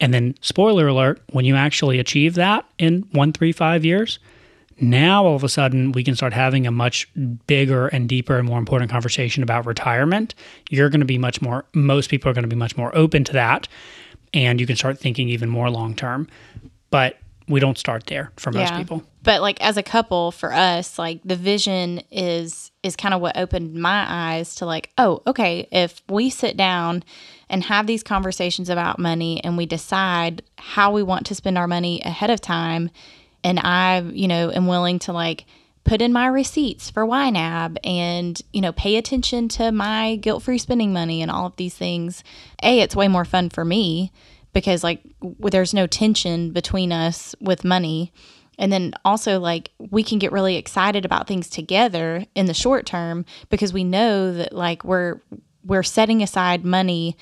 And 0.02 0.14
then, 0.14 0.34
spoiler 0.40 0.88
alert, 0.88 1.22
when 1.32 1.44
you 1.44 1.56
actually 1.56 1.98
achieve 1.98 2.34
that 2.36 2.64
in 2.78 3.06
one, 3.12 3.34
three, 3.34 3.52
five 3.52 3.84
years, 3.84 4.18
now 4.80 5.26
all 5.26 5.36
of 5.36 5.44
a 5.44 5.48
sudden 5.48 5.92
we 5.92 6.02
can 6.02 6.16
start 6.16 6.32
having 6.32 6.66
a 6.66 6.70
much 6.70 7.06
bigger 7.46 7.88
and 7.88 8.08
deeper 8.08 8.38
and 8.38 8.48
more 8.48 8.58
important 8.58 8.90
conversation 8.90 9.42
about 9.42 9.66
retirement. 9.66 10.34
You're 10.70 10.88
going 10.88 11.00
to 11.00 11.06
be 11.06 11.18
much 11.18 11.42
more, 11.42 11.66
most 11.74 12.08
people 12.08 12.30
are 12.30 12.34
going 12.34 12.44
to 12.44 12.48
be 12.48 12.56
much 12.56 12.78
more 12.78 12.96
open 12.96 13.24
to 13.24 13.34
that 13.34 13.68
and 14.32 14.60
you 14.60 14.66
can 14.66 14.76
start 14.76 14.98
thinking 14.98 15.28
even 15.28 15.48
more 15.48 15.70
long 15.70 15.94
term. 15.94 16.28
But 16.90 17.18
we 17.48 17.60
don't 17.60 17.76
start 17.76 18.06
there 18.06 18.30
for 18.36 18.52
most 18.52 18.70
yeah. 18.70 18.78
people. 18.78 19.02
But 19.22 19.42
like 19.42 19.60
as 19.60 19.76
a 19.76 19.82
couple 19.82 20.30
for 20.30 20.52
us, 20.52 20.98
like 20.98 21.20
the 21.24 21.36
vision 21.36 22.00
is 22.10 22.70
is 22.82 22.96
kind 22.96 23.12
of 23.12 23.20
what 23.20 23.36
opened 23.36 23.74
my 23.74 24.06
eyes 24.08 24.54
to 24.56 24.66
like, 24.66 24.90
oh, 24.96 25.22
okay, 25.26 25.68
if 25.70 26.00
we 26.08 26.30
sit 26.30 26.56
down 26.56 27.02
and 27.50 27.64
have 27.64 27.86
these 27.86 28.02
conversations 28.02 28.70
about 28.70 28.98
money 28.98 29.42
and 29.44 29.56
we 29.56 29.66
decide 29.66 30.42
how 30.56 30.92
we 30.92 31.02
want 31.02 31.26
to 31.26 31.34
spend 31.34 31.58
our 31.58 31.66
money 31.66 32.00
ahead 32.02 32.30
of 32.30 32.40
time 32.40 32.90
and 33.42 33.58
I, 33.58 34.00
you 34.00 34.28
know, 34.28 34.50
am 34.50 34.66
willing 34.66 34.98
to 35.00 35.12
like 35.12 35.44
put 35.84 36.02
in 36.02 36.12
my 36.12 36.26
receipts 36.26 36.90
for 36.90 37.06
YNAB 37.06 37.76
and, 37.84 38.40
you 38.52 38.60
know, 38.60 38.72
pay 38.72 38.96
attention 38.96 39.48
to 39.48 39.72
my 39.72 40.16
guilt 40.16 40.42
free 40.42 40.58
spending 40.58 40.92
money 40.92 41.22
and 41.22 41.30
all 41.30 41.46
of 41.46 41.56
these 41.56 41.74
things. 41.74 42.22
A, 42.62 42.80
it's 42.80 42.96
way 42.96 43.08
more 43.08 43.24
fun 43.24 43.50
for 43.50 43.64
me 43.64 44.12
because, 44.52 44.84
like, 44.84 45.00
there's 45.22 45.74
no 45.74 45.86
tension 45.86 46.52
between 46.52 46.92
us 46.92 47.34
with 47.40 47.64
money. 47.64 48.12
And 48.58 48.70
then 48.70 48.92
also, 49.04 49.40
like, 49.40 49.70
we 49.78 50.02
can 50.02 50.18
get 50.18 50.32
really 50.32 50.56
excited 50.56 51.04
about 51.04 51.26
things 51.26 51.48
together 51.48 52.26
in 52.34 52.46
the 52.46 52.54
short 52.54 52.84
term 52.84 53.24
because 53.48 53.72
we 53.72 53.84
know 53.84 54.32
that, 54.32 54.52
like, 54.52 54.84
we're, 54.84 55.20
we're 55.64 55.82
setting 55.82 56.22
aside 56.22 56.64
money 56.64 57.16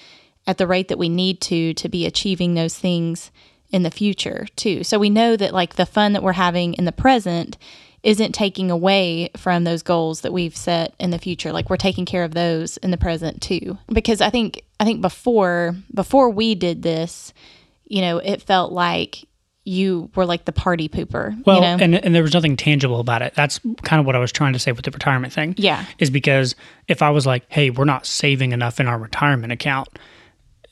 at 0.48 0.58
the 0.58 0.66
rate 0.66 0.88
that 0.88 0.98
we 0.98 1.08
need 1.08 1.40
to 1.42 1.74
to 1.74 1.88
be 1.88 2.06
achieving 2.06 2.54
those 2.54 2.76
things 2.76 3.30
in 3.70 3.82
the 3.82 3.90
future 3.90 4.46
too. 4.56 4.82
So 4.82 4.98
we 4.98 5.10
know 5.10 5.36
that 5.36 5.52
like 5.52 5.76
the 5.76 5.86
fun 5.86 6.14
that 6.14 6.22
we're 6.22 6.32
having 6.32 6.74
in 6.74 6.86
the 6.86 6.92
present 6.92 7.58
isn't 8.08 8.32
taking 8.32 8.70
away 8.70 9.28
from 9.36 9.64
those 9.64 9.82
goals 9.82 10.22
that 10.22 10.32
we've 10.32 10.56
set 10.56 10.94
in 10.98 11.10
the 11.10 11.18
future. 11.18 11.52
Like 11.52 11.68
we're 11.68 11.76
taking 11.76 12.06
care 12.06 12.24
of 12.24 12.32
those 12.32 12.78
in 12.78 12.90
the 12.90 12.96
present 12.96 13.42
too. 13.42 13.76
Because 13.92 14.22
i 14.22 14.30
think 14.30 14.62
i 14.80 14.84
think 14.84 15.02
before 15.02 15.76
before 15.92 16.30
we 16.30 16.54
did 16.54 16.82
this 16.82 17.34
you 17.84 18.00
know 18.00 18.18
it 18.18 18.40
felt 18.40 18.72
like 18.72 19.26
you 19.64 20.10
were 20.14 20.24
like 20.24 20.46
the 20.46 20.52
party 20.52 20.88
pooper 20.88 21.36
well 21.44 21.56
you 21.56 21.62
know? 21.62 21.76
and, 21.80 21.94
and 21.94 22.14
there 22.14 22.22
was 22.22 22.32
nothing 22.32 22.56
tangible 22.56 23.00
about 23.00 23.20
it. 23.20 23.34
That's 23.34 23.60
kind 23.82 24.00
of 24.00 24.06
what 24.06 24.16
i 24.16 24.18
was 24.18 24.32
trying 24.32 24.54
to 24.54 24.58
say 24.58 24.72
with 24.72 24.86
the 24.86 24.90
retirement 24.90 25.32
thing. 25.34 25.54
Yeah. 25.58 25.84
Is 25.98 26.08
because 26.08 26.56
if 26.86 27.02
i 27.02 27.10
was 27.10 27.26
like 27.26 27.44
hey 27.48 27.68
we're 27.68 27.84
not 27.84 28.06
saving 28.06 28.52
enough 28.52 28.80
in 28.80 28.86
our 28.86 28.98
retirement 28.98 29.52
account 29.52 29.88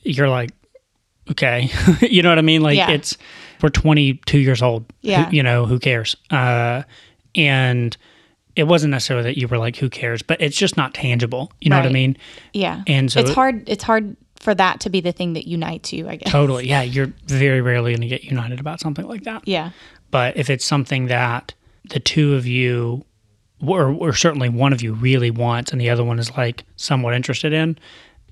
you're 0.01 0.29
like 0.29 0.49
okay. 1.29 1.69
You 2.01 2.23
know 2.23 2.29
what 2.29 2.39
i 2.39 2.41
mean? 2.41 2.61
Like 2.61 2.77
yeah. 2.77 2.89
it's 2.89 3.15
we're 3.61 3.69
22 3.69 4.39
years 4.39 4.61
old. 4.63 4.85
Yeah. 5.01 5.25
Who, 5.25 5.35
you 5.35 5.43
know 5.43 5.67
who 5.67 5.77
cares? 5.77 6.15
Uh 6.31 6.81
and 7.37 7.95
it 8.55 8.63
wasn't 8.63 8.91
necessarily 8.91 9.23
that 9.23 9.37
you 9.37 9.47
were 9.47 9.57
like 9.57 9.77
who 9.77 9.89
cares 9.89 10.21
but 10.21 10.41
it's 10.41 10.57
just 10.57 10.75
not 10.75 10.93
tangible. 10.93 11.51
You 11.61 11.69
know 11.69 11.77
right. 11.77 11.83
what 11.83 11.89
i 11.89 11.93
mean? 11.93 12.17
Yeah. 12.53 12.83
And 12.87 13.11
so 13.11 13.21
it's 13.21 13.31
hard 13.31 13.67
it's 13.69 13.83
hard 13.83 14.17
for 14.35 14.53
that 14.53 14.79
to 14.81 14.89
be 14.89 15.01
the 15.01 15.11
thing 15.11 15.33
that 15.33 15.47
unites 15.47 15.93
you 15.93 16.09
i 16.09 16.15
guess. 16.17 16.31
Totally. 16.31 16.67
Yeah 16.67 16.81
you're 16.81 17.13
very 17.25 17.61
rarely 17.61 17.91
going 17.91 18.01
to 18.01 18.07
get 18.07 18.23
united 18.23 18.59
about 18.59 18.79
something 18.79 19.07
like 19.07 19.23
that. 19.23 19.47
Yeah. 19.47 19.71
But 20.11 20.35
if 20.35 20.49
it's 20.49 20.65
something 20.65 21.07
that 21.07 21.53
the 21.89 21.99
two 21.99 22.35
of 22.35 22.47
you 22.47 23.05
or, 23.65 23.89
or 23.91 24.13
certainly 24.13 24.49
one 24.49 24.73
of 24.73 24.81
you 24.81 24.93
really 24.93 25.31
wants 25.31 25.71
and 25.71 25.81
the 25.81 25.89
other 25.89 26.03
one 26.03 26.19
is 26.19 26.35
like 26.37 26.63
somewhat 26.75 27.13
interested 27.13 27.53
in 27.53 27.77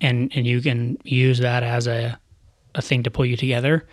and 0.02 0.32
and 0.36 0.46
you 0.46 0.62
can 0.62 0.98
use 1.04 1.40
that 1.40 1.64
as 1.64 1.88
a 1.88 2.20
a 2.76 2.82
thing 2.82 3.04
to 3.04 3.12
pull 3.12 3.26
you 3.26 3.38
together 3.38 3.88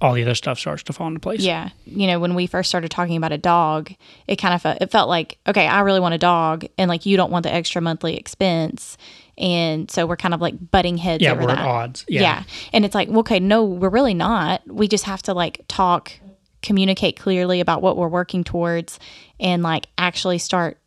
all 0.00 0.14
the 0.14 0.22
other 0.22 0.34
stuff 0.34 0.58
starts 0.58 0.82
to 0.84 0.92
fall 0.92 1.08
into 1.08 1.20
place. 1.20 1.40
Yeah. 1.40 1.70
You 1.84 2.06
know, 2.06 2.20
when 2.20 2.34
we 2.34 2.46
first 2.46 2.68
started 2.68 2.90
talking 2.90 3.16
about 3.16 3.32
a 3.32 3.38
dog, 3.38 3.92
it 4.26 4.36
kind 4.36 4.54
of 4.54 4.62
felt, 4.62 4.78
it 4.80 4.90
felt 4.90 5.08
like, 5.08 5.38
okay, 5.46 5.66
I 5.66 5.80
really 5.80 6.00
want 6.00 6.14
a 6.14 6.18
dog 6.18 6.64
and 6.78 6.88
like 6.88 7.06
you 7.06 7.16
don't 7.16 7.30
want 7.30 7.44
the 7.44 7.52
extra 7.52 7.80
monthly 7.80 8.16
expense. 8.16 8.96
And 9.38 9.90
so 9.90 10.06
we're 10.06 10.16
kind 10.16 10.34
of 10.34 10.40
like 10.40 10.70
butting 10.70 10.96
heads 10.98 11.22
yeah, 11.22 11.32
over 11.32 11.42
we're 11.42 11.46
that. 11.48 11.58
at 11.58 11.66
odds. 11.66 12.04
Yeah. 12.08 12.22
yeah. 12.22 12.42
And 12.72 12.84
it's 12.84 12.94
like, 12.94 13.08
okay, 13.08 13.40
no, 13.40 13.64
we're 13.64 13.88
really 13.88 14.14
not. 14.14 14.62
We 14.66 14.88
just 14.88 15.04
have 15.04 15.22
to 15.22 15.34
like 15.34 15.62
talk, 15.68 16.12
communicate 16.62 17.18
clearly 17.18 17.60
about 17.60 17.82
what 17.82 17.96
we're 17.96 18.08
working 18.08 18.44
towards 18.44 18.98
and 19.40 19.62
like 19.62 19.86
actually 19.98 20.38
start 20.38 20.78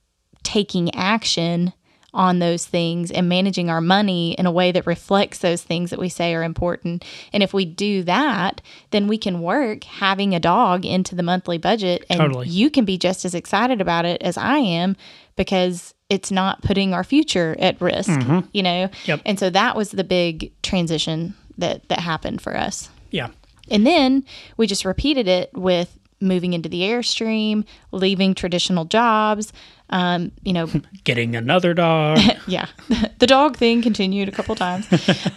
taking 0.43 0.93
action 0.95 1.73
on 2.15 2.39
those 2.39 2.65
things 2.65 3.11
and 3.11 3.29
managing 3.29 3.69
our 3.69 3.81
money 3.81 4.33
in 4.33 4.45
a 4.45 4.51
way 4.51 4.71
that 4.71 4.87
reflects 4.87 5.39
those 5.39 5.61
things 5.61 5.89
that 5.89 5.99
we 5.99 6.09
say 6.09 6.33
are 6.33 6.43
important. 6.43 7.03
And 7.31 7.43
if 7.43 7.53
we 7.53 7.65
do 7.65 8.03
that, 8.03 8.61
then 8.91 9.07
we 9.07 9.17
can 9.17 9.41
work 9.41 9.83
having 9.83 10.33
a 10.33 10.39
dog 10.39 10.85
into 10.85 11.13
the 11.13 11.23
monthly 11.23 11.57
budget 11.57 12.05
and 12.09 12.19
totally. 12.19 12.47
you 12.47 12.69
can 12.69 12.85
be 12.85 12.97
just 12.97 13.25
as 13.25 13.35
excited 13.35 13.81
about 13.81 14.05
it 14.05 14.21
as 14.21 14.37
I 14.37 14.57
am 14.57 14.95
because 15.35 15.93
it's 16.09 16.31
not 16.31 16.61
putting 16.61 16.93
our 16.93 17.03
future 17.03 17.55
at 17.59 17.79
risk, 17.81 18.09
mm-hmm. 18.09 18.47
you 18.53 18.63
know? 18.63 18.89
Yep. 19.05 19.21
And 19.25 19.37
so 19.37 19.49
that 19.49 19.75
was 19.75 19.91
the 19.91 20.03
big 20.03 20.51
transition 20.61 21.33
that 21.57 21.87
that 21.89 21.99
happened 21.99 22.41
for 22.41 22.55
us. 22.55 22.89
Yeah. 23.11 23.29
And 23.69 23.85
then 23.85 24.23
we 24.57 24.67
just 24.67 24.85
repeated 24.85 25.27
it 25.27 25.51
with 25.53 25.97
moving 26.21 26.53
into 26.53 26.69
the 26.69 26.81
Airstream, 26.81 27.65
leaving 27.91 28.33
traditional 28.33 28.85
jobs, 28.85 29.51
um, 29.89 30.31
you 30.43 30.53
know, 30.53 30.67
getting 31.03 31.35
another 31.35 31.73
dog. 31.73 32.19
yeah, 32.47 32.67
the 33.19 33.27
dog 33.27 33.57
thing 33.57 33.81
continued 33.81 34.29
a 34.29 34.31
couple 34.31 34.55
times, 34.55 34.87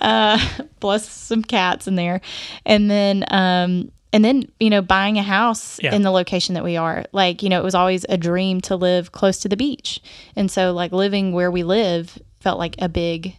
uh, 0.00 0.38
plus 0.80 1.08
some 1.08 1.42
cats 1.42 1.86
in 1.86 1.94
there, 1.96 2.20
and 2.64 2.90
then 2.90 3.24
um, 3.30 3.90
and 4.12 4.24
then 4.24 4.44
you 4.60 4.70
know 4.70 4.80
buying 4.80 5.18
a 5.18 5.22
house 5.22 5.78
Yeah. 5.82 5.94
in 5.94 6.02
the 6.02 6.10
location 6.10 6.54
that 6.54 6.64
we 6.64 6.76
are. 6.76 7.04
Like 7.12 7.42
you 7.42 7.48
know, 7.48 7.60
it 7.60 7.64
was 7.64 7.74
always 7.74 8.06
a 8.08 8.16
dream 8.16 8.60
to 8.62 8.76
live 8.76 9.12
close 9.12 9.38
to 9.40 9.48
the 9.48 9.56
beach, 9.56 10.00
and 10.36 10.50
so 10.50 10.72
like 10.72 10.92
living 10.92 11.32
where 11.32 11.50
we 11.50 11.62
live 11.62 12.18
felt 12.40 12.58
like 12.58 12.76
a 12.78 12.88
big, 12.88 13.36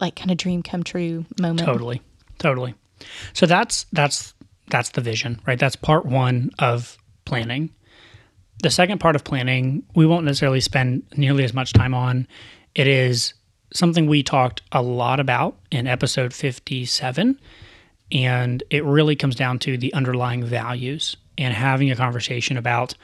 like 0.00 0.14
kind 0.16 0.30
of 0.30 0.36
dream 0.36 0.62
come 0.62 0.84
true 0.84 1.24
moment. 1.40 1.66
Totally. 1.66 2.02
Totally. 2.38 2.74
So 3.32 3.46
that's 3.46 3.86
that's 3.92 4.33
that's 4.68 4.90
the 4.90 5.00
vision, 5.00 5.40
right? 5.46 5.58
That's 5.58 5.76
part 5.76 6.06
1 6.06 6.50
of 6.58 6.96
planning. 7.24 7.70
The 8.62 8.70
second 8.70 8.98
part 8.98 9.16
of 9.16 9.24
planning, 9.24 9.84
we 9.94 10.06
won't 10.06 10.24
necessarily 10.24 10.60
spend 10.60 11.04
nearly 11.16 11.44
as 11.44 11.52
much 11.52 11.72
time 11.72 11.94
on. 11.94 12.26
It 12.74 12.86
is 12.86 13.34
something 13.72 14.06
we 14.06 14.22
talked 14.22 14.62
a 14.72 14.80
lot 14.80 15.20
about 15.20 15.58
in 15.70 15.86
episode 15.86 16.32
57 16.32 17.38
and 18.12 18.62
it 18.70 18.84
really 18.84 19.16
comes 19.16 19.34
down 19.34 19.58
to 19.60 19.76
the 19.76 19.92
underlying 19.92 20.44
values 20.44 21.16
and 21.36 21.52
having 21.52 21.90
a 21.90 21.96
conversation 21.96 22.56
about 22.56 22.94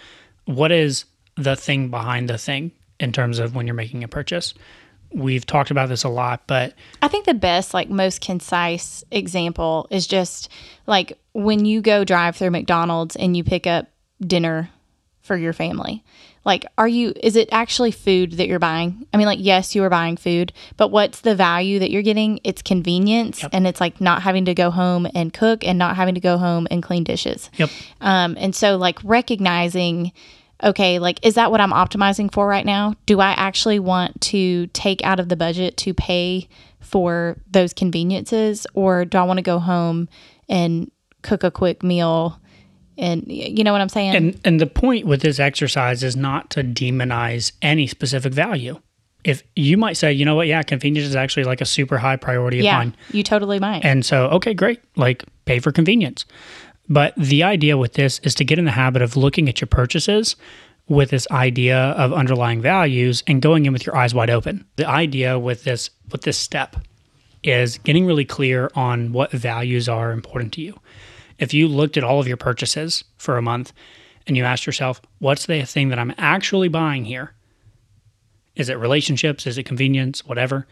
what 0.45 0.71
is 0.71 1.05
the 1.37 1.57
thing 1.57 1.89
behind 1.89 2.29
the 2.29 2.39
thing 2.39 2.71
in 3.01 3.13
terms 3.13 3.39
of 3.39 3.55
when 3.55 3.67
you're 3.67 3.75
making 3.75 4.05
a 4.05 4.09
purchase. 4.09 4.55
We've 5.13 5.45
talked 5.45 5.71
about 5.73 5.89
this 5.89 6.05
a 6.05 6.09
lot, 6.09 6.43
but 6.47 6.75
I 7.03 7.09
think 7.09 7.25
the 7.27 7.35
best, 7.35 7.75
like 7.75 7.91
most 7.91 8.21
concise 8.21 9.03
example 9.11 9.89
is 9.91 10.07
just 10.07 10.49
like 10.87 11.19
when 11.33 11.65
you 11.65 11.81
go 11.81 12.05
drive 12.05 12.37
through 12.37 12.51
McDonald's 12.51 13.17
and 13.17 13.37
you 13.37 13.43
pick 13.43 13.67
up 13.67 13.89
dinner 14.25 14.71
for 15.21 15.37
your 15.37 15.53
family. 15.53 16.05
Like, 16.45 16.65
are 16.79 16.89
you, 16.89 17.13
is 17.23 17.37
it 17.37 17.51
actually 17.53 17.91
food 17.91 18.33
that 18.33 18.47
you're 18.49 18.59
buying? 18.59 19.07
I 19.13 19.19
mean, 19.19 19.27
like, 19.27 19.41
yes, 19.43 19.75
you 19.75 19.83
are 19.85 19.91
buying 19.91 20.17
food, 20.17 20.53
but 20.79 20.89
what's 20.89 21.21
the 21.21 21.35
value 21.35 21.79
that 21.81 21.91
you're 21.91 22.01
getting? 22.03 22.41
It's 22.45 22.63
convenience 22.63 23.43
Yep. 23.43 23.51
and 23.53 23.67
it's 23.67 23.81
like 23.81 24.01
not 24.01 24.23
having 24.23 24.47
to 24.47 24.55
go 24.55 24.71
home 24.71 25.07
and 25.15 25.35
cook 25.35 25.63
and 25.65 25.79
not 25.79 25.97
having 25.97 26.15
to 26.15 26.21
go 26.21 26.39
home 26.39 26.67
and 26.71 26.83
clean 26.83 27.05
dishes. 27.05 27.51
yep, 27.57 27.69
Um, 28.01 28.37
and 28.41 28.55
so, 28.57 28.77
like, 28.79 28.99
recognizing, 29.05 30.13
okay, 30.63 30.99
like, 30.99 31.25
is 31.25 31.35
that 31.35 31.51
what 31.51 31.61
I'm 31.61 31.73
optimizing 31.73 32.33
for 32.33 32.47
right 32.47 32.67
now? 32.67 32.95
Do 33.07 33.21
I 33.21 33.31
actually 33.33 33.79
want 33.79 34.21
to 34.23 34.67
take 34.69 35.05
out 35.05 35.21
of 35.21 35.29
the 35.29 35.37
budget 35.37 35.77
to 35.79 35.95
pay 35.95 36.49
for 36.81 37.37
those 37.51 37.73
conveniences, 37.73 38.67
or 38.75 39.05
do 39.05 39.19
I 39.19 39.23
want 39.23 39.39
to 39.39 39.43
go 39.43 39.59
home 39.59 40.09
and 40.49 40.91
cook 41.23 41.45
a 41.45 41.51
quick 41.51 41.83
meal? 41.83 42.41
And 42.99 43.25
you 43.29 43.65
know 43.65 43.73
what 43.73 43.81
I'm 43.81 43.89
saying? 43.89 44.15
And 44.15 44.41
and 44.45 44.61
the 44.61 44.67
point 44.67 45.07
with 45.07 45.23
this 45.23 45.39
exercise 45.39 46.03
is 46.03 46.17
not 46.17 46.51
to 46.51 46.63
demonize 46.63 47.53
any 47.63 47.87
specific 47.87 48.33
value. 48.33 48.81
If 49.23 49.43
you 49.55 49.77
might 49.77 49.99
say, 49.99 50.13
you 50.13 50.25
know 50.25 50.35
what, 50.35 50.47
yeah, 50.47 50.63
convenience 50.63 51.07
is 51.07 51.15
actually 51.15 51.45
like 51.45 51.61
a 51.61 51.67
super 51.67 51.99
high 51.99 52.17
priority 52.17 52.59
of 52.59 52.65
yeah, 52.65 52.79
mine. 52.79 52.97
you 53.13 53.23
totally 53.23 53.59
might. 53.59 53.85
And 53.85 54.05
so, 54.05 54.29
okay, 54.29 54.55
great. 54.55 54.81
Like 54.97 55.25
pay 55.45 55.59
for 55.59 55.73
convenience. 55.73 56.25
But 56.91 57.15
the 57.17 57.45
idea 57.45 57.79
with 57.79 57.95
this 57.95 58.19
is 58.25 58.35
to 58.35 58.45
get 58.45 58.59
in 58.59 58.65
the 58.65 58.73
habit 58.73 59.01
of 59.01 59.17
looking 59.17 59.49
at 59.49 59.61
your 59.61 59.69
purchases 59.69 60.35
with 60.89 61.11
this 61.11 61.31
idea 61.31 61.79
of 61.79 62.13
underlying 62.13 62.61
values 62.61 63.23
and 63.29 63.41
going 63.41 63.65
in 63.65 63.73
with 63.73 63.87
your 63.87 63.97
eyes 63.97 64.13
wide 64.13 64.29
open. 64.29 64.67
The 64.75 64.89
idea 64.89 65.39
with 65.39 65.63
this 65.63 65.91
with 66.11 66.23
this 66.23 66.37
step 66.37 66.77
is 67.45 67.79
getting 67.79 68.07
really 68.07 68.25
clear 68.25 68.71
on 68.75 69.13
what 69.13 69.31
values 69.31 69.89
are 69.89 70.11
important 70.11 70.53
to 70.55 70.63
you. 70.63 70.79
If 71.39 71.55
you 71.55 71.69
looked 71.69 71.97
at 71.97 72.03
all 72.05 72.19
of 72.19 72.27
your 72.27 72.37
purchases 72.37 73.05
for 73.17 73.39
a 73.39 73.43
month 73.43 73.73
and 74.27 74.37
you 74.37 74.45
asked 74.45 74.67
yourself, 74.67 75.01
what's 75.21 75.47
the 75.47 75.63
thing 75.63 75.91
that 75.91 75.99
I'm 75.99 76.13
actually 76.19 76.69
buying 76.69 77.05
here? 77.05 77.35
Is 78.57 78.69
it 78.69 78.79
relationships? 78.79 79.47
Is 79.47 79.57
it 79.57 79.63
convenience? 79.63 80.27
Whatever 80.27 80.67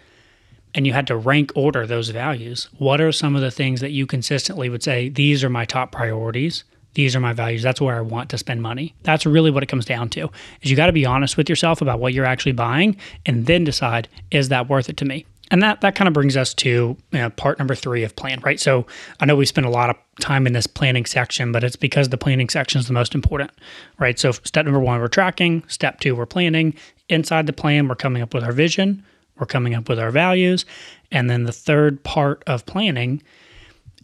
and 0.79 0.87
you 0.87 0.93
had 0.93 1.09
to 1.09 1.17
rank 1.17 1.51
order 1.57 1.89
those 1.89 2.11
values, 2.11 2.69
what 2.79 3.01
are 3.01 3.11
some 3.11 3.35
of 3.35 3.43
the 3.43 3.51
things 3.51 3.81
that 3.81 3.91
you 3.91 4.07
consistently 4.07 4.69
would 4.69 4.81
say, 4.81 5.09
these 5.09 5.43
are 5.43 5.51
my 5.51 5.65
top 5.65 5.91
priorities? 5.91 6.63
These 6.95 7.17
are 7.17 7.21
my 7.21 7.33
values. 7.33 7.65
That's 7.65 7.81
where 7.81 7.97
I 7.97 8.01
want 8.01 8.31
to 8.31 8.39
spend 8.39 8.63
money. 8.63 8.95
That's 9.03 9.27
really 9.27 9.51
what 9.51 9.65
it 9.65 9.67
comes 9.67 9.85
down 9.85 10.09
to. 10.11 10.31
Is 10.63 10.71
you 10.71 10.77
got 10.77 10.87
to 10.87 10.93
be 10.93 11.05
honest 11.05 11.37
with 11.37 11.49
yourself 11.49 11.83
about 11.83 11.99
what 11.99 12.15
you're 12.15 12.25
actually 12.25 12.53
buying 12.53 12.97
and 13.27 13.47
then 13.47 13.65
decide 13.65 14.07
is 14.31 14.51
that 14.51 14.69
worth 14.69 14.89
it 14.89 14.97
to 14.99 15.05
me? 15.05 15.27
And 15.51 15.61
that 15.65 15.81
that 15.81 15.97
kind 15.97 16.07
of 16.07 16.15
brings 16.15 16.37
us 16.37 16.55
to 16.55 16.69
you 16.69 16.97
know, 17.11 17.31
part 17.31 17.59
number 17.59 17.75
3 17.75 18.05
of 18.05 18.15
plan, 18.15 18.39
right? 18.43 18.61
So 18.61 18.87
I 19.19 19.27
know 19.27 19.35
we 19.35 19.47
spend 19.47 19.67
a 19.67 19.71
lot 19.71 19.91
of 19.91 19.97
time 20.21 20.47
in 20.47 20.53
this 20.53 20.69
planning 20.69 21.07
section, 21.07 21.51
but 21.51 21.65
it's 21.65 21.75
because 21.75 22.11
the 22.11 22.19
planning 22.19 22.51
section 22.51 22.79
is 22.79 22.87
the 22.87 22.93
most 22.93 23.17
important, 23.17 23.51
right? 23.99 24.17
So 24.17 24.31
step 24.31 24.65
number 24.65 24.79
1 24.79 25.01
we're 25.01 25.09
tracking, 25.09 25.65
step 25.67 25.99
2 25.99 26.15
we're 26.15 26.27
planning. 26.27 26.75
Inside 27.09 27.49
the 27.49 27.53
plan 27.53 27.89
we're 27.89 27.97
coming 27.97 28.23
up 28.23 28.33
with 28.33 28.45
our 28.45 28.53
vision, 28.53 29.03
we're 29.39 29.47
coming 29.47 29.75
up 29.75 29.89
with 29.89 29.99
our 29.99 30.11
values. 30.11 30.65
And 31.11 31.31
then 31.31 31.45
the 31.45 31.53
third 31.53 32.03
part 32.05 32.43
of 32.47 32.67
planning 32.67 33.23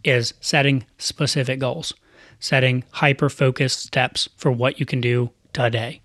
is 0.03 0.33
setting 0.39 0.85
specific 0.97 1.59
goals, 1.59 1.93
setting 2.39 2.83
hyper 2.91 3.29
focused 3.29 3.81
steps 3.81 4.29
for 4.37 4.51
what 4.51 4.79
you 4.79 4.85
can 4.85 5.01
do 5.01 5.31
today. 5.53 6.01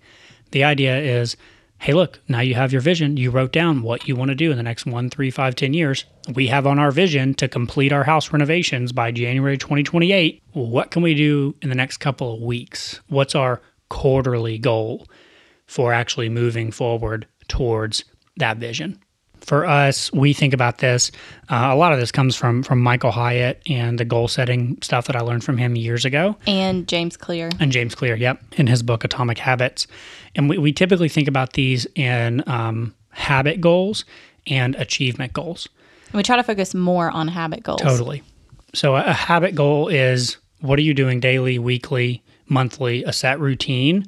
The 0.51 0.63
idea 0.63 0.97
is 0.97 1.37
hey, 1.81 1.93
look, 1.93 2.19
now 2.27 2.41
you 2.41 2.53
have 2.53 2.71
your 2.71 2.81
vision. 2.81 3.17
You 3.17 3.31
wrote 3.31 3.51
down 3.51 3.81
what 3.81 4.07
you 4.07 4.15
want 4.15 4.29
to 4.29 4.35
do 4.35 4.51
in 4.51 4.57
the 4.57 4.61
next 4.61 4.85
one, 4.85 5.09
three, 5.09 5.31
five, 5.31 5.55
ten 5.55 5.73
years. 5.73 6.05
We 6.31 6.45
have 6.47 6.67
on 6.67 6.77
our 6.77 6.91
vision 6.91 7.33
to 7.35 7.47
complete 7.47 7.91
our 7.91 8.03
house 8.03 8.31
renovations 8.31 8.91
by 8.91 9.11
January 9.11 9.57
2028. 9.57 10.43
What 10.53 10.91
can 10.91 11.01
we 11.01 11.15
do 11.15 11.55
in 11.63 11.69
the 11.69 11.75
next 11.75 11.97
couple 11.97 12.35
of 12.35 12.41
weeks? 12.41 13.01
What's 13.07 13.33
our 13.33 13.61
quarterly 13.89 14.59
goal 14.59 15.07
for 15.65 15.91
actually 15.91 16.29
moving 16.29 16.71
forward 16.71 17.25
towards 17.47 18.05
that 18.37 18.57
vision? 18.57 18.99
For 19.41 19.65
us, 19.65 20.11
we 20.13 20.33
think 20.33 20.53
about 20.53 20.77
this. 20.77 21.11
Uh, 21.49 21.69
a 21.71 21.75
lot 21.75 21.93
of 21.93 21.99
this 21.99 22.11
comes 22.11 22.35
from 22.35 22.63
from 22.63 22.79
Michael 22.79 23.11
Hyatt 23.11 23.61
and 23.67 23.99
the 23.99 24.05
goal 24.05 24.27
setting 24.27 24.77
stuff 24.81 25.07
that 25.07 25.15
I 25.15 25.21
learned 25.21 25.43
from 25.43 25.57
him 25.57 25.75
years 25.75 26.05
ago, 26.05 26.35
and 26.47 26.87
James 26.87 27.17
Clear. 27.17 27.49
and 27.59 27.71
James 27.71 27.95
Clear. 27.95 28.15
Yep, 28.15 28.41
in 28.57 28.67
his 28.67 28.83
book 28.83 29.03
Atomic 29.03 29.37
Habits, 29.37 29.87
and 30.35 30.49
we, 30.49 30.57
we 30.57 30.71
typically 30.71 31.09
think 31.09 31.27
about 31.27 31.53
these 31.53 31.85
in 31.95 32.43
um, 32.47 32.93
habit 33.09 33.59
goals 33.61 34.05
and 34.47 34.75
achievement 34.75 35.33
goals. 35.33 35.67
And 36.07 36.15
We 36.15 36.23
try 36.23 36.35
to 36.37 36.43
focus 36.43 36.73
more 36.73 37.09
on 37.09 37.27
habit 37.27 37.63
goals. 37.63 37.81
Totally. 37.81 38.23
So 38.73 38.95
a, 38.95 39.03
a 39.05 39.13
habit 39.13 39.55
goal 39.55 39.87
is 39.87 40.37
what 40.61 40.79
are 40.79 40.83
you 40.83 40.93
doing 40.93 41.19
daily, 41.19 41.59
weekly, 41.59 42.23
monthly, 42.47 43.03
a 43.03 43.13
set 43.13 43.39
routine 43.39 44.05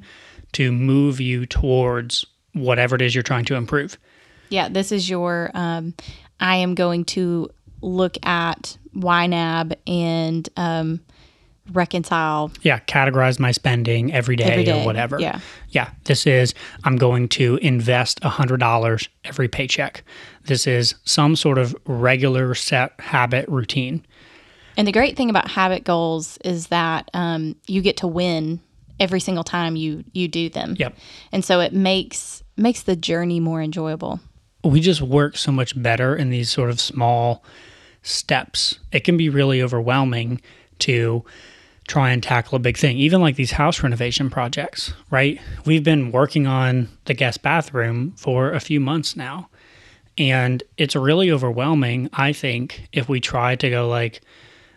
to 0.52 0.70
move 0.70 1.20
you 1.20 1.46
towards 1.46 2.24
whatever 2.52 2.94
it 2.94 3.02
is 3.02 3.14
you're 3.14 3.22
trying 3.22 3.44
to 3.46 3.56
improve. 3.56 3.98
Yeah, 4.54 4.68
this 4.68 4.92
is 4.92 5.10
your. 5.10 5.50
Um, 5.52 5.94
I 6.38 6.56
am 6.56 6.74
going 6.74 7.04
to 7.06 7.50
look 7.80 8.16
at 8.24 8.78
YNAB 8.94 9.74
and 9.86 10.48
um, 10.56 11.00
reconcile 11.72 12.52
yeah, 12.62 12.78
categorize 12.80 13.40
my 13.40 13.50
spending 13.50 14.12
every 14.12 14.36
day, 14.36 14.44
every 14.44 14.64
day 14.64 14.82
or 14.82 14.86
whatever. 14.86 15.18
Yeah, 15.18 15.40
Yeah, 15.70 15.90
this 16.04 16.26
is 16.26 16.54
I'm 16.84 16.96
going 16.96 17.28
to 17.30 17.56
invest 17.56 18.20
$100 18.20 19.08
every 19.24 19.48
paycheck. 19.48 20.04
This 20.44 20.66
is 20.66 20.94
some 21.04 21.36
sort 21.36 21.58
of 21.58 21.74
regular 21.86 22.54
set 22.54 22.92
habit 23.00 23.48
routine. 23.48 24.04
and 24.76 24.86
the 24.86 24.92
great 24.92 25.16
thing 25.16 25.30
about 25.30 25.48
habit 25.48 25.84
goals 25.84 26.38
is 26.44 26.68
that 26.68 27.10
um, 27.12 27.56
you 27.66 27.82
get 27.82 27.96
to 27.98 28.06
win 28.06 28.60
every 29.00 29.20
single 29.20 29.44
time 29.44 29.74
you 29.74 30.04
you 30.12 30.28
do 30.28 30.48
them. 30.48 30.76
Yep. 30.78 30.96
and 31.32 31.44
so 31.44 31.60
it 31.60 31.72
makes 31.72 32.42
makes 32.56 32.82
the 32.82 32.94
journey 32.94 33.40
more 33.40 33.60
enjoyable. 33.60 34.20
We 34.64 34.80
just 34.80 35.02
work 35.02 35.36
so 35.36 35.52
much 35.52 35.80
better 35.80 36.16
in 36.16 36.30
these 36.30 36.50
sort 36.50 36.70
of 36.70 36.80
small 36.80 37.44
steps. 38.02 38.78
It 38.92 39.00
can 39.00 39.16
be 39.16 39.28
really 39.28 39.62
overwhelming 39.62 40.40
to 40.80 41.24
try 41.86 42.10
and 42.10 42.22
tackle 42.22 42.56
a 42.56 42.60
big 42.60 42.78
thing, 42.78 42.96
even 42.96 43.20
like 43.20 43.36
these 43.36 43.52
house 43.52 43.82
renovation 43.82 44.30
projects, 44.30 44.94
right? 45.10 45.38
We've 45.66 45.84
been 45.84 46.12
working 46.12 46.46
on 46.46 46.88
the 47.04 47.14
guest 47.14 47.42
bathroom 47.42 48.12
for 48.16 48.52
a 48.52 48.60
few 48.60 48.80
months 48.80 49.16
now. 49.16 49.48
And 50.16 50.62
it's 50.78 50.96
really 50.96 51.30
overwhelming, 51.30 52.08
I 52.12 52.32
think, 52.32 52.88
if 52.92 53.08
we 53.08 53.20
try 53.20 53.56
to 53.56 53.68
go 53.70 53.88
like, 53.88 54.22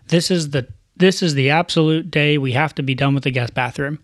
this 0.07 0.31
is 0.31 0.49
the 0.49 0.67
this 0.95 1.21
is 1.21 1.35
the 1.35 1.51
absolute 1.51 2.09
day 2.09 2.39
we 2.39 2.53
have 2.53 2.73
to 2.73 2.81
be 2.81 2.95
done 2.95 3.13
with 3.13 3.23
the 3.23 3.29
guest 3.29 3.53
bathroom 3.53 3.99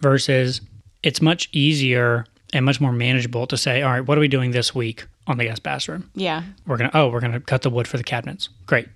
versus 0.00 0.62
it's 1.02 1.20
much 1.20 1.50
easier 1.52 2.24
and 2.56 2.64
much 2.64 2.80
more 2.80 2.92
manageable 2.92 3.46
to 3.46 3.56
say, 3.56 3.82
all 3.82 3.92
right, 3.92 4.00
what 4.00 4.16
are 4.18 4.20
we 4.20 4.28
doing 4.28 4.50
this 4.50 4.74
week 4.74 5.06
on 5.26 5.36
the 5.38 5.44
guest 5.44 5.62
bathroom? 5.62 6.10
Yeah, 6.14 6.42
We're 6.66 6.76
gonna 6.76 6.90
oh, 6.94 7.08
we're 7.08 7.20
gonna 7.20 7.40
cut 7.40 7.62
the 7.62 7.70
wood 7.70 7.86
for 7.86 7.96
the 7.96 8.04
cabinets. 8.04 8.48
Great. 8.66 8.88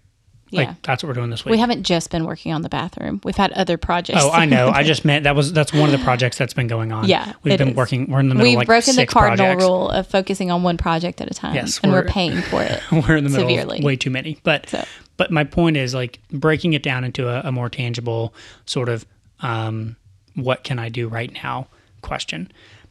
Like 0.52 0.66
yeah. 0.66 0.74
that's 0.82 1.04
what 1.04 1.08
we're 1.08 1.14
doing 1.14 1.30
this 1.30 1.44
week. 1.44 1.52
we 1.52 1.58
haven't 1.58 1.84
just 1.84 2.10
been 2.10 2.24
working 2.24 2.52
on 2.52 2.62
the 2.62 2.68
bathroom. 2.68 3.20
We've 3.22 3.36
had 3.36 3.52
other 3.52 3.76
projects. 3.76 4.18
Oh, 4.20 4.32
I 4.32 4.46
know. 4.46 4.70
I 4.70 4.82
just 4.82 5.04
meant 5.04 5.22
that 5.22 5.36
was 5.36 5.52
that's 5.52 5.72
one 5.72 5.84
of 5.84 5.92
the 5.96 6.04
projects 6.04 6.38
that's 6.38 6.54
been 6.54 6.66
going 6.66 6.90
on. 6.90 7.06
Yeah, 7.08 7.34
we've 7.44 7.56
been 7.56 7.68
is. 7.68 7.76
working. 7.76 8.10
We're 8.10 8.18
in 8.18 8.28
the 8.28 8.34
middle 8.34 8.48
We've 8.48 8.54
of 8.56 8.58
like 8.58 8.66
broken 8.66 8.96
the 8.96 9.06
cardinal 9.06 9.36
projects. 9.46 9.62
rule 9.62 9.90
of 9.90 10.06
focusing 10.08 10.50
on 10.50 10.64
one 10.64 10.76
project 10.76 11.20
at 11.20 11.30
a 11.30 11.34
time. 11.34 11.54
Yes, 11.54 11.78
and 11.84 11.92
we're, 11.92 12.00
we're- 12.00 12.10
paying 12.10 12.42
for 12.42 12.62
it. 12.62 12.82
We're 12.90 13.16
in 13.16 13.22
the 13.24 13.30
middle 13.30 13.48
Severely. 13.48 13.78
of 13.78 13.84
way 13.84 13.94
too 13.94 14.10
many. 14.10 14.38
But 14.42 14.68
So- 14.68 14.84
but 15.16 15.30
my 15.30 15.44
point 15.44 15.76
is 15.76 15.94
like 15.94 16.18
breaking 16.32 16.72
it 16.72 16.82
down 16.82 17.04
into 17.04 17.28
a, 17.28 17.42
a 17.48 17.52
more 17.52 17.68
tangible 17.68 18.34
sort 18.66 18.88
of 18.88 19.06
um, 19.40 19.94
what 20.34 20.64
can 20.64 20.78
I 20.80 20.88
do 20.88 21.06
right 21.06 21.32
now 21.44 21.68
question. 22.02 22.50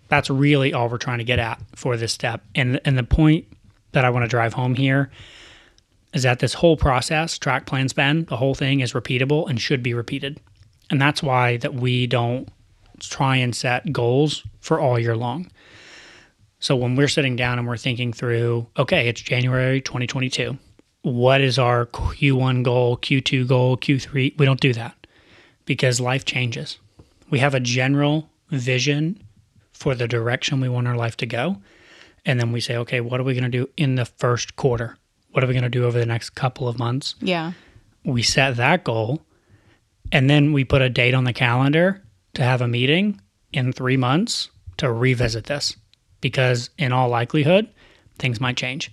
That's 0.09 0.29
really 0.29 0.73
all 0.73 0.89
we're 0.89 0.97
trying 0.97 1.19
to 1.19 1.23
get 1.23 1.39
at 1.39 1.61
for 1.75 1.95
this 1.97 2.11
step. 2.13 2.43
And 2.55 2.81
and 2.85 2.97
the 2.97 3.03
point 3.03 3.45
that 3.93 4.05
I 4.05 4.09
want 4.09 4.25
to 4.25 4.27
drive 4.27 4.53
home 4.53 4.75
here 4.75 5.09
is 6.13 6.23
that 6.23 6.39
this 6.39 6.53
whole 6.55 6.75
process, 6.75 7.37
track 7.37 7.65
plan 7.65 7.87
spend, 7.87 8.27
the 8.27 8.37
whole 8.37 8.55
thing 8.55 8.81
is 8.81 8.93
repeatable 8.93 9.49
and 9.49 9.61
should 9.61 9.81
be 9.83 9.93
repeated. 9.93 10.39
And 10.89 10.99
that's 10.99 11.21
why 11.23 11.57
that 11.57 11.75
we 11.75 12.07
don't 12.07 12.49
try 12.99 13.35
and 13.37 13.55
set 13.55 13.93
goals 13.93 14.43
for 14.59 14.79
all 14.79 14.99
year 14.99 15.15
long. 15.15 15.49
So 16.59 16.75
when 16.75 16.95
we're 16.95 17.07
sitting 17.07 17.35
down 17.35 17.57
and 17.57 17.67
we're 17.67 17.77
thinking 17.77 18.11
through, 18.11 18.67
okay, 18.77 19.07
it's 19.07 19.21
January 19.21 19.81
2022. 19.81 20.57
what 21.03 21.41
is 21.41 21.57
our 21.57 21.85
Q1 21.87 22.63
goal, 22.63 22.97
Q2 22.97 23.47
goal, 23.47 23.77
Q3. 23.77 24.37
We 24.37 24.45
don't 24.45 24.59
do 24.59 24.73
that 24.73 25.07
because 25.65 25.99
life 25.99 26.25
changes. 26.25 26.77
We 27.29 27.39
have 27.39 27.53
a 27.55 27.59
general 27.59 28.29
vision 28.49 29.21
for 29.79 29.95
the 29.95 30.07
direction 30.07 30.59
we 30.59 30.69
want 30.69 30.87
our 30.87 30.95
life 30.95 31.17
to 31.17 31.25
go. 31.25 31.57
And 32.25 32.39
then 32.39 32.51
we 32.51 32.59
say, 32.59 32.75
okay, 32.77 32.99
what 32.99 33.19
are 33.19 33.23
we 33.23 33.33
going 33.33 33.49
to 33.49 33.49
do 33.49 33.69
in 33.77 33.95
the 33.95 34.05
first 34.05 34.55
quarter? 34.55 34.97
What 35.31 35.43
are 35.43 35.47
we 35.47 35.53
going 35.53 35.63
to 35.63 35.69
do 35.69 35.85
over 35.85 35.97
the 35.97 36.05
next 36.05 36.31
couple 36.31 36.67
of 36.67 36.77
months? 36.77 37.15
Yeah. 37.21 37.53
We 38.03 38.21
set 38.23 38.57
that 38.57 38.83
goal. 38.83 39.21
And 40.11 40.29
then 40.29 40.53
we 40.53 40.65
put 40.65 40.81
a 40.81 40.89
date 40.89 41.13
on 41.13 41.23
the 41.23 41.33
calendar 41.33 42.03
to 42.33 42.43
have 42.43 42.61
a 42.61 42.67
meeting 42.67 43.21
in 43.53 43.71
three 43.71 43.97
months 43.97 44.49
to 44.77 44.91
revisit 44.91 45.45
this 45.45 45.75
because, 46.19 46.69
in 46.77 46.91
all 46.91 47.09
likelihood, 47.09 47.69
things 48.17 48.41
might 48.41 48.57
change 48.57 48.91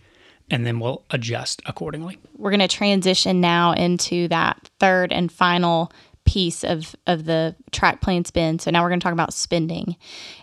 and 0.51 0.65
then 0.65 0.79
we'll 0.79 1.05
adjust 1.11 1.61
accordingly. 1.67 2.19
We're 2.37 2.51
going 2.51 2.61
to 2.61 2.69
transition 2.69 3.41
now 3.41 3.73
into 3.73 4.29
that 4.29 4.71
third 4.79 5.13
and 5.13 5.31
final 5.31 5.93
piece 6.27 6.65
of 6.65 6.95
of 7.07 7.25
the 7.25 7.57
track 7.71 8.01
plan 8.01 8.25
spend. 8.25 8.61
So 8.61 8.71
now 8.71 8.83
we're 8.83 8.91
going 8.91 9.01
to 9.01 9.05
talk 9.05 9.13
about 9.13 9.33
spending. 9.33 9.97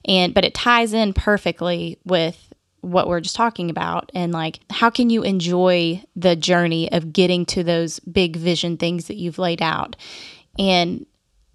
And 0.06 0.34
but 0.34 0.46
it 0.46 0.54
ties 0.54 0.94
in 0.94 1.14
perfectly 1.14 2.00
with 2.06 2.54
what 2.82 3.08
we're 3.08 3.22
just 3.22 3.36
talking 3.36 3.70
about 3.70 4.12
and 4.14 4.34
like 4.34 4.60
how 4.70 4.90
can 4.90 5.10
you 5.10 5.24
enjoy 5.24 6.04
the 6.18 6.36
journey 6.36 6.92
of 6.92 7.14
getting 7.14 7.46
to 7.46 7.64
those 7.64 8.00
big 8.02 8.36
vision 8.36 8.76
things 8.76 9.08
that 9.08 9.16
you've 9.16 9.40
laid 9.40 9.62
out. 9.62 9.96
And 10.60 11.06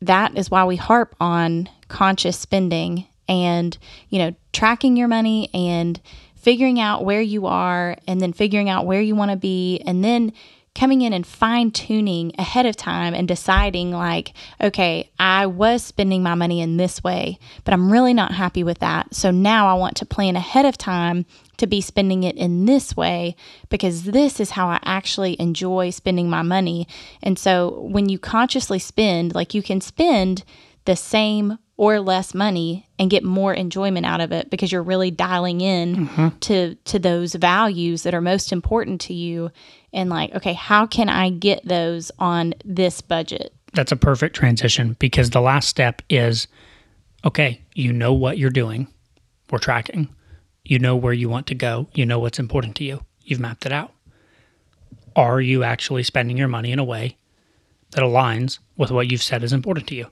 that 0.01 0.39
is 0.39 0.51
why 0.51 0.65
we 0.65 0.77
harp 0.77 1.15
on 1.21 1.69
conscious 1.89 2.39
spending 2.39 3.07
and, 3.29 3.77
you 4.09 4.19
know, 4.19 4.35
tracking 4.53 4.97
your 4.97 5.09
money 5.09 5.51
and 5.53 6.01
figuring 6.37 6.81
out 6.81 7.05
where 7.05 7.21
you 7.21 7.47
are 7.47 7.97
and 8.07 8.21
then 8.21 8.33
figuring 8.33 8.71
out 8.71 8.87
where 8.87 9.03
you 9.03 9.15
want 9.15 9.31
to 9.31 9.37
be 9.37 9.83
and 9.87 10.03
then 10.03 10.33
coming 10.79 11.03
in 11.03 11.13
and 11.13 11.27
fine 11.27 11.73
tuning 11.73 12.33
ahead 12.39 12.65
of 12.65 12.77
time 12.77 13.13
and 13.13 13.27
deciding, 13.27 13.91
like, 13.91 14.33
okay, 14.61 15.11
I 15.19 15.47
was 15.47 15.83
spending 15.83 16.23
my 16.23 16.37
money 16.37 16.61
in 16.61 16.77
this 16.77 17.03
way, 17.03 17.41
but 17.65 17.75
I'm 17.75 17.91
really 17.91 18.15
not 18.15 18.33
happy 18.33 18.63
with 18.63 18.79
that. 18.79 19.13
So 19.13 19.33
now 19.33 19.67
I 19.67 19.75
want 19.75 19.97
to 19.97 20.07
plan 20.07 20.37
ahead 20.37 20.65
of 20.65 20.79
time 20.79 21.27
to 21.57 21.67
be 21.67 21.81
spending 21.81 22.23
it 22.23 22.37
in 22.37 22.67
this 22.67 22.97
way 22.97 23.35
because 23.69 24.05
this 24.05 24.39
is 24.39 24.51
how 24.51 24.69
I 24.69 24.79
actually 24.85 25.37
enjoy 25.41 25.91
spending 25.91 26.31
my 26.31 26.43
money. 26.43 26.87
And 27.25 27.37
so 27.37 27.81
when 27.81 28.09
you 28.09 28.21
consciously 28.21 28.79
spend, 28.79 29.35
like, 29.35 29.55
you 29.55 29.63
can 29.63 29.81
spend 29.81 30.45
the 30.85 30.95
same 30.95 31.59
or 31.79 32.01
less 32.01 32.35
money 32.35 32.87
and 32.99 33.09
get 33.09 33.23
more 33.25 33.55
enjoyment 33.55 34.05
out 34.05 34.21
of 34.21 34.33
it 34.33 34.51
because 34.51 34.71
you're 34.71 34.83
really 34.83 35.13
dialing 35.13 35.61
in 35.61 36.09
mm-hmm. 36.09 36.37
to 36.41 36.75
to 36.75 36.99
those 36.99 37.35
values 37.37 38.03
that 38.03 38.13
are 38.13 38.21
most 38.21 38.53
important 38.53 39.01
to 39.01 39.15
you. 39.15 39.51
And 39.93 40.11
like 40.11 40.35
okay 40.35 40.53
how 40.53 40.87
can 40.87 41.09
i 41.09 41.31
get 41.31 41.65
those 41.67 42.11
on 42.19 42.53
this 42.65 43.01
budget? 43.01 43.55
That's 43.73 43.93
a 43.93 43.97
perfect 43.97 44.37
transition 44.37 44.97
because 44.99 45.31
the 45.31 45.41
last 45.41 45.69
step 45.69 46.03
is 46.11 46.49
okay 47.25 47.63
you 47.75 47.93
know 47.93 48.13
what 48.13 48.37
you're 48.37 48.51
doing. 48.51 48.89
We're 49.51 49.59
tracking. 49.59 50.09
You 50.65 50.79
know 50.79 50.97
where 50.97 51.15
you 51.15 51.31
want 51.31 51.47
to 51.47 51.55
go. 51.55 51.89
You 51.95 52.05
know 52.05 52.19
what's 52.19 52.39
important 52.39 52.77
to 52.77 52.85
you. 52.85 53.05
You've 53.23 53.41
mapped 53.41 53.65
it 53.65 53.73
out. 53.73 53.95
Are 55.17 55.41
you 55.41 55.63
actually 55.63 56.03
spending 56.03 56.37
your 56.37 56.49
money 56.49 56.73
in 56.73 56.79
a 56.79 56.85
way 56.85 57.17
that 57.93 58.03
aligns 58.03 58.59
with 58.77 58.91
what 58.91 59.11
you've 59.11 59.23
said 59.23 59.43
is 59.43 59.53
important 59.53 59.87
to 59.89 59.95
you 59.95 60.11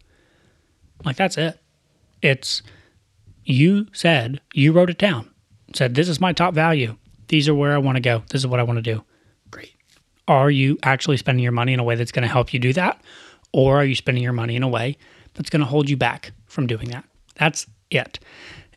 like 1.04 1.16
that's 1.16 1.36
it. 1.36 1.60
It's 2.22 2.62
you 3.44 3.86
said, 3.92 4.40
you 4.54 4.72
wrote 4.72 4.90
it 4.90 4.98
down, 4.98 5.30
said, 5.74 5.94
this 5.94 6.08
is 6.08 6.20
my 6.20 6.32
top 6.32 6.54
value. 6.54 6.96
These 7.28 7.48
are 7.48 7.54
where 7.54 7.72
I 7.72 7.78
want 7.78 7.96
to 7.96 8.00
go. 8.00 8.22
This 8.30 8.40
is 8.40 8.46
what 8.46 8.60
I 8.60 8.64
want 8.64 8.78
to 8.78 8.82
do. 8.82 9.04
Great. 9.50 9.74
Are 10.26 10.50
you 10.50 10.78
actually 10.82 11.16
spending 11.16 11.42
your 11.42 11.52
money 11.52 11.72
in 11.72 11.80
a 11.80 11.84
way 11.84 11.94
that's 11.94 12.12
going 12.12 12.22
to 12.22 12.32
help 12.32 12.52
you 12.52 12.58
do 12.58 12.72
that? 12.72 13.00
Or 13.52 13.80
are 13.80 13.84
you 13.84 13.94
spending 13.94 14.22
your 14.22 14.32
money 14.32 14.56
in 14.56 14.62
a 14.62 14.68
way 14.68 14.98
that's 15.34 15.50
going 15.50 15.60
to 15.60 15.66
hold 15.66 15.88
you 15.88 15.96
back 15.96 16.32
from 16.46 16.66
doing 16.66 16.88
that? 16.90 17.04
That's 17.36 17.66
it. 17.90 18.18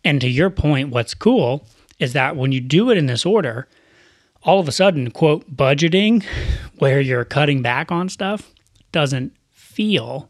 And 0.04 0.22
to 0.22 0.30
your 0.30 0.50
point, 0.50 0.90
what's 0.90 1.14
cool 1.14 1.66
is 1.98 2.14
that 2.14 2.36
when 2.36 2.52
you 2.52 2.62
do 2.62 2.90
it 2.90 2.98
in 2.98 3.08
this 3.08 3.26
order, 3.26 3.68
all 4.44 4.60
of 4.60 4.68
a 4.68 4.72
sudden, 4.72 5.12
quote, 5.12 5.56
budgeting, 5.56 6.24
where 6.78 7.02
you're 7.02 7.26
cutting 7.26 7.62
back 7.62 7.92
on 7.92 8.08
stuff, 8.08 8.54
doesn't 8.92 9.36
feel 9.52 10.30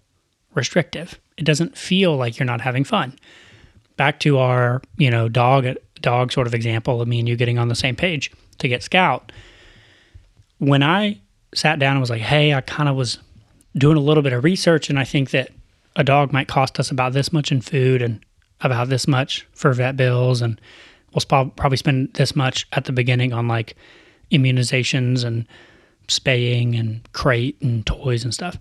restrictive 0.55 1.19
it 1.39 1.45
doesn't 1.45 1.77
feel 1.77 2.17
like 2.17 2.37
you're 2.37 2.45
not 2.45 2.59
having 2.59 2.83
fun. 2.83 3.17
Back 3.95 4.19
to 4.19 4.37
our, 4.39 4.81
you 4.97 5.09
know, 5.09 5.29
dog 5.29 5.65
dog 6.01 6.31
sort 6.31 6.47
of 6.47 6.53
example 6.53 7.01
of 7.01 7.07
me 7.07 7.19
and 7.19 7.27
you 7.27 7.35
getting 7.35 7.57
on 7.57 7.69
the 7.69 7.75
same 7.75 7.95
page 7.95 8.31
to 8.57 8.67
get 8.67 8.83
scout. 8.83 9.31
When 10.57 10.83
I 10.83 11.19
sat 11.55 11.79
down 11.79 11.91
and 11.91 12.01
was 12.01 12.09
like, 12.09 12.21
"Hey, 12.21 12.53
I 12.53 12.61
kind 12.61 12.89
of 12.89 12.95
was 12.97 13.19
doing 13.77 13.95
a 13.95 14.01
little 14.01 14.21
bit 14.21 14.33
of 14.33 14.43
research 14.43 14.89
and 14.89 14.99
I 14.99 15.05
think 15.05 15.31
that 15.31 15.49
a 15.95 16.03
dog 16.03 16.33
might 16.33 16.49
cost 16.49 16.77
us 16.77 16.91
about 16.91 17.13
this 17.13 17.31
much 17.31 17.51
in 17.51 17.61
food 17.61 18.01
and 18.01 18.19
about 18.59 18.89
this 18.89 19.07
much 19.07 19.47
for 19.53 19.71
vet 19.71 19.95
bills 19.95 20.41
and 20.41 20.59
we'll 21.13 21.49
probably 21.51 21.77
spend 21.77 22.13
this 22.15 22.35
much 22.35 22.67
at 22.73 22.83
the 22.83 22.91
beginning 22.91 23.31
on 23.31 23.47
like 23.47 23.75
immunizations 24.29 25.23
and 25.23 25.47
spaying 26.09 26.75
and 26.75 27.09
crate 27.13 27.57
and 27.61 27.85
toys 27.85 28.25
and 28.25 28.33
stuff. 28.33 28.57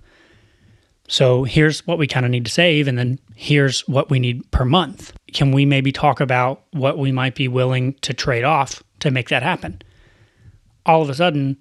So 1.09 1.45
here's 1.45 1.87
what 1.87 1.99
we 1.99 2.07
kind 2.07 2.27
of 2.27 2.31
need 2.31 2.45
to 2.45 2.51
save, 2.51 2.87
and 2.87 2.99
then 2.99 3.19
here's 3.35 3.81
what 3.89 4.11
we 4.11 4.19
need 4.19 4.49
per 4.51 4.65
month. 4.65 5.13
Can 5.33 5.53
we 5.53 5.65
maybe 5.65 5.91
talk 5.91 6.21
about 6.21 6.65
what 6.73 6.99
we 6.99 7.13
might 7.13 7.35
be 7.35 7.49
willing 7.49 7.95
to 8.03 8.13
trade 8.13 8.45
off 8.45 8.83
to 9.01 9.11
make 9.11 9.31
that 9.31 9.43
happen? 9.43 9.81
All 10.85 11.03
of 11.03 11.09
a 11.09 11.15
sudden, 11.15 11.57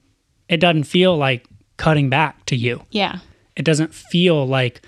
it 0.50 0.58
doesn't 0.58 0.84
feel 0.84 1.18
like 1.18 1.48
cutting 1.78 2.10
back 2.10 2.46
to 2.48 2.56
you. 2.56 2.84
Yeah. 2.92 3.20
It 3.56 3.64
doesn't 3.64 3.94
feel 3.94 4.46
like, 4.46 4.82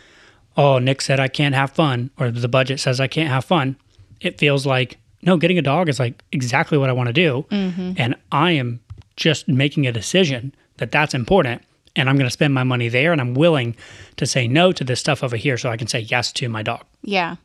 oh, 0.57 0.77
Nick 0.77 1.01
said 1.01 1.19
I 1.19 1.29
can't 1.29 1.55
have 1.55 1.71
fun, 1.71 2.11
or 2.19 2.29
the 2.29 2.47
budget 2.47 2.79
says 2.79 2.99
I 2.99 3.07
can't 3.07 3.29
have 3.29 3.45
fun. 3.45 3.77
It 4.19 4.37
feels 4.37 4.65
like, 4.65 4.97
no, 5.21 5.37
getting 5.37 5.57
a 5.57 5.61
dog 5.61 5.87
is 5.87 5.99
like 5.99 6.21
exactly 6.31 6.77
what 6.77 6.89
I 6.89 6.93
want 6.93 7.07
to 7.07 7.13
do. 7.13 7.45
Mm-hmm. 7.49 7.93
And 7.97 8.15
I 8.31 8.51
am 8.51 8.81
just 9.15 9.47
making 9.47 9.87
a 9.87 9.91
decision 9.91 10.53
that 10.77 10.91
that's 10.91 11.13
important 11.13 11.61
and 11.99 12.09
I'm 12.09 12.15
going 12.15 12.27
to 12.27 12.31
spend 12.31 12.53
my 12.53 12.63
money 12.63 12.89
there 12.89 13.11
and 13.11 13.21
I'm 13.21 13.33
willing 13.33 13.75
to 14.17 14.25
say 14.25 14.47
no 14.47 14.71
to 14.71 14.83
this 14.83 14.99
stuff 14.99 15.23
over 15.23 15.37
here 15.37 15.57
so 15.57 15.69
I 15.69 15.77
can 15.77 15.87
say 15.87 15.99
yes 15.99 16.31
to 16.33 16.49
my 16.49 16.63
dog. 16.63 16.85
Yeah. 17.01 17.37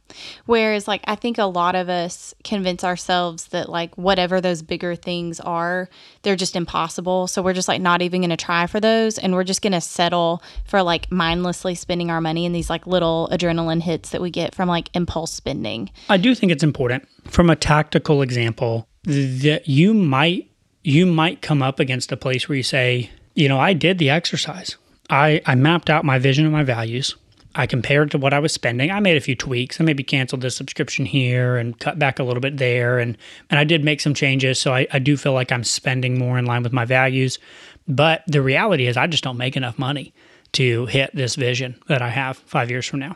Whereas 0.46 0.88
like 0.88 1.02
I 1.04 1.14
think 1.14 1.38
a 1.38 1.44
lot 1.44 1.74
of 1.74 1.88
us 1.88 2.34
convince 2.42 2.82
ourselves 2.82 3.46
that 3.48 3.68
like 3.68 3.96
whatever 3.96 4.40
those 4.40 4.62
bigger 4.62 4.94
things 4.94 5.40
are, 5.40 5.88
they're 6.22 6.36
just 6.36 6.56
impossible. 6.56 7.26
So 7.26 7.42
we're 7.42 7.52
just 7.52 7.68
like 7.68 7.80
not 7.80 8.02
even 8.02 8.20
going 8.20 8.30
to 8.30 8.36
try 8.36 8.66
for 8.66 8.80
those 8.80 9.18
and 9.18 9.34
we're 9.34 9.44
just 9.44 9.62
going 9.62 9.72
to 9.72 9.80
settle 9.80 10.42
for 10.64 10.82
like 10.82 11.10
mindlessly 11.10 11.74
spending 11.74 12.10
our 12.10 12.20
money 12.20 12.44
in 12.44 12.52
these 12.52 12.70
like 12.70 12.86
little 12.86 13.28
adrenaline 13.32 13.82
hits 13.82 14.10
that 14.10 14.20
we 14.20 14.30
get 14.30 14.54
from 14.54 14.68
like 14.68 14.90
impulse 14.94 15.32
spending. 15.32 15.90
I 16.08 16.16
do 16.16 16.34
think 16.34 16.52
it's 16.52 16.64
important 16.64 17.08
from 17.24 17.50
a 17.50 17.56
tactical 17.56 18.22
example 18.22 18.88
that 19.04 19.68
you 19.68 19.94
might 19.94 20.50
you 20.82 21.06
might 21.06 21.40
come 21.40 21.62
up 21.62 21.80
against 21.80 22.12
a 22.12 22.16
place 22.16 22.48
where 22.48 22.56
you 22.56 22.62
say 22.62 23.10
you 23.34 23.48
know, 23.48 23.58
I 23.58 23.72
did 23.72 23.98
the 23.98 24.10
exercise. 24.10 24.76
I, 25.10 25.42
I 25.46 25.54
mapped 25.54 25.90
out 25.90 26.04
my 26.04 26.18
vision 26.18 26.44
and 26.44 26.52
my 26.52 26.64
values. 26.64 27.16
I 27.56 27.66
compared 27.66 28.10
to 28.10 28.18
what 28.18 28.32
I 28.32 28.40
was 28.40 28.52
spending. 28.52 28.90
I 28.90 28.98
made 28.98 29.16
a 29.16 29.20
few 29.20 29.36
tweaks. 29.36 29.80
I 29.80 29.84
maybe 29.84 30.02
canceled 30.02 30.40
this 30.40 30.56
subscription 30.56 31.06
here 31.06 31.56
and 31.56 31.78
cut 31.78 31.98
back 31.98 32.18
a 32.18 32.24
little 32.24 32.40
bit 32.40 32.56
there. 32.56 32.98
And, 32.98 33.16
and 33.48 33.60
I 33.60 33.64
did 33.64 33.84
make 33.84 34.00
some 34.00 34.14
changes. 34.14 34.58
So 34.58 34.74
I, 34.74 34.88
I 34.92 34.98
do 34.98 35.16
feel 35.16 35.34
like 35.34 35.52
I'm 35.52 35.62
spending 35.62 36.18
more 36.18 36.36
in 36.36 36.46
line 36.46 36.64
with 36.64 36.72
my 36.72 36.84
values. 36.84 37.38
But 37.86 38.24
the 38.26 38.42
reality 38.42 38.86
is, 38.86 38.96
I 38.96 39.06
just 39.06 39.22
don't 39.22 39.36
make 39.36 39.56
enough 39.56 39.78
money 39.78 40.12
to 40.52 40.86
hit 40.86 41.14
this 41.14 41.36
vision 41.36 41.80
that 41.88 42.02
I 42.02 42.08
have 42.08 42.38
five 42.38 42.70
years 42.70 42.86
from 42.86 43.00
now. 43.00 43.14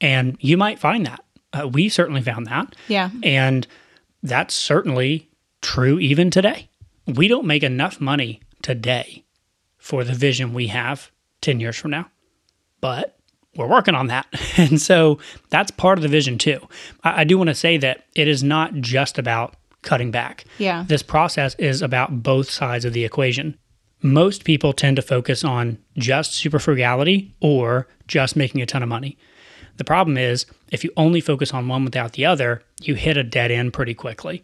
And 0.00 0.36
you 0.40 0.56
might 0.56 0.78
find 0.78 1.06
that. 1.06 1.24
Uh, 1.52 1.68
we 1.68 1.88
certainly 1.88 2.20
found 2.20 2.46
that. 2.46 2.76
Yeah. 2.86 3.10
And 3.22 3.66
that's 4.22 4.54
certainly 4.54 5.28
true 5.62 5.98
even 5.98 6.30
today. 6.30 6.68
We 7.06 7.26
don't 7.26 7.46
make 7.46 7.62
enough 7.62 8.00
money 8.00 8.40
today 8.62 9.24
for 9.86 10.02
the 10.02 10.12
vision 10.12 10.52
we 10.52 10.66
have 10.66 11.12
10 11.42 11.60
years 11.60 11.76
from 11.76 11.92
now. 11.92 12.10
But 12.80 13.16
we're 13.54 13.68
working 13.68 13.94
on 13.94 14.08
that. 14.08 14.26
And 14.58 14.80
so 14.80 15.18
that's 15.48 15.70
part 15.70 15.96
of 15.96 16.02
the 16.02 16.08
vision 16.08 16.38
too. 16.38 16.58
I, 17.04 17.20
I 17.20 17.24
do 17.24 17.38
want 17.38 17.48
to 17.48 17.54
say 17.54 17.76
that 17.78 18.04
it 18.16 18.26
is 18.26 18.42
not 18.42 18.74
just 18.74 19.16
about 19.16 19.54
cutting 19.82 20.10
back. 20.10 20.44
Yeah. 20.58 20.84
This 20.88 21.04
process 21.04 21.54
is 21.54 21.82
about 21.82 22.24
both 22.24 22.50
sides 22.50 22.84
of 22.84 22.94
the 22.94 23.04
equation. 23.04 23.56
Most 24.02 24.42
people 24.42 24.72
tend 24.72 24.96
to 24.96 25.02
focus 25.02 25.44
on 25.44 25.78
just 25.96 26.34
super 26.34 26.58
frugality 26.58 27.32
or 27.40 27.86
just 28.08 28.34
making 28.34 28.62
a 28.62 28.66
ton 28.66 28.82
of 28.82 28.88
money. 28.88 29.16
The 29.76 29.84
problem 29.84 30.16
is, 30.16 30.46
if 30.72 30.82
you 30.82 30.90
only 30.96 31.20
focus 31.20 31.54
on 31.54 31.68
one 31.68 31.84
without 31.84 32.14
the 32.14 32.26
other, 32.26 32.62
you 32.80 32.94
hit 32.96 33.16
a 33.16 33.22
dead 33.22 33.52
end 33.52 33.72
pretty 33.72 33.94
quickly 33.94 34.42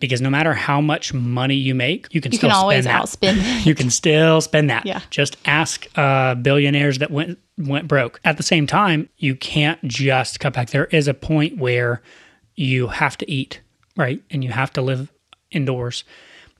because 0.00 0.20
no 0.20 0.30
matter 0.30 0.54
how 0.54 0.80
much 0.80 1.14
money 1.14 1.54
you 1.54 1.74
make, 1.74 2.08
you 2.10 2.20
can 2.20 2.32
you 2.32 2.38
still 2.38 2.50
can 2.50 2.56
always 2.56 2.84
spend 2.84 2.96
that. 2.96 3.02
outspend. 3.08 3.66
you 3.66 3.74
can 3.74 3.90
still 3.90 4.40
spend 4.40 4.70
that. 4.70 4.86
Yeah. 4.86 5.00
Just 5.10 5.36
ask 5.44 5.86
uh, 5.96 6.34
billionaires 6.34 6.98
that 6.98 7.10
went 7.10 7.38
went 7.56 7.88
broke. 7.88 8.20
At 8.24 8.36
the 8.36 8.42
same 8.42 8.66
time, 8.66 9.08
you 9.16 9.34
can't 9.36 9.82
just 9.84 10.40
cut 10.40 10.54
back. 10.54 10.70
There 10.70 10.86
is 10.86 11.08
a 11.08 11.14
point 11.14 11.58
where 11.58 12.02
you 12.56 12.88
have 12.88 13.16
to 13.18 13.30
eat, 13.30 13.60
right, 13.96 14.22
and 14.30 14.44
you 14.44 14.50
have 14.50 14.72
to 14.74 14.82
live 14.82 15.12
indoors. 15.50 16.04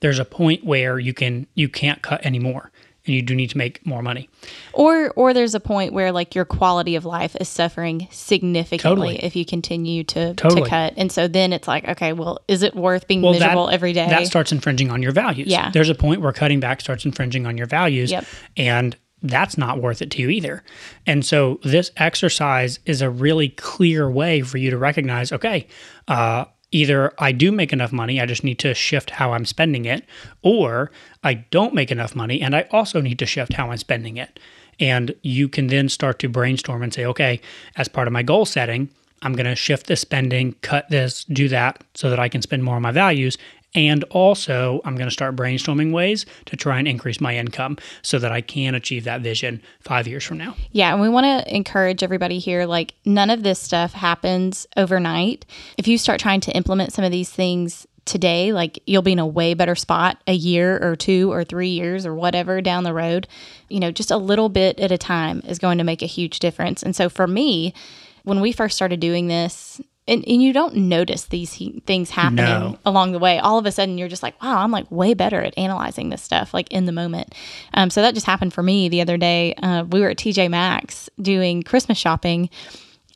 there's 0.01 0.19
a 0.19 0.25
point 0.25 0.65
where 0.65 0.99
you 0.99 1.13
can 1.13 1.47
you 1.55 1.69
can't 1.69 2.03
cut 2.03 2.25
anymore 2.25 2.71
and 3.07 3.15
you 3.15 3.23
do 3.23 3.35
need 3.35 3.51
to 3.51 3.59
make 3.59 3.85
more 3.87 4.03
money. 4.03 4.29
Or 4.73 5.11
or 5.11 5.35
there's 5.35 5.55
a 5.55 5.61
point 5.61 5.93
where 5.93 6.13
like 6.13 6.35
your 6.35 6.45
quality 6.45 6.97
of 6.97 7.05
life 7.05 7.37
is 7.41 7.49
suffering 7.49 8.09
significantly 8.11 9.15
Totally. 9.15 9.25
if 9.25 9.37
you 9.37 9.45
continue 9.45 10.05
to, 10.05 10.35
Totally. 10.35 10.63
to 10.63 10.69
cut. 10.69 10.95
And 10.97 11.13
so 11.13 11.29
then 11.29 11.53
it's 11.53 11.69
like, 11.69 11.87
okay, 11.89 12.13
well, 12.13 12.41
is 12.49 12.63
it 12.63 12.75
worth 12.75 13.07
being 13.07 13.23
Well, 13.23 13.33
miserable 13.33 13.67
that, 13.67 13.75
every 13.75 13.93
day? 13.93 14.09
That 14.09 14.27
starts 14.27 14.53
infringing 14.53 14.91
on 14.91 15.03
your 15.03 15.13
values. 15.13 15.49
Yeah. 15.49 15.71
There's 15.71 15.89
a 15.89 15.95
point 15.95 16.21
where 16.21 16.33
cutting 16.33 16.61
back 16.61 16.81
starts 16.81 17.05
infringing 17.05 17.47
on 17.47 17.59
your 17.59 17.67
values. 17.67 18.11
Yep. 18.11 18.25
And 18.57 18.97
that's 19.23 19.57
not 19.57 19.81
worth 19.81 20.03
it 20.03 20.11
to 20.13 20.23
you 20.23 20.29
either. 20.29 20.63
And 21.07 21.25
so 21.25 21.59
this 21.65 21.91
exercise 21.97 22.79
is 22.85 23.01
a 23.01 23.09
really 23.09 23.49
clear 23.49 24.11
way 24.11 24.43
for 24.43 24.59
you 24.59 24.71
to 24.71 24.77
recognize, 24.77 25.33
okay, 25.33 25.67
uh, 26.09 26.45
either 26.75 27.13
I 27.19 27.31
do 27.31 27.53
make 27.53 27.73
enough 27.73 27.93
money, 27.93 28.21
I 28.21 28.27
just 28.27 28.43
need 28.43 28.59
to 28.59 28.75
shift 28.75 29.11
how 29.11 29.33
I'm 29.33 29.45
spending 29.45 29.85
it, 29.85 30.05
or 30.43 30.91
I 31.23 31.35
don't 31.35 31.73
make 31.73 31.93
enough 31.93 32.17
money 32.17 32.41
and 32.41 32.55
I 32.55 32.67
also 32.73 33.01
need 33.01 33.19
to 33.21 33.27
shift 33.27 33.53
how 33.53 33.71
I'm 33.71 33.79
spending 33.79 34.17
it. 34.17 34.41
And 34.81 35.15
you 35.23 35.49
can 35.49 35.69
then 35.69 35.89
start 35.89 36.19
to 36.19 36.29
brainstorm 36.29 36.83
and 36.83 36.93
say, 36.93 37.07
okay, 37.07 37.41
as 37.77 37.87
part 37.87 38.09
of 38.09 38.13
my 38.13 38.25
goal 38.25 38.45
setting, 38.45 38.89
I'm 39.23 39.35
going 39.35 39.47
to 39.47 39.55
shift 39.55 39.87
the 39.87 39.95
spending, 39.95 40.57
cut 40.63 40.91
this, 40.91 41.25
do 41.25 41.49
that 41.49 41.83
so 41.95 42.11
that 42.11 42.19
I 42.19 42.29
can 42.29 42.43
spend 42.43 42.65
more 42.65 42.75
on 42.75 42.83
my 42.83 42.91
values. 42.91 43.39
And 43.75 44.05
also, 44.05 44.81
I'm 44.85 44.95
going 44.95 45.09
to 45.09 45.13
start 45.13 45.35
brainstorming 45.35 45.93
ways 45.93 46.27
to 46.47 46.57
try 46.57 46.79
and 46.79 46.87
increase 46.87 47.21
my 47.21 47.37
income 47.37 47.77
so 48.03 48.19
that 48.19 48.31
I 48.31 48.41
can 48.41 48.75
achieve 48.75 49.05
that 49.05 49.21
vision 49.21 49.61
five 49.81 50.07
years 50.07 50.25
from 50.25 50.39
now. 50.39 50.55
Yeah, 50.71 50.93
and 50.93 51.03
we 51.03 51.09
want 51.09 51.25
to 51.25 51.55
encourage 51.55 52.03
everybody 52.03 52.39
here 52.39 52.67
like 52.67 52.95
none 53.05 53.31
of 53.31 53.43
this 53.43 53.59
stuff 53.59 53.93
happens 53.93 54.67
overnight. 54.77 55.45
If 55.77 55.89
you 55.89 55.99
start 55.99 56.21
trying 56.21 56.41
to 56.43 56.53
implement 56.53 56.93
some 56.93 57.05
of 57.05 57.11
these 57.11 57.31
things 57.31 57.87
today, 58.05 58.53
like 58.53 58.79
you'll 58.87 59.03
be 59.03 59.13
in 59.13 59.19
a 59.19 59.27
way 59.27 59.55
better 59.55 59.75
spot 59.75 60.19
a 60.27 60.35
year 60.35 60.79
or 60.83 60.95
two 60.95 61.33
or 61.33 61.43
3 61.43 61.69
years 61.69 62.07
or 62.07 62.15
whatever 62.15 62.61
down 62.61 62.85
the 62.85 62.95
road. 62.95 63.27
You 63.69 63.81
know, 63.81 63.91
just 63.91 64.11
a 64.11 64.17
little 64.17 64.49
bit 64.49 64.79
at 64.79 64.93
a 64.93 64.99
time 64.99 65.43
is 65.47 65.59
going 65.59 65.79
to 65.79 65.85
make 65.85 66.03
a 66.03 66.07
huge 66.07 66.39
difference. 66.39 66.83
And 66.83 66.95
so 66.95 67.09
for 67.09 67.27
me, 67.27 67.75
when 68.23 68.41
we 68.41 68.53
first 68.53 68.77
started 68.77 69.01
doing 69.01 69.29
this, 69.29 69.81
and, 70.07 70.23
and 70.27 70.43
you 70.43 70.53
don't 70.53 70.75
notice 70.77 71.25
these 71.27 71.55
he- 71.55 71.83
things 71.87 72.11
happening 72.11 72.45
No. 72.45 72.79
along 72.85 73.13
the 73.13 73.19
way. 73.19 73.39
All 73.39 73.59
of 73.59 73.67
a 73.67 73.73
sudden, 73.73 73.97
you're 73.97 74.09
just 74.09 74.23
like, 74.23 74.41
wow, 74.43 74.59
I'm 74.59 74.71
like 74.71 74.91
way 74.91 75.15
better 75.15 75.41
at 75.41 75.57
analyzing 75.57 76.11
this 76.11 76.23
stuff, 76.23 76.53
like 76.53 76.71
in 76.73 76.85
the 76.85 76.93
moment. 76.93 77.35
Um, 77.73 77.89
so 77.91 78.03
that 78.03 78.15
just 78.15 78.27
happened 78.27 78.53
for 78.53 78.63
me 78.63 78.89
the 78.89 79.01
other 79.01 79.17
day. 79.17 79.55
Uh, 79.55 79.85
we 79.89 80.01
were 80.01 80.11
at 80.11 80.19
TJ 80.19 80.51
Maxx 80.51 81.09
doing 81.21 81.63
Christmas 81.63 81.97
shopping, 81.99 82.51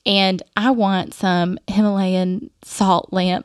and 0.07 0.43
I 0.57 0.70
want 0.70 1.12
some 1.14 1.59
Himalayan 1.66 2.51
salt 2.62 3.12
lamp 3.12 3.45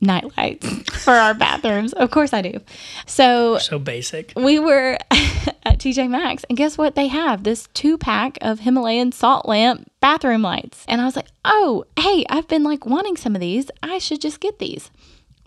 night 0.00 0.24
lights 0.38 0.66
for 1.04 1.12
our 1.12 1.34
bathrooms. 1.34 1.92
Of 1.92 2.10
course, 2.10 2.32
I 2.32 2.40
do. 2.40 2.60
So 3.06 3.58
So 3.58 3.78
basic. 3.78 4.32
we 4.36 4.58
were 4.58 4.96
at 5.10 5.78
TJ 5.78 6.08
Maxx, 6.08 6.44
and 6.48 6.56
guess 6.56 6.78
what? 6.78 6.94
They 6.94 7.08
have 7.08 7.42
this 7.44 7.68
two 7.74 7.98
pack 7.98 8.38
of 8.40 8.60
Himalayan 8.60 9.12
salt 9.12 9.46
lamp 9.46 9.89
bathroom 10.00 10.42
lights. 10.42 10.84
And 10.88 11.00
I 11.00 11.04
was 11.04 11.16
like, 11.16 11.28
oh, 11.44 11.84
hey, 11.98 12.24
I've 12.28 12.48
been 12.48 12.64
like 12.64 12.86
wanting 12.86 13.16
some 13.16 13.34
of 13.34 13.40
these. 13.40 13.70
I 13.82 13.98
should 13.98 14.20
just 14.20 14.40
get 14.40 14.58
these. 14.58 14.90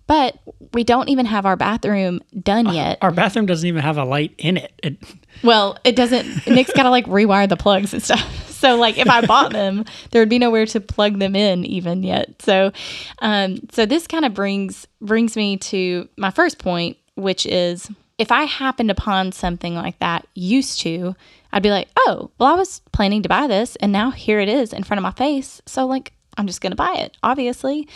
But 0.06 0.38
we 0.74 0.84
don't 0.84 1.10
even 1.10 1.26
have 1.26 1.46
our 1.46 1.56
bathroom 1.56 2.22
done 2.38 2.74
yet. 2.74 2.98
Our 3.02 3.12
bathroom 3.12 3.46
doesn't 3.46 3.68
even 3.68 3.82
have 3.82 3.98
a 3.98 4.04
light 4.04 4.34
in 4.38 4.58
it. 4.58 4.74
it 4.84 4.98
Well, 5.44 5.78
it 5.84 5.96
doesn't. 5.96 6.46
Nick's 6.48 6.72
got 6.74 6.84
to 6.84 6.90
like 6.90 7.06
rewire 7.06 7.50
the 7.50 7.58
plugs 7.58 7.94
and 7.94 8.02
stuff. 8.04 8.40
So 8.64 8.78
like 8.78 8.98
if 8.98 9.10
I 9.10 9.20
bought 9.26 9.52
them, 9.52 9.84
there 10.12 10.22
would 10.22 10.30
be 10.30 10.40
nowhere 10.40 10.66
to 10.68 10.80
plug 10.80 11.20
them 11.20 11.36
in 11.36 11.66
even 11.66 12.02
yet. 12.02 12.42
So, 12.42 12.72
um, 13.20 13.58
so 13.74 13.86
this 13.86 14.08
kind 14.08 14.24
of 14.24 14.34
brings 14.34 14.88
brings 15.02 15.36
me 15.36 15.58
to 15.58 16.08
my 16.16 16.32
first 16.32 16.60
point, 16.60 16.96
which 17.16 17.46
is 17.46 17.92
if 18.18 18.32
I 18.32 18.44
happened 18.44 18.92
upon 18.92 19.32
something 19.32 19.76
like 19.76 19.98
that 20.00 20.28
used 20.36 20.80
to, 20.82 21.16
I'd 21.52 21.64
be 21.64 21.70
like, 21.72 21.88
oh, 21.98 22.32
well, 22.38 22.52
I 22.52 22.56
was 22.56 22.82
planning 22.92 23.24
to 23.24 23.30
buy 23.30 23.48
this, 23.48 23.76
and 23.78 23.92
now 23.92 24.12
here 24.12 24.40
it 24.40 24.50
is 24.50 24.74
in 24.74 24.84
front 24.84 25.00
of 25.00 25.04
my 25.04 25.12
face. 25.12 25.62
So 25.66 25.86
like. 25.86 26.14
I'm 26.36 26.48
just 26.48 26.62
going 26.62 26.72
to 26.72 26.76
buy 26.76 26.96
it, 26.96 27.16
obviously, 27.22 27.88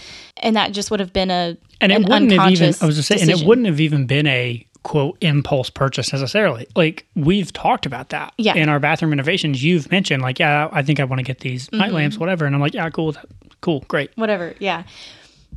and 0.44 0.56
that 0.58 0.72
just 0.72 0.92
would 0.92 1.00
have 1.00 1.12
been 1.12 1.32
a 1.32 1.58
and 1.82 1.92
it 1.92 2.08
wouldn't 2.08 2.32
have 2.34 2.52
even 2.52 2.72
I 2.80 2.86
was 2.86 2.96
just 2.96 3.08
saying, 3.08 3.24
and 3.24 3.32
it 3.32 3.44
wouldn't 3.48 3.66
have 3.66 3.80
even 3.80 4.06
been 4.06 4.28
a 4.28 4.64
quote 4.84 5.18
impulse 5.22 5.72
purchase 5.72 6.14
necessarily. 6.14 6.68
Like 6.76 7.08
we've 7.16 7.52
talked 7.52 7.88
about 7.88 8.10
that 8.10 8.36
Yeah. 8.38 8.54
in 8.54 8.70
our 8.70 8.80
bathroom 8.80 9.10
renovations. 9.10 9.64
You've 9.64 9.90
mentioned 9.90 10.22
like, 10.22 10.38
yeah, 10.38 10.70
I 10.72 10.84
think 10.84 11.00
I 11.00 11.04
want 11.06 11.18
to 11.18 11.24
get 11.24 11.40
these 11.40 11.66
Mm-hmm. 11.70 11.78
night 11.80 11.92
lamps, 11.94 12.20
whatever, 12.20 12.46
and 12.46 12.54
I'm 12.54 12.62
like, 12.62 12.76
yeah, 12.76 12.88
cool, 12.92 13.16
cool, 13.62 13.84
great. 13.88 14.12
whatever. 14.18 14.54
Yeah. 14.60 14.84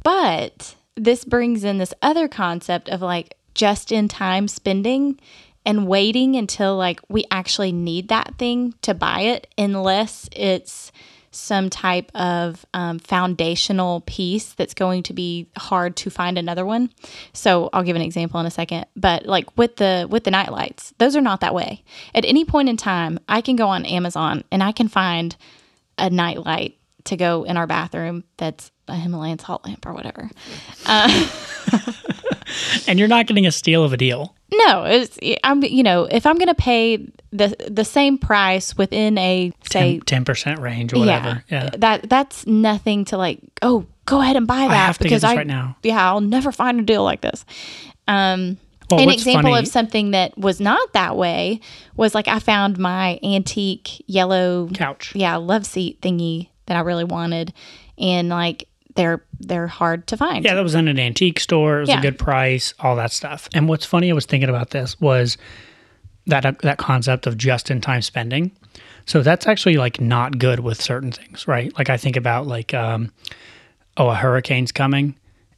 But 0.02 0.74
this 0.96 1.26
brings 1.26 1.64
in 1.64 1.76
this 1.76 1.92
other 2.00 2.28
concept 2.28 2.88
of 2.88 3.02
like 3.02 3.34
just 3.54 3.92
in 3.92 4.08
time 4.08 4.48
spending 4.48 5.18
and 5.66 5.86
waiting 5.86 6.36
until 6.36 6.76
like 6.76 7.00
we 7.08 7.24
actually 7.30 7.72
need 7.72 8.08
that 8.08 8.34
thing 8.38 8.74
to 8.82 8.94
buy 8.94 9.20
it, 9.20 9.46
unless 9.58 10.28
it's 10.32 10.92
some 11.32 11.70
type 11.70 12.10
of 12.14 12.66
um, 12.74 12.98
foundational 12.98 14.00
piece 14.02 14.52
that's 14.54 14.74
going 14.74 15.02
to 15.04 15.12
be 15.12 15.48
hard 15.56 15.94
to 15.96 16.10
find 16.10 16.36
another 16.36 16.66
one. 16.66 16.90
So 17.32 17.70
I'll 17.72 17.84
give 17.84 17.94
an 17.94 18.02
example 18.02 18.40
in 18.40 18.46
a 18.46 18.50
second. 18.50 18.86
But 18.96 19.26
like 19.26 19.56
with 19.56 19.76
the 19.76 20.06
with 20.10 20.24
the 20.24 20.30
night 20.30 20.50
lights, 20.50 20.92
those 20.98 21.14
are 21.14 21.20
not 21.20 21.40
that 21.40 21.54
way. 21.54 21.84
At 22.14 22.24
any 22.24 22.44
point 22.44 22.68
in 22.68 22.76
time, 22.76 23.18
I 23.28 23.40
can 23.42 23.56
go 23.56 23.68
on 23.68 23.84
Amazon 23.84 24.44
and 24.50 24.62
I 24.62 24.72
can 24.72 24.88
find 24.88 25.36
a 25.98 26.10
night 26.10 26.44
light 26.44 26.76
to 27.04 27.16
go 27.16 27.44
in 27.44 27.56
our 27.56 27.66
bathroom 27.66 28.24
that's 28.36 28.70
a 28.88 28.96
Himalayan 28.96 29.38
salt 29.38 29.64
lamp 29.64 29.86
or 29.86 29.92
whatever. 29.92 30.30
And 32.88 32.98
you're 32.98 33.08
not 33.08 33.26
getting 33.26 33.46
a 33.46 33.52
steal 33.52 33.84
of 33.84 33.92
a 33.92 33.96
deal. 33.96 34.34
No, 34.52 34.84
it's 34.84 35.18
I'm 35.44 35.62
you 35.62 35.82
know 35.82 36.04
if 36.10 36.26
I'm 36.26 36.36
gonna 36.36 36.54
pay 36.54 36.96
the 37.32 37.54
the 37.70 37.84
same 37.84 38.18
price 38.18 38.76
within 38.76 39.16
a 39.18 39.52
say 39.70 40.00
Ten 40.06 40.24
percent 40.24 40.58
range 40.60 40.92
or 40.92 40.98
whatever. 40.98 41.44
Yeah. 41.50 41.70
that 41.78 42.08
that's 42.10 42.46
nothing 42.46 43.04
to 43.06 43.16
like 43.16 43.38
oh 43.62 43.86
go 44.06 44.20
ahead 44.20 44.34
and 44.36 44.46
buy 44.48 44.66
that 44.66 44.70
have 44.70 44.98
to 44.98 45.04
get 45.04 45.08
because 45.10 45.22
this 45.22 45.30
I 45.30 45.36
right 45.36 45.46
now. 45.46 45.76
yeah 45.84 46.04
I'll 46.04 46.20
never 46.20 46.50
find 46.50 46.80
a 46.80 46.82
deal 46.82 47.04
like 47.04 47.20
this. 47.20 47.44
Um, 48.08 48.56
Well, 48.90 48.98
an 49.00 49.08
example 49.10 49.52
funny- 49.52 49.58
of 49.60 49.68
something 49.68 50.10
that 50.10 50.36
was 50.36 50.60
not 50.60 50.94
that 50.94 51.16
way 51.16 51.60
was 51.96 52.12
like 52.14 52.26
I 52.26 52.40
found 52.40 52.76
my 52.76 53.20
antique 53.22 54.02
yellow 54.08 54.68
Couch. 54.74 55.12
yeah 55.14 55.36
love 55.36 55.64
seat 55.64 56.00
thingy 56.00 56.48
that 56.66 56.76
I 56.76 56.80
really 56.80 57.04
wanted, 57.04 57.52
and 57.98 58.28
like 58.30 58.66
they're 59.00 59.22
they're 59.40 59.66
hard 59.66 60.06
to 60.08 60.16
find. 60.16 60.44
Yeah, 60.44 60.54
that 60.54 60.62
was 60.62 60.74
in 60.74 60.86
an 60.88 60.98
antique 60.98 61.40
store. 61.40 61.78
It 61.78 61.80
was 61.80 61.88
Yeah. 61.88 61.98
a 61.98 62.02
good 62.02 62.18
price, 62.18 62.74
all 62.80 62.96
that 62.96 63.12
stuff. 63.12 63.48
And 63.54 63.68
what's 63.68 63.86
funny, 63.86 64.10
I 64.10 64.12
was 64.14 64.26
thinking 64.26 64.48
about 64.50 64.70
this 64.70 65.00
was 65.00 65.38
that 66.26 66.60
that 66.62 66.76
concept 66.78 67.26
of 67.26 67.36
just 67.38 67.70
in 67.70 67.80
time 67.80 68.02
spending. 68.02 68.52
So 69.06 69.22
that's 69.22 69.46
actually 69.46 69.76
like 69.78 70.00
not 70.00 70.38
good 70.38 70.60
with 70.60 70.80
certain 70.80 71.10
things, 71.10 71.48
right? 71.48 71.76
Like 71.78 71.88
I 71.90 71.96
think 71.96 72.16
about 72.16 72.46
like, 72.46 72.74
um, 72.74 73.10
oh, 73.96 74.10
a 74.10 74.14
hurricane's 74.14 74.70
coming, 74.70 75.16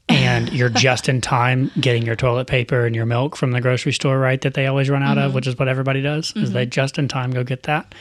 and 0.09 0.51
you're 0.53 0.69
just 0.89 1.09
in 1.09 1.21
time 1.21 1.71
getting 1.81 2.07
your 2.07 2.17
toilet 2.17 2.47
paper 2.47 2.87
and 2.87 2.95
your 2.95 3.05
milk 3.07 3.37
from 3.37 3.51
the 3.51 3.61
grocery 3.61 3.93
store, 3.93 4.19
right? 4.19 4.41
That 4.41 4.55
they 4.55 4.67
always 4.67 4.89
run 4.89 5.03
out 5.03 5.17
Mm-hmm. 5.19 5.27
of, 5.27 5.35
which 5.35 5.47
is 5.49 5.59
what 5.59 5.69
everybody 5.69 6.01
does. 6.01 6.33
Is 6.37 6.53
they 6.53 6.65
just 6.65 6.99
in 6.99 7.09
time 7.09 7.33
go 7.33 7.43
get 7.45 7.65
that. 7.65 7.95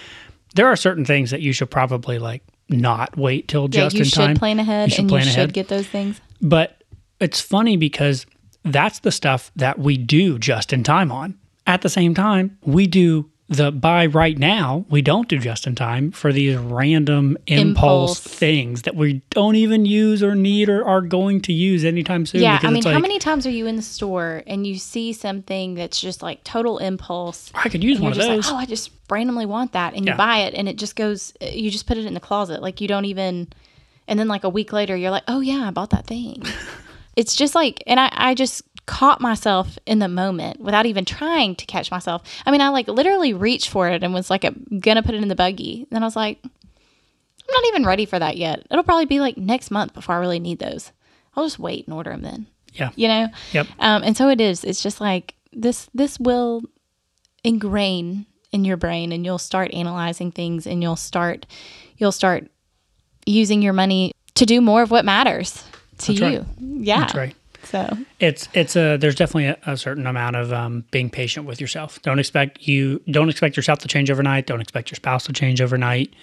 There 0.55 0.67
are 0.67 0.75
certain 0.75 1.03
things 1.05 1.31
that 1.31 1.41
you 1.41 1.51
should 1.53 1.71
probably 1.71 2.19
like 2.19 2.43
not 2.71 3.17
wait 3.17 3.47
till 3.47 3.63
Yeah, 3.63 3.89
just 3.89 3.95
in 3.95 4.05
time. 4.05 4.29
you 4.29 4.33
should 4.33 4.39
plan 4.39 4.59
ahead 4.59 4.89
You 4.89 4.91
should 4.95 4.99
and 5.01 5.09
plan 5.09 5.23
you 5.23 5.29
ahead. 5.31 5.43
should 5.49 5.53
get 5.53 5.67
those 5.67 5.87
things. 5.87 6.19
But 6.41 6.83
it's 7.19 7.39
funny 7.41 7.77
because 7.77 8.25
that's 8.63 8.99
the 8.99 9.11
stuff 9.11 9.51
that 9.55 9.79
we 9.79 9.97
do 9.97 10.37
just 10.39 10.73
in 10.73 10.83
time 10.83 11.11
on. 11.11 11.37
At 11.67 11.81
the 11.81 11.89
same 11.89 12.13
time, 12.13 12.57
we 12.63 12.87
do 12.87 13.29
the 13.51 13.69
buy 13.69 14.05
right 14.05 14.37
now. 14.37 14.85
We 14.89 15.01
don't 15.01 15.27
do 15.27 15.37
just 15.37 15.67
in 15.67 15.75
time 15.75 16.11
for 16.11 16.31
these 16.31 16.55
random 16.55 17.37
impulse, 17.47 18.17
Impulse. 18.17 18.19
things 18.21 18.83
that 18.83 18.95
we 18.95 19.21
don't 19.29 19.55
even 19.55 19.85
use 19.85 20.23
or 20.23 20.35
need 20.35 20.69
or 20.69 20.85
are 20.85 21.01
going 21.01 21.41
to 21.41 21.53
use 21.53 21.83
anytime 21.83 22.25
soon. 22.25 22.41
Yeah, 22.41 22.59
I 22.63 22.67
mean, 22.67 22.77
it's 22.77 22.85
how 22.87 22.99
many 22.99 23.19
times 23.19 23.45
are 23.45 23.49
you 23.51 23.67
in 23.67 23.75
the 23.75 23.81
store 23.81 24.41
and 24.47 24.65
you 24.65 24.77
see 24.77 25.11
something 25.11 25.73
that's 25.75 25.99
just 25.99 26.23
like 26.23 26.43
total 26.45 26.77
impulse? 26.77 27.51
I 27.53 27.67
could 27.67 27.83
use 27.83 27.99
one 27.99 28.13
of 28.13 28.17
those. 28.17 28.45
like, 28.45 28.53
oh, 28.53 28.57
I 28.57 28.65
just 28.65 28.89
randomly 29.09 29.45
want 29.45 29.73
that, 29.73 29.95
and 29.95 30.05
you 30.05 30.11
Yeah. 30.11 30.17
buy 30.17 30.39
it, 30.39 30.53
and 30.53 30.69
it 30.69 30.77
just 30.77 30.95
goes. 30.95 31.33
You 31.41 31.69
just 31.69 31.87
put 31.87 31.97
it 31.97 32.05
in 32.05 32.13
the 32.13 32.21
closet, 32.21 32.61
like 32.61 32.79
you 32.79 32.87
don't 32.87 33.05
even. 33.05 33.49
And 34.07 34.17
then 34.17 34.29
like 34.29 34.45
a 34.45 34.49
week 34.49 34.71
later, 34.71 34.95
you're 34.95 35.11
like, 35.11 35.23
oh 35.27 35.41
yeah, 35.41 35.67
I 35.67 35.71
bought 35.71 35.89
that 35.91 36.07
thing. 36.07 36.41
it's 37.17 37.35
just 37.35 37.53
like, 37.53 37.83
and 37.85 37.99
I, 37.99 38.09
I 38.13 38.33
just 38.33 38.61
caught 38.85 39.21
myself 39.21 39.77
in 39.85 39.99
the 39.99 40.07
moment 40.07 40.59
without 40.59 40.85
even 40.85 41.05
trying 41.05 41.55
to 41.55 41.65
catch 41.65 41.91
myself. 41.91 42.23
I 42.45 42.51
mean, 42.51 42.61
I 42.61 42.69
like 42.69 42.87
literally 42.87 43.33
reached 43.33 43.69
for 43.69 43.87
it 43.89 44.03
and 44.03 44.13
was 44.13 44.29
like, 44.29 44.43
I'm 44.43 44.79
gonna 44.79 45.03
put 45.03 45.15
it 45.15 45.21
in 45.21 45.27
the 45.29 45.35
buggy. 45.35 45.87
Then 45.91 46.03
I 46.03 46.05
was 46.05 46.15
like, 46.15 46.39
I'm 46.43 46.49
not 47.53 47.65
even 47.67 47.85
ready 47.85 48.05
for 48.05 48.17
that 48.19 48.37
yet. 48.37 48.65
It'll 48.71 48.83
probably 48.83 49.05
be 49.05 49.19
like 49.19 49.37
next 49.37 49.71
month 49.71 49.93
before 49.93 50.15
I 50.15 50.19
really 50.19 50.39
need 50.39 50.59
those. 50.59 50.91
I'll 51.35 51.45
just 51.45 51.59
wait 51.59 51.85
and 51.87 51.93
order 51.93 52.11
them 52.11 52.21
then. 52.21 52.47
yeah. 52.73 52.89
You 52.95 53.07
know. 53.07 53.27
Yep. 53.53 53.67
Um, 53.79 54.03
and 54.03 54.17
so 54.17 54.29
it 54.29 54.41
is. 54.41 54.63
It's 54.63 54.81
just 54.83 54.99
like 54.99 55.35
this. 55.53 55.89
This 55.93 56.19
will 56.19 56.63
ingrain 57.43 58.25
in 58.51 58.65
your 58.65 58.77
brain, 58.77 59.11
and 59.11 59.23
you'll 59.25 59.37
start 59.37 59.73
analyzing 59.73 60.31
things, 60.31 60.67
and 60.67 60.81
you'll 60.81 60.95
start, 60.97 61.45
you'll 61.97 62.11
start 62.11 62.49
using 63.25 63.61
your 63.61 63.73
money 63.73 64.11
to 64.35 64.45
do 64.45 64.59
more 64.61 64.81
of 64.81 64.91
what 64.91 65.05
matters 65.05 65.63
to 65.99 66.13
That's 66.13 66.19
you. 66.19 66.39
right. 66.39 66.45
Yeah. 66.59 66.99
That's 66.99 67.15
right. 67.15 67.35
So 67.63 67.97
it's 68.19 68.47
it's 68.53 68.75
a 68.75 68.97
there's 68.97 69.15
definitely 69.15 69.45
a, 69.45 69.57
a 69.65 69.77
certain 69.77 70.07
amount 70.07 70.35
of 70.35 70.51
um, 70.51 70.85
being 70.91 71.09
patient 71.09 71.45
with 71.45 71.61
yourself. 71.61 72.01
Don't 72.01 72.19
expect 72.19 72.67
you 72.67 73.01
don't 73.09 73.29
expect 73.29 73.55
yourself 73.55 73.79
to 73.79 73.87
change 73.87 74.09
overnight. 74.09 74.47
Don't 74.47 74.61
expect 74.61 74.91
your 74.91 74.95
spouse 74.95 75.25
to 75.25 75.33
change 75.33 75.61
overnight. 75.61 76.13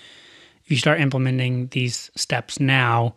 If 0.64 0.70
you 0.70 0.76
start 0.76 1.00
implementing 1.00 1.68
these 1.68 2.10
steps 2.14 2.60
now, 2.60 3.14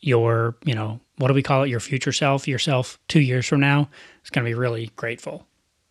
your 0.00 0.56
you 0.64 0.74
know 0.74 1.00
what 1.18 1.28
do 1.28 1.34
we 1.34 1.42
call 1.42 1.62
it? 1.62 1.68
Your 1.68 1.80
future 1.80 2.12
self, 2.12 2.46
yourself 2.46 2.98
two 3.08 3.20
years 3.20 3.46
from 3.46 3.60
now 3.60 3.88
is 4.22 4.30
going 4.30 4.44
to 4.44 4.48
be 4.48 4.54
really 4.54 4.92
grateful 4.96 5.46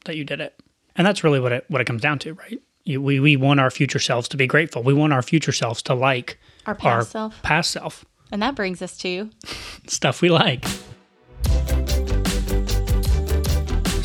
that 0.06 0.16
you 0.16 0.24
did 0.24 0.40
it. 0.40 0.60
And 0.96 1.06
that's 1.06 1.24
really 1.24 1.40
what 1.40 1.52
it 1.52 1.66
what 1.68 1.82
it 1.82 1.86
comes 1.86 2.02
down 2.02 2.20
to, 2.20 2.34
right? 2.34 2.62
You, 2.84 3.02
we 3.02 3.20
we 3.20 3.36
want 3.36 3.60
our 3.60 3.72
future 3.72 4.00
selves 4.00 4.28
to 4.30 4.38
be 4.38 4.48
grateful. 4.48 4.84
We 4.84 4.94
want 4.94 5.14
our 5.14 5.22
future 5.22 5.52
selves 5.52 5.82
to 5.84 5.94
like 5.94 6.40
our 6.66 6.76
past 6.76 7.12
self. 7.12 7.42
Past 7.42 7.72
self. 7.72 8.06
And 8.32 8.42
that 8.42 8.56
brings 8.56 8.82
us 8.82 8.98
to 9.00 9.30
stuff 9.88 10.22
we 10.22 10.30
like. 10.30 10.66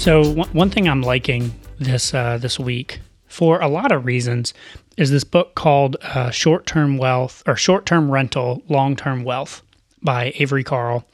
So 0.01 0.33
one 0.33 0.71
thing 0.71 0.89
I'm 0.89 1.03
liking 1.03 1.53
this 1.79 2.15
uh, 2.15 2.39
this 2.39 2.59
week 2.59 3.01
for 3.27 3.61
a 3.61 3.69
lot 3.69 3.93
of 3.93 4.07
reasons 4.07 4.55
is 4.97 5.11
this 5.11 5.25
book 5.25 5.55
called 5.55 5.99
uh, 6.01 6.31
Short 6.31 6.65
Term 6.65 6.97
Wealth 6.97 7.43
or 7.47 7.55
Short 7.55 7.85
Term 7.85 8.11
Rental 8.11 8.63
Long 8.71 8.97
Term 8.97 9.25
Wealth 9.25 9.61
by 10.03 10.33
Avery 10.37 10.65
Carl. 10.65 11.05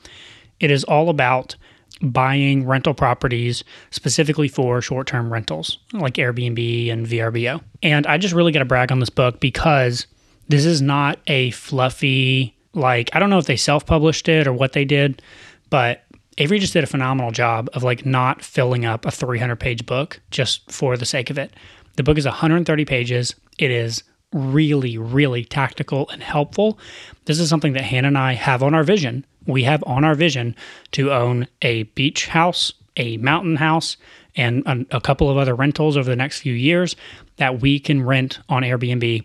It 0.60 0.70
is 0.70 0.84
all 0.84 1.08
about 1.08 1.56
buying 2.00 2.64
rental 2.64 2.94
properties 2.94 3.64
specifically 3.90 4.46
for 4.46 4.80
short 4.80 5.08
term 5.08 5.32
rentals 5.32 5.78
like 5.92 6.14
Airbnb 6.14 6.92
and 6.92 7.08
VRBO. 7.08 7.60
And 7.82 8.06
I 8.06 8.18
just 8.18 8.34
really 8.34 8.52
got 8.52 8.60
to 8.60 8.66
brag 8.66 8.92
on 8.92 9.00
this 9.00 9.10
book 9.10 9.40
because 9.40 10.06
this 10.46 10.64
is 10.64 10.80
not 10.80 11.18
a 11.26 11.50
fluffy, 11.50 12.56
like, 12.72 13.10
I 13.14 13.18
don't 13.18 13.30
know 13.30 13.38
if 13.38 13.46
they 13.46 13.56
self 13.56 13.84
published 13.84 14.28
it 14.28 14.46
or 14.46 14.52
what 14.52 14.74
they 14.74 14.84
did, 14.84 15.22
but 15.70 16.04
Avery 16.38 16.58
just 16.58 16.74
did 16.74 16.84
a 16.84 16.88
phenomenal 16.88 17.30
job 17.30 17.70
of 17.72 17.82
like 17.82 18.04
not 18.04 18.42
filling 18.42 18.84
up 18.84 19.06
a 19.06 19.10
300 19.10 19.56
page 19.56 19.86
book 19.86 20.20
just 20.30 20.70
for 20.70 20.96
the 20.96 21.06
sake 21.06 21.30
of 21.30 21.38
it. 21.38 21.52
The 21.96 22.02
book 22.02 22.18
is 22.18 22.26
130 22.26 22.84
pages. 22.84 23.34
It 23.58 23.70
is 23.70 24.02
really, 24.32 24.98
really 24.98 25.44
tactical 25.44 26.08
and 26.10 26.22
helpful. 26.22 26.78
This 27.24 27.40
is 27.40 27.48
something 27.48 27.72
that 27.72 27.84
Hannah 27.84 28.08
and 28.08 28.18
I 28.18 28.34
have 28.34 28.62
on 28.62 28.74
our 28.74 28.84
vision. 28.84 29.24
We 29.46 29.62
have 29.62 29.82
on 29.86 30.04
our 30.04 30.14
vision 30.14 30.54
to 30.92 31.12
own 31.12 31.46
a 31.62 31.84
beach 31.84 32.26
house, 32.26 32.72
a 32.96 33.16
mountain 33.16 33.56
house, 33.56 33.96
and 34.34 34.62
a, 34.66 34.96
a 34.96 35.00
couple 35.00 35.30
of 35.30 35.38
other 35.38 35.54
rentals 35.54 35.96
over 35.96 36.10
the 36.10 36.16
next 36.16 36.40
few 36.40 36.52
years 36.52 36.96
that 37.36 37.60
we 37.60 37.78
can 37.78 38.02
rent 38.02 38.40
on 38.50 38.62
Airbnb 38.62 39.24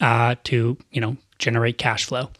uh, 0.00 0.36
to, 0.44 0.78
you 0.90 1.00
know, 1.00 1.16
generate 1.38 1.76
cash 1.76 2.06
flow. 2.06 2.30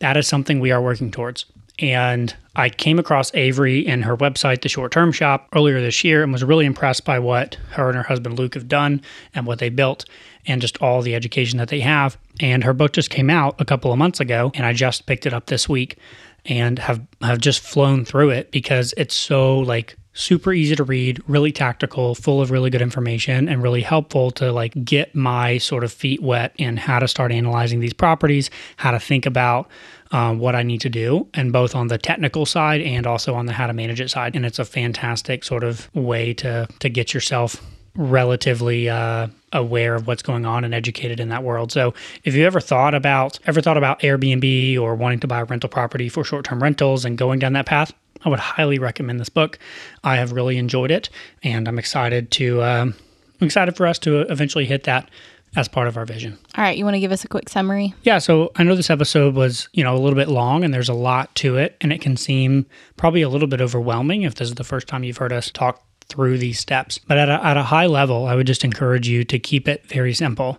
That 0.00 0.16
is 0.18 0.26
something 0.26 0.60
we 0.60 0.70
are 0.70 0.82
working 0.82 1.10
towards. 1.10 1.46
And 1.80 2.34
I 2.56 2.70
came 2.70 2.98
across 2.98 3.32
Avery 3.34 3.86
and 3.86 4.04
her 4.04 4.16
website, 4.16 4.62
The 4.62 4.68
Short 4.68 4.90
Term 4.90 5.12
Shop, 5.12 5.48
earlier 5.54 5.80
this 5.80 6.02
year 6.02 6.22
and 6.22 6.32
was 6.32 6.42
really 6.42 6.66
impressed 6.66 7.04
by 7.04 7.18
what 7.20 7.56
her 7.70 7.88
and 7.88 7.96
her 7.96 8.02
husband 8.02 8.38
Luke 8.38 8.54
have 8.54 8.66
done 8.66 9.00
and 9.34 9.46
what 9.46 9.60
they 9.60 9.68
built 9.68 10.04
and 10.46 10.60
just 10.60 10.76
all 10.82 11.02
the 11.02 11.14
education 11.14 11.58
that 11.58 11.68
they 11.68 11.80
have. 11.80 12.18
And 12.40 12.64
her 12.64 12.72
book 12.72 12.92
just 12.92 13.10
came 13.10 13.30
out 13.30 13.60
a 13.60 13.64
couple 13.64 13.92
of 13.92 13.98
months 13.98 14.18
ago, 14.18 14.50
and 14.54 14.66
I 14.66 14.72
just 14.72 15.06
picked 15.06 15.26
it 15.26 15.34
up 15.34 15.46
this 15.46 15.68
week 15.68 15.98
and 16.46 16.78
have, 16.78 17.00
have 17.20 17.38
just 17.38 17.60
flown 17.60 18.04
through 18.04 18.30
it 18.30 18.50
because 18.50 18.94
it's 18.96 19.14
so 19.14 19.58
like 19.58 19.96
super 20.14 20.52
easy 20.52 20.74
to 20.74 20.82
read, 20.82 21.22
really 21.28 21.52
tactical, 21.52 22.14
full 22.14 22.40
of 22.42 22.50
really 22.50 22.70
good 22.70 22.82
information, 22.82 23.48
and 23.48 23.62
really 23.62 23.82
helpful 23.82 24.32
to 24.32 24.50
like 24.50 24.72
get 24.84 25.14
my 25.14 25.58
sort 25.58 25.84
of 25.84 25.92
feet 25.92 26.20
wet 26.22 26.52
in 26.56 26.76
how 26.76 26.98
to 26.98 27.06
start 27.06 27.30
analyzing 27.30 27.78
these 27.78 27.92
properties, 27.92 28.50
how 28.78 28.90
to 28.90 28.98
think 28.98 29.26
about 29.26 29.68
um, 30.10 30.38
what 30.38 30.54
I 30.54 30.62
need 30.62 30.80
to 30.82 30.88
do, 30.88 31.28
and 31.34 31.52
both 31.52 31.74
on 31.74 31.88
the 31.88 31.98
technical 31.98 32.46
side 32.46 32.80
and 32.80 33.06
also 33.06 33.34
on 33.34 33.46
the 33.46 33.52
how 33.52 33.66
to 33.66 33.72
manage 33.72 34.00
it 34.00 34.10
side. 34.10 34.36
And 34.36 34.46
it's 34.46 34.58
a 34.58 34.64
fantastic 34.64 35.44
sort 35.44 35.64
of 35.64 35.94
way 35.94 36.34
to 36.34 36.66
to 36.78 36.88
get 36.88 37.14
yourself 37.14 37.62
relatively 37.94 38.88
uh, 38.88 39.26
aware 39.52 39.94
of 39.96 40.06
what's 40.06 40.22
going 40.22 40.46
on 40.46 40.64
and 40.64 40.72
educated 40.72 41.18
in 41.18 41.30
that 41.30 41.42
world. 41.42 41.72
So 41.72 41.94
if 42.22 42.34
you 42.34 42.46
ever 42.46 42.60
thought 42.60 42.94
about 42.94 43.38
ever 43.46 43.60
thought 43.60 43.76
about 43.76 44.00
Airbnb 44.00 44.80
or 44.80 44.94
wanting 44.94 45.20
to 45.20 45.26
buy 45.26 45.40
a 45.40 45.44
rental 45.44 45.68
property 45.68 46.08
for 46.08 46.24
short-term 46.24 46.62
rentals 46.62 47.04
and 47.04 47.18
going 47.18 47.40
down 47.40 47.54
that 47.54 47.66
path, 47.66 47.92
I 48.24 48.28
would 48.28 48.38
highly 48.38 48.78
recommend 48.78 49.18
this 49.20 49.28
book. 49.28 49.58
I 50.04 50.16
have 50.16 50.32
really 50.32 50.58
enjoyed 50.58 50.90
it, 50.90 51.10
and 51.42 51.66
I'm 51.68 51.78
excited 51.78 52.30
to 52.32 52.62
um, 52.62 52.94
I'm 53.40 53.46
excited 53.46 53.76
for 53.76 53.86
us 53.86 53.98
to 54.00 54.20
eventually 54.20 54.66
hit 54.66 54.84
that 54.84 55.10
as 55.56 55.68
part 55.68 55.88
of 55.88 55.96
our 55.96 56.04
vision. 56.04 56.38
All 56.56 56.64
right, 56.64 56.76
you 56.76 56.84
want 56.84 56.94
to 56.94 57.00
give 57.00 57.12
us 57.12 57.24
a 57.24 57.28
quick 57.28 57.48
summary? 57.48 57.94
Yeah, 58.02 58.18
so 58.18 58.52
I 58.56 58.62
know 58.62 58.74
this 58.74 58.90
episode 58.90 59.34
was, 59.34 59.68
you 59.72 59.82
know, 59.82 59.94
a 59.94 59.98
little 59.98 60.16
bit 60.16 60.28
long 60.28 60.64
and 60.64 60.72
there's 60.72 60.88
a 60.88 60.94
lot 60.94 61.34
to 61.36 61.56
it 61.56 61.76
and 61.80 61.92
it 61.92 62.00
can 62.00 62.16
seem 62.16 62.66
probably 62.96 63.22
a 63.22 63.28
little 63.28 63.48
bit 63.48 63.60
overwhelming 63.60 64.22
if 64.22 64.34
this 64.34 64.48
is 64.48 64.54
the 64.54 64.64
first 64.64 64.88
time 64.88 65.04
you've 65.04 65.16
heard 65.16 65.32
us 65.32 65.50
talk 65.50 65.82
through 66.08 66.38
these 66.38 66.58
steps. 66.58 66.98
But 66.98 67.18
at 67.18 67.28
a, 67.28 67.44
at 67.44 67.56
a 67.56 67.62
high 67.62 67.86
level, 67.86 68.26
I 68.26 68.34
would 68.34 68.46
just 68.46 68.64
encourage 68.64 69.08
you 69.08 69.24
to 69.24 69.38
keep 69.38 69.68
it 69.68 69.86
very 69.86 70.14
simple. 70.14 70.58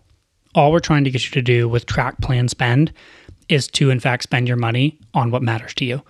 All 0.56 0.72
we're 0.72 0.80
trying 0.80 1.04
to 1.04 1.12
get 1.12 1.26
you 1.26 1.32
to 1.32 1.42
do 1.42 1.70
with 1.70 1.86
track 1.86 2.20
plan 2.22 2.48
spend 2.48 2.92
is 3.48 3.68
to 3.68 3.90
in 3.90 4.00
fact 4.00 4.24
spend 4.24 4.48
your 4.48 4.58
money 4.58 5.00
on 5.14 5.32
what 5.32 5.42
matters 5.42 5.74
to 5.76 5.86
you. 5.86 6.02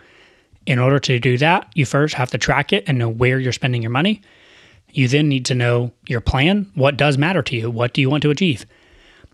In 0.65 0.77
order 0.77 0.99
to 0.99 1.19
do 1.19 1.38
that, 1.38 1.67
you 1.73 1.86
first 1.86 2.13
have 2.15 2.32
to 2.32 2.38
track 2.38 2.73
it 2.73 2.84
and 2.88 2.97
know 2.97 3.09
where 3.09 3.39
you're 3.39 3.53
spending 3.53 3.82
your 3.82 3.91
money. 3.91 4.21
You 4.91 5.07
then 5.07 5.29
need 5.29 5.45
to 5.45 5.55
know 5.55 5.91
your 6.07 6.21
plan. 6.21 6.71
What 6.75 6.97
does 6.97 7.17
matter 7.17 7.41
to 7.43 7.55
you? 7.55 7.69
What 7.69 7.93
do 7.93 8.01
you 8.01 8.09
want 8.09 8.23
to 8.23 8.31
achieve? 8.31 8.65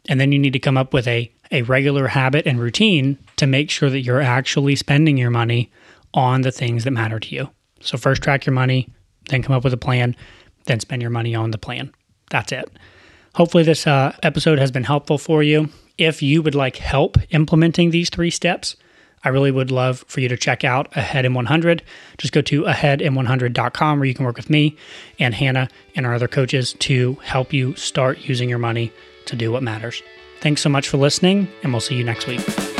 And 0.07 0.19
then 0.19 0.31
you 0.31 0.39
need 0.39 0.53
to 0.53 0.59
come 0.59 0.77
up 0.77 0.93
with 0.93 1.07
a, 1.07 1.31
a 1.51 1.63
regular 1.63 2.07
habit 2.07 2.45
and 2.45 2.59
routine 2.59 3.17
to 3.37 3.47
make 3.47 3.69
sure 3.69 3.89
that 3.89 4.01
you're 4.01 4.21
actually 4.21 4.75
spending 4.75 5.17
your 5.17 5.31
money 5.31 5.71
on 6.13 6.41
the 6.41 6.51
things 6.51 6.83
that 6.83 6.91
matter 6.91 7.19
to 7.19 7.35
you. 7.35 7.49
So, 7.81 7.97
first 7.97 8.21
track 8.21 8.45
your 8.45 8.53
money, 8.53 8.89
then 9.29 9.41
come 9.41 9.55
up 9.55 9.63
with 9.63 9.73
a 9.73 9.77
plan, 9.77 10.15
then 10.65 10.79
spend 10.79 11.01
your 11.01 11.11
money 11.11 11.35
on 11.35 11.51
the 11.51 11.57
plan. 11.57 11.91
That's 12.29 12.51
it. 12.51 12.71
Hopefully, 13.35 13.63
this 13.63 13.85
uh, 13.85 14.15
episode 14.23 14.59
has 14.59 14.71
been 14.71 14.85
helpful 14.85 15.17
for 15.17 15.43
you. 15.43 15.69
If 15.97 16.21
you 16.21 16.41
would 16.41 16.55
like 16.55 16.77
help 16.77 17.17
implementing 17.31 17.91
these 17.91 18.09
three 18.09 18.29
steps, 18.29 18.75
I 19.25 19.29
really 19.29 19.51
would 19.51 19.71
love 19.71 20.05
for 20.07 20.21
you 20.21 20.29
to 20.29 20.37
check 20.37 20.63
out 20.63 20.87
Ahead 20.95 21.25
M100. 21.25 21.81
Just 22.17 22.31
go 22.31 22.41
to 22.43 22.61
aheadm100.com 22.63 23.99
where 23.99 24.05
you 24.05 24.13
can 24.13 24.25
work 24.25 24.37
with 24.37 24.49
me 24.49 24.77
and 25.19 25.33
Hannah 25.33 25.67
and 25.95 26.05
our 26.05 26.13
other 26.13 26.27
coaches 26.27 26.73
to 26.73 27.15
help 27.15 27.51
you 27.51 27.75
start 27.75 28.19
using 28.19 28.47
your 28.47 28.59
money 28.59 28.93
to 29.25 29.35
do 29.35 29.51
what 29.51 29.63
matters. 29.63 30.01
Thanks 30.41 30.61
so 30.61 30.69
much 30.69 30.87
for 30.87 30.97
listening, 30.97 31.47
and 31.63 31.73
we'll 31.73 31.81
see 31.81 31.95
you 31.95 32.03
next 32.03 32.27
week. 32.27 32.74